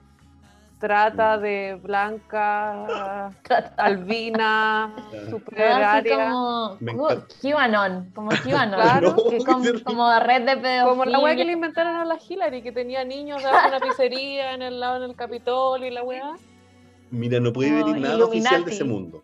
trata 0.80 1.38
de 1.38 1.78
blanca, 1.80 3.30
albina, 3.76 4.92
super 5.30 5.62
Así 5.62 5.82
área. 6.10 6.24
como. 6.26 6.78
QAnon, 7.40 8.10
como 8.12 8.30
QAnon, 8.44 8.80
Claro. 8.80 9.14
que 9.30 9.38
No, 9.38 9.84
como 9.84 10.18
red 10.18 10.42
de 10.42 10.56
pedofilia. 10.56 10.84
Como 10.84 11.04
la 11.04 11.20
weá 11.20 11.36
que 11.36 11.44
le 11.44 11.52
inventaron 11.52 11.94
a 11.94 12.04
la 12.04 12.16
Hillary, 12.28 12.62
que 12.62 12.72
tenía 12.72 13.04
niños 13.04 13.40
de 13.40 13.48
una 13.50 13.78
pizzería 13.78 14.54
en 14.54 14.62
el 14.62 14.80
lado 14.80 14.98
del 14.98 15.14
Capitolio 15.14 15.86
y 15.86 15.90
la 15.92 16.02
weá. 16.02 16.32
Mira, 17.12 17.38
no 17.38 17.52
puede 17.52 17.70
No, 17.70 17.86
venir 17.86 18.02
nada 18.02 18.24
oficial 18.24 18.64
de 18.64 18.72
ese 18.72 18.82
mundo. 18.82 19.22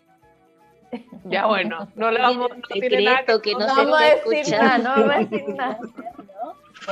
Ya 1.24 1.46
bueno, 1.46 1.88
no 1.96 2.10
le 2.12 2.20
vamos 2.22 2.48
no 2.50 2.62
tiene 2.80 3.02
nada 3.02 3.24
que 3.42 3.52
No 3.52 3.58
no 3.58 3.68
se 3.68 3.74
vamos 3.84 4.00
a 4.00 4.04
decir 4.04 4.32
escuchar. 4.38 4.62
nada, 4.62 4.78
no 4.78 4.90
vamos 4.90 5.10
a 5.10 5.18
decir 5.18 5.48
nada. 5.56 5.78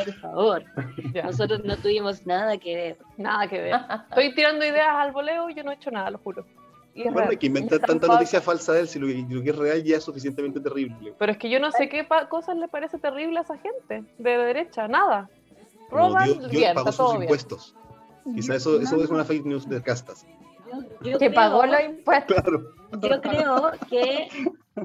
Por 0.04 0.14
favor, 0.14 0.64
Ya, 1.12 1.22
nosotros 1.24 1.64
no 1.64 1.76
tuvimos 1.76 2.26
nada 2.26 2.56
que 2.58 2.74
ver. 2.76 2.98
nada 3.16 3.48
que 3.48 3.58
ver. 3.60 3.74
Estoy 4.10 4.34
tirando 4.34 4.64
ideas 4.64 4.94
al 4.94 5.12
voleo 5.12 5.48
y 5.50 5.54
yo 5.54 5.62
no 5.62 5.70
he 5.70 5.74
hecho 5.74 5.90
nada, 5.90 6.10
lo 6.10 6.18
juro. 6.18 6.44
Y 6.94 7.02
es 7.06 7.12
Bueno, 7.12 7.30
hay 7.30 7.36
que 7.36 7.46
inventar 7.46 7.80
tanta 7.80 8.06
noticia 8.06 8.40
falsa 8.40 8.72
de 8.72 8.80
él 8.80 8.88
si 8.88 8.98
lo, 8.98 9.06
lo 9.06 9.42
que 9.42 9.50
es 9.50 9.56
real 9.56 9.82
ya 9.82 9.96
es 9.98 10.04
suficientemente 10.04 10.60
terrible. 10.60 11.12
Pero 11.18 11.32
es 11.32 11.38
que 11.38 11.50
yo 11.50 11.60
no 11.60 11.70
sé 11.70 11.88
qué 11.88 12.06
cosas 12.28 12.56
le 12.56 12.68
parece 12.68 12.98
terrible 12.98 13.38
a 13.38 13.42
esa 13.42 13.58
gente 13.58 14.04
de 14.18 14.30
derecha, 14.38 14.88
nada. 14.88 15.28
Roban, 15.90 16.24
Dios, 16.24 16.38
Dios 16.38 16.50
bien, 16.50 16.74
pagó 16.74 16.88
está 16.90 16.96
todo 16.98 17.08
sus 17.08 17.18
bien. 17.18 17.22
impuestos. 17.24 17.74
Quizá 18.34 18.54
eso, 18.56 18.80
eso 18.80 19.02
es 19.04 19.10
una 19.10 19.24
fake 19.24 19.44
news 19.44 19.68
de 19.68 19.80
castas. 19.82 20.26
Yo, 20.72 20.80
yo 21.10 21.18
Que 21.18 21.26
creo- 21.26 21.34
pagó 21.34 21.66
los 21.66 21.80
impuestos. 21.82 22.36
Claro. 22.42 22.72
Yo 23.02 23.20
creo 23.20 23.72
que 23.90 24.28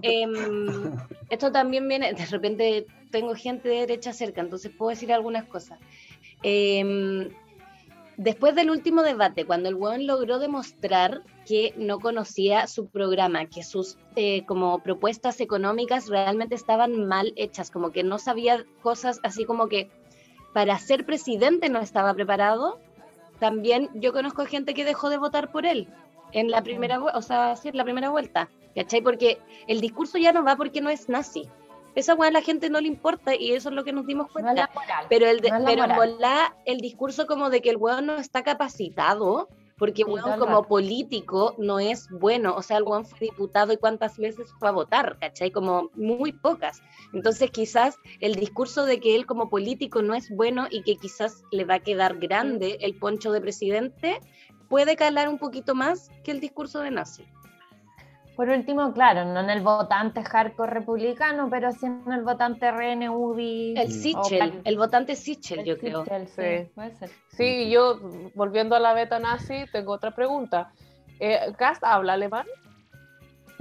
em, 0.02 0.96
esto 1.30 1.52
también 1.52 1.88
viene, 1.88 2.14
de 2.14 2.26
repente 2.26 2.88
tengo 3.12 3.36
gente 3.36 3.70
de 3.70 3.76
derecha 3.82 4.14
cerca, 4.14 4.42
entonces 4.42 4.72
puedo 4.76 4.90
decir 4.90 5.12
algunas 5.14 5.46
cosas. 5.46 5.80
Em, 6.44 7.30
después 8.18 8.56
del 8.56 8.70
último 8.72 9.04
debate, 9.04 9.46
cuando 9.46 9.70
el 9.70 9.76
weón 9.76 10.08
logró 10.08 10.40
demostrar 10.40 11.22
que 11.48 11.74
no 11.78 12.00
conocía 12.00 12.68
su 12.68 12.88
programa, 12.90 13.46
que 13.48 13.64
sus 13.64 13.98
eh, 14.16 14.46
como 14.46 14.80
propuestas 14.82 15.40
económicas 15.42 16.08
realmente 16.10 16.56
estaban 16.56 17.06
mal 17.08 17.34
hechas, 17.36 17.70
como 17.72 17.92
que 17.92 18.04
no 18.04 18.18
sabía 18.18 18.66
cosas 18.82 19.20
así 19.24 19.46
como 19.46 19.68
que 19.68 19.90
para 20.54 20.78
ser 20.80 21.06
presidente 21.06 21.70
no 21.70 21.80
estaba 21.80 22.14
preparado, 22.14 22.80
también 23.42 23.90
yo 23.96 24.14
conozco 24.14 24.46
gente 24.46 24.76
que 24.76 24.86
dejó 24.86 25.10
de 25.10 25.18
votar 25.18 25.52
por 25.52 25.66
él 25.66 25.88
en 26.32 26.52
la 26.52 26.62
primera, 26.62 27.02
o 27.04 27.22
sea, 27.24 27.56
sí, 27.56 27.70
en 27.70 27.76
la 27.76 27.84
primera 27.84 28.12
vuelta, 28.12 28.50
¿cachai? 28.76 29.02
Porque 29.02 29.40
el 29.66 29.82
discurso 29.82 30.20
ya 30.20 30.32
no 30.32 30.44
va 30.44 30.56
porque 30.56 30.80
no 30.80 30.92
es 30.92 31.10
nazi. 31.10 31.50
Esa 31.96 32.14
weá 32.14 32.30
a 32.30 32.32
la 32.32 32.44
gente 32.44 32.70
no 32.70 32.80
le 32.80 32.88
importa 32.88 33.36
y 33.36 33.54
eso 33.54 33.70
es 33.70 33.76
lo 33.76 33.84
que 33.84 33.94
nos 33.94 34.06
dimos 34.06 34.32
cuenta. 34.32 34.70
moral. 34.76 35.08
Pero, 35.10 35.26
el 35.26 35.42
de- 35.42 35.50
No 35.50 35.66
pero 35.66 35.84
en 35.86 35.90
el 36.66 36.78
discurso 36.78 37.26
como 37.26 37.50
de 37.50 37.62
que 37.64 37.72
el 37.72 37.78
weón 37.78 38.06
no 38.06 38.16
está 38.18 38.44
capacitado, 38.44 39.50
porque 39.82 40.04
weón 40.04 40.38
como 40.38 40.68
político 40.68 41.56
no 41.58 41.80
es 41.80 42.08
bueno, 42.12 42.56
o 42.56 42.62
sea, 42.62 42.78
el 42.78 42.84
weón 42.84 43.04
fue 43.04 43.18
diputado 43.22 43.74
y 43.74 43.78
cuántas 43.78 44.16
veces 44.16 44.54
fue 44.60 44.70
a 44.70 44.72
votar, 44.72 45.18
¿cachai? 45.20 45.50
Como 45.50 45.90
muy 45.96 46.34
pocas. 46.34 46.84
Entonces 47.14 47.50
quizás 47.50 47.96
el 48.20 48.36
discurso 48.36 48.86
de 48.86 49.00
que 49.00 49.16
él 49.16 49.26
como 49.26 49.50
político 49.50 50.04
no 50.04 50.14
es 50.14 50.30
bueno 50.30 50.68
y 50.70 50.84
que 50.84 50.98
quizás 50.98 51.42
le 51.52 51.66
va 51.66 51.76
a 51.76 51.80
quedar 51.80 52.20
grande 52.20 52.78
el 52.82 52.96
poncho 53.00 53.32
de 53.32 53.42
presidente, 53.42 54.20
puede 54.70 54.96
calar 54.96 55.28
un 55.30 55.40
poquito 55.40 55.74
más 55.74 56.12
que 56.24 56.30
el 56.30 56.42
discurso 56.42 56.82
de 56.82 56.92
nazi. 56.92 57.26
Por 58.42 58.50
último, 58.50 58.92
claro, 58.92 59.24
no 59.24 59.40
en 59.42 59.52
el 59.52 59.62
votante 59.62 60.24
hardcore 60.24 60.74
republicano, 60.74 61.48
pero 61.52 61.72
sí 61.74 61.86
en 61.86 62.12
el 62.12 62.24
votante 62.24 62.72
RN, 62.72 63.08
UBI. 63.08 63.76
El. 63.78 63.92
Sichel, 63.92 64.50
o- 64.58 64.62
el 64.64 64.78
votante 64.80 65.16
Sichel, 65.16 65.60
el 65.60 65.66
yo 65.66 65.78
creo. 65.78 66.04
Sichel, 66.04 66.28
sí, 66.28 66.42
Sí. 66.66 66.72
puede 66.74 66.96
ser. 66.96 67.10
Sí, 67.28 67.70
yo, 67.70 68.00
volviendo 68.34 68.76
a 68.76 68.80
la 68.80 68.94
beta 68.96 69.20
nazi, 69.20 69.66
tengo 69.72 69.92
otra 69.92 70.10
pregunta. 70.16 70.72
Eh, 71.20 71.54
¿Cast 71.56 71.84
habla 71.84 72.14
alemán? 72.14 72.48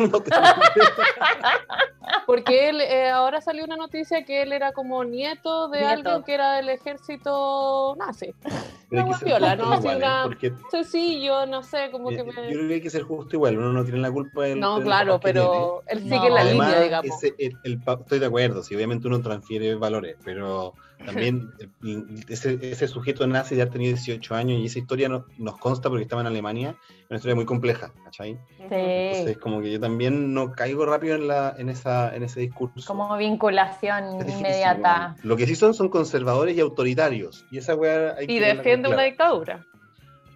No 0.12 0.20
te- 0.22 0.30
Porque 2.26 2.68
él, 2.68 2.80
eh, 2.80 3.10
ahora 3.10 3.40
salió 3.40 3.64
una 3.64 3.76
noticia 3.76 4.24
que 4.24 4.42
él 4.42 4.52
era 4.52 4.72
como 4.72 5.04
nieto 5.04 5.68
de 5.68 5.78
Nieto. 5.80 5.92
alguien 5.92 6.22
que 6.24 6.34
era 6.34 6.54
del 6.54 6.68
ejército 6.68 7.94
nazi. 7.98 8.34
Una 8.90 9.02
guapiola, 9.02 9.56
¿no? 9.56 9.72
Así 9.72 9.88
¿eh? 9.88 9.96
una- 9.96 10.22
Porque 10.24 10.52
Sencillo, 10.70 11.46
no 11.46 11.62
sé, 11.62 11.90
como 11.90 12.08
que 12.10 12.18
yo 12.18 12.24
me... 12.24 12.32
creo 12.32 12.68
que 12.68 12.74
hay 12.74 12.80
que 12.80 12.90
ser 12.90 13.02
justo 13.02 13.36
igual, 13.36 13.58
uno 13.58 13.72
no 13.72 13.84
tiene 13.84 13.98
la 13.98 14.10
culpa 14.10 14.44
del 14.44 14.58
No, 14.60 14.76
del 14.76 14.84
claro, 14.84 15.20
pero 15.20 15.82
él 15.86 16.00
sigue 16.02 16.28
No. 16.28 16.34
la 16.34 16.40
Además, 16.42 16.68
línea, 16.68 16.82
digamos. 16.82 17.22
ese- 17.22 17.34
el- 17.38 17.58
el 17.62 17.80
pa- 17.82 17.98
estoy 18.00 18.18
de 18.18 18.26
acuerdo, 18.26 18.62
si 18.62 18.74
obviamente 18.74 19.06
uno 19.08 19.20
transfiere 19.20 19.74
valores, 19.74 20.16
pero 20.24 20.74
también 21.04 21.50
el- 21.82 22.24
ese, 22.28 22.58
ese 22.62 22.88
sujeto 22.88 23.26
nazi 23.26 23.54
de 23.54 23.62
haber 23.62 23.72
tenido 23.72 23.94
18 23.94 24.34
años 24.34 24.58
y 24.60 24.66
esa 24.66 24.78
historia 24.78 25.08
no- 25.08 25.26
nos 25.38 25.58
consta 25.58 25.88
porque 25.88 26.02
estaba 26.04 26.20
en 26.22 26.26
Alemania, 26.28 26.76
una 27.08 27.16
historia 27.16 27.34
muy 27.34 27.44
compleja, 27.44 27.92
¿cachai? 28.04 28.38
Entonces, 28.58 29.34
Sí, 29.34 29.40
como 29.40 29.60
que 29.60 29.72
yo 29.72 29.80
también 29.80 30.32
no 30.32 30.52
caigo 30.52 30.86
rápido 30.86 31.16
en, 31.16 31.26
la, 31.28 31.54
en, 31.58 31.68
esa, 31.68 32.14
en 32.14 32.22
ese 32.22 32.40
discurso. 32.40 32.86
como 32.86 33.16
vinculación 33.16 34.18
difícil, 34.18 34.40
inmediata. 34.46 35.16
Lo 35.22 35.36
que 35.36 35.46
sí 35.46 35.54
son 35.56 35.74
son 35.74 35.88
conservadores 35.88 36.56
y 36.56 36.60
autoritarios. 36.60 37.44
Y 37.50 37.58
esa 37.58 37.74
weá 37.74 38.14
hay 38.16 38.26
Y 38.28 38.38
defiende 38.38 38.88
una 38.88 38.96
clara. 38.96 39.02
dictadura. 39.10 39.66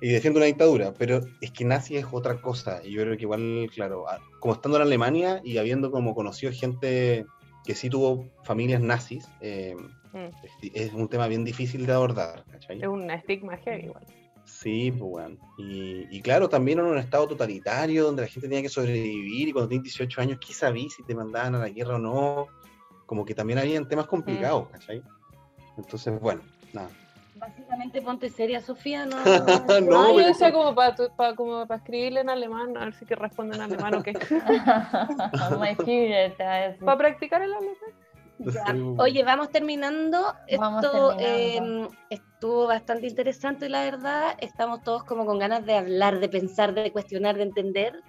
Y 0.00 0.08
defiende 0.08 0.38
una 0.38 0.46
dictadura, 0.46 0.92
pero 0.98 1.20
es 1.40 1.50
que 1.52 1.64
nazi 1.64 1.96
es 1.96 2.04
otra 2.10 2.40
cosa. 2.42 2.80
Y 2.84 2.92
yo 2.92 3.02
creo 3.02 3.16
que 3.16 3.22
igual, 3.22 3.70
claro, 3.74 4.04
como 4.40 4.54
estando 4.54 4.76
en 4.76 4.82
Alemania 4.82 5.40
y 5.44 5.56
habiendo 5.58 5.90
como 5.90 6.14
conocido 6.14 6.52
gente 6.52 7.24
que 7.64 7.74
sí 7.74 7.88
tuvo 7.88 8.28
familias 8.42 8.82
nazis, 8.82 9.26
eh, 9.40 9.74
Mm. 10.14 10.30
es, 10.62 10.70
es 10.74 10.92
un 10.92 11.08
tema 11.08 11.26
bien 11.26 11.44
difícil 11.44 11.86
de 11.86 11.92
abordar, 11.92 12.44
¿cachai? 12.50 12.80
Es 12.80 12.86
un 12.86 13.10
estigma 13.10 13.56
heavy 13.56 13.86
igual. 13.86 14.04
Sí, 14.44 14.92
pues 14.92 15.02
weón. 15.02 15.38
Y, 15.58 16.06
y 16.16 16.22
claro, 16.22 16.48
también 16.48 16.78
en 16.78 16.86
un 16.86 16.98
estado 16.98 17.26
totalitario 17.26 18.04
donde 18.04 18.22
la 18.22 18.28
gente 18.28 18.48
tenía 18.48 18.62
que 18.62 18.68
sobrevivir 18.68 19.48
y 19.48 19.52
cuando 19.52 19.68
tenías 19.68 19.84
18 19.84 20.20
años, 20.20 20.38
¿qué 20.38 20.52
sabías 20.52 20.92
si 20.92 21.02
te 21.02 21.14
mandaban 21.14 21.56
a 21.56 21.58
la 21.58 21.68
guerra 21.68 21.96
o 21.96 21.98
no? 21.98 22.46
Como 23.06 23.24
que 23.24 23.34
también 23.34 23.58
habían 23.58 23.88
temas 23.88 24.06
complicados, 24.06 24.68
¿cachai? 24.68 25.02
Entonces, 25.76 26.18
bueno, 26.20 26.42
nada. 26.72 26.88
Básicamente 27.34 28.00
ponte 28.00 28.30
seria, 28.30 28.60
Sofía, 28.60 29.06
no. 29.06 29.16
No, 29.82 30.18
yo 30.18 30.26
decía 30.26 30.52
como 30.52 30.74
para 30.74 30.94
como 31.34 31.66
para 31.66 31.78
escribirle 31.78 32.20
en 32.20 32.30
alemán, 32.30 32.76
a 32.76 32.84
ver 32.84 32.94
si 32.94 33.04
que 33.04 33.16
responde 33.16 33.56
en 33.56 33.62
alemán 33.62 33.96
o 33.96 34.02
qué. 34.02 34.12
Para 36.80 36.96
practicar 36.96 37.42
el 37.42 37.52
alemán. 37.52 38.03
Ya. 38.38 38.64
Sí, 38.72 38.94
Oye, 38.98 39.22
vamos 39.24 39.50
terminando. 39.50 40.34
Vamos 40.58 40.84
Esto 40.84 41.16
terminando. 41.16 41.84
eh, 41.84 41.96
estuvo 42.10 42.66
bastante 42.66 43.06
interesante, 43.06 43.68
la 43.68 43.84
verdad. 43.84 44.36
Estamos 44.40 44.82
todos 44.82 45.04
como 45.04 45.24
con 45.24 45.38
ganas 45.38 45.64
de 45.64 45.76
hablar, 45.76 46.18
de 46.20 46.28
pensar, 46.28 46.74
de 46.74 46.90
cuestionar, 46.92 47.36
de 47.36 47.44
entender. 47.44 48.00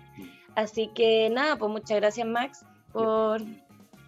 Así 0.55 0.89
que 0.95 1.29
nada, 1.29 1.57
pues 1.57 1.71
muchas 1.71 1.97
gracias, 1.99 2.27
Max, 2.27 2.65
por 2.91 3.41
Sí, 3.41 3.61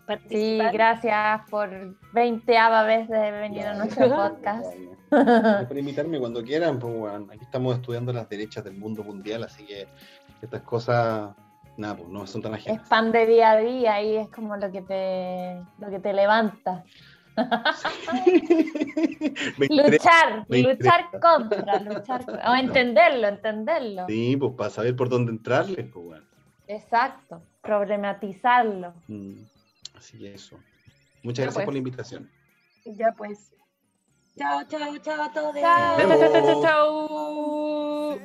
participar. 0.07 0.71
gracias 0.73 1.41
por 1.49 1.69
20 2.13 2.53
vez 2.85 3.09
de 3.09 3.31
venir 3.31 3.65
a 3.65 3.73
nuestro 3.73 4.07
podcast. 4.15 4.73
Gracias 5.11 5.65
por 5.67 5.77
invitarme 5.77 6.19
cuando 6.19 6.41
quieran, 6.43 6.79
pues 6.79 6.93
weón. 6.95 7.29
Aquí 7.29 7.43
estamos 7.43 7.75
estudiando 7.75 8.13
las 8.13 8.27
derechas 8.29 8.63
del 8.63 8.75
mundo 8.75 9.03
mundial, 9.03 9.43
así 9.43 9.65
que 9.65 9.87
estas 10.41 10.61
cosas, 10.61 11.35
nada, 11.77 11.95
pues 11.97 12.09
no 12.09 12.25
son 12.27 12.41
tan 12.41 12.53
Es 12.55 12.61
ajenas. 12.61 12.87
pan 12.89 13.11
de 13.11 13.25
día 13.25 13.51
a 13.51 13.57
día 13.57 14.01
y 14.01 14.17
es 14.17 14.29
como 14.29 14.55
lo 14.57 14.71
que 14.71 14.81
te, 14.81 15.61
lo 15.79 15.89
que 15.89 15.99
te 15.99 16.13
levanta. 16.13 16.83
Luchar, 19.69 20.45
luchar 20.49 21.05
contra, 21.21 21.79
luchar 21.81 22.25
o 22.47 22.55
entenderlo, 22.55 23.27
entenderlo. 23.27 24.05
Sí, 24.07 24.35
pues 24.37 24.53
para 24.57 24.69
saber 24.69 24.95
por 24.95 25.09
dónde 25.09 25.31
entrarle, 25.31 25.83
pues 25.83 26.05
weón. 26.05 26.27
Exacto, 26.67 27.41
problematizarlo. 27.61 28.93
Mm, 29.07 29.43
Así 29.95 30.17
que 30.19 30.33
eso. 30.33 30.57
Muchas 31.23 31.37
Ya, 31.37 31.43
gracias 31.45 31.53
pues. 31.55 31.65
por 31.65 31.73
la 31.73 31.77
invitación. 31.77 32.29
Ya 32.85 33.11
pues. 33.17 33.53
Chao, 34.37 34.63
chao, 34.67 34.97
chao 34.97 35.23
a 35.23 35.31
todos. 35.31 35.55
Chao. 35.55 35.97
Chau, 35.97 36.09
Nos 36.09 36.61
chau, 36.61 38.19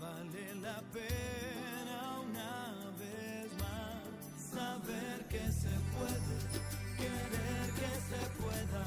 vale 0.00 0.54
la 0.62 0.82
pena 0.92 2.20
una 2.28 2.90
vez 2.98 3.52
más 3.58 4.02
saber 4.52 5.26
que 5.28 5.50
se 5.52 5.74
puede, 5.94 6.36
querer 6.96 7.66
que 7.78 7.92
se 8.08 8.22
pueda, 8.40 8.82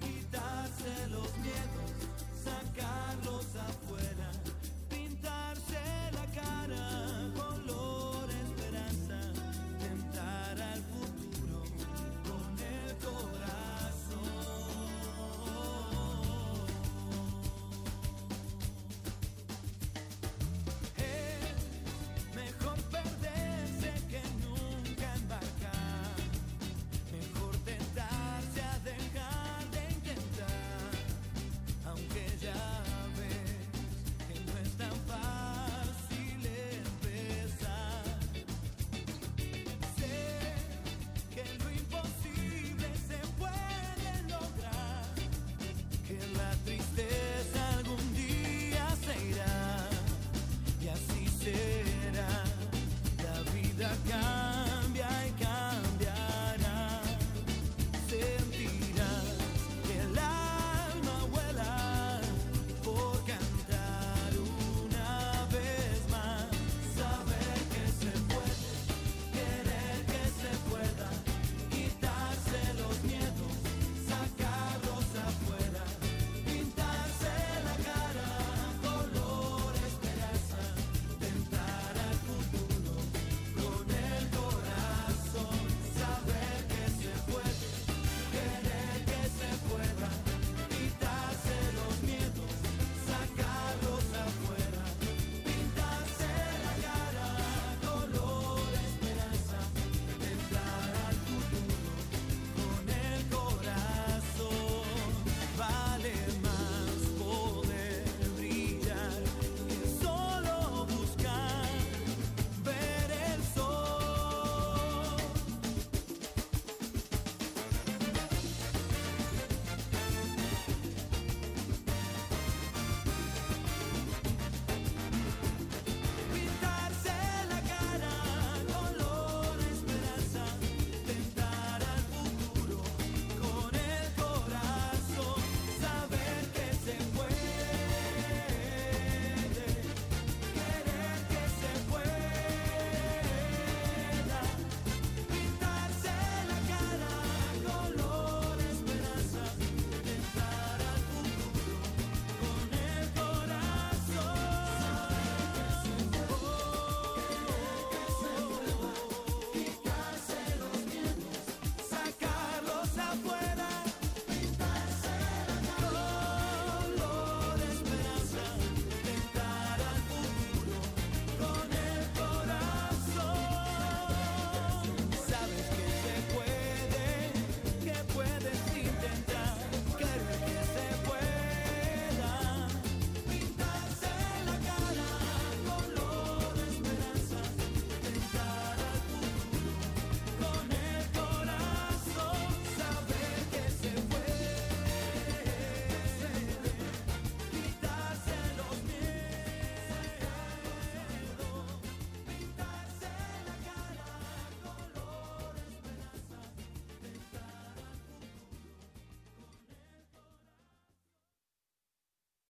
quitárselo 0.00 1.27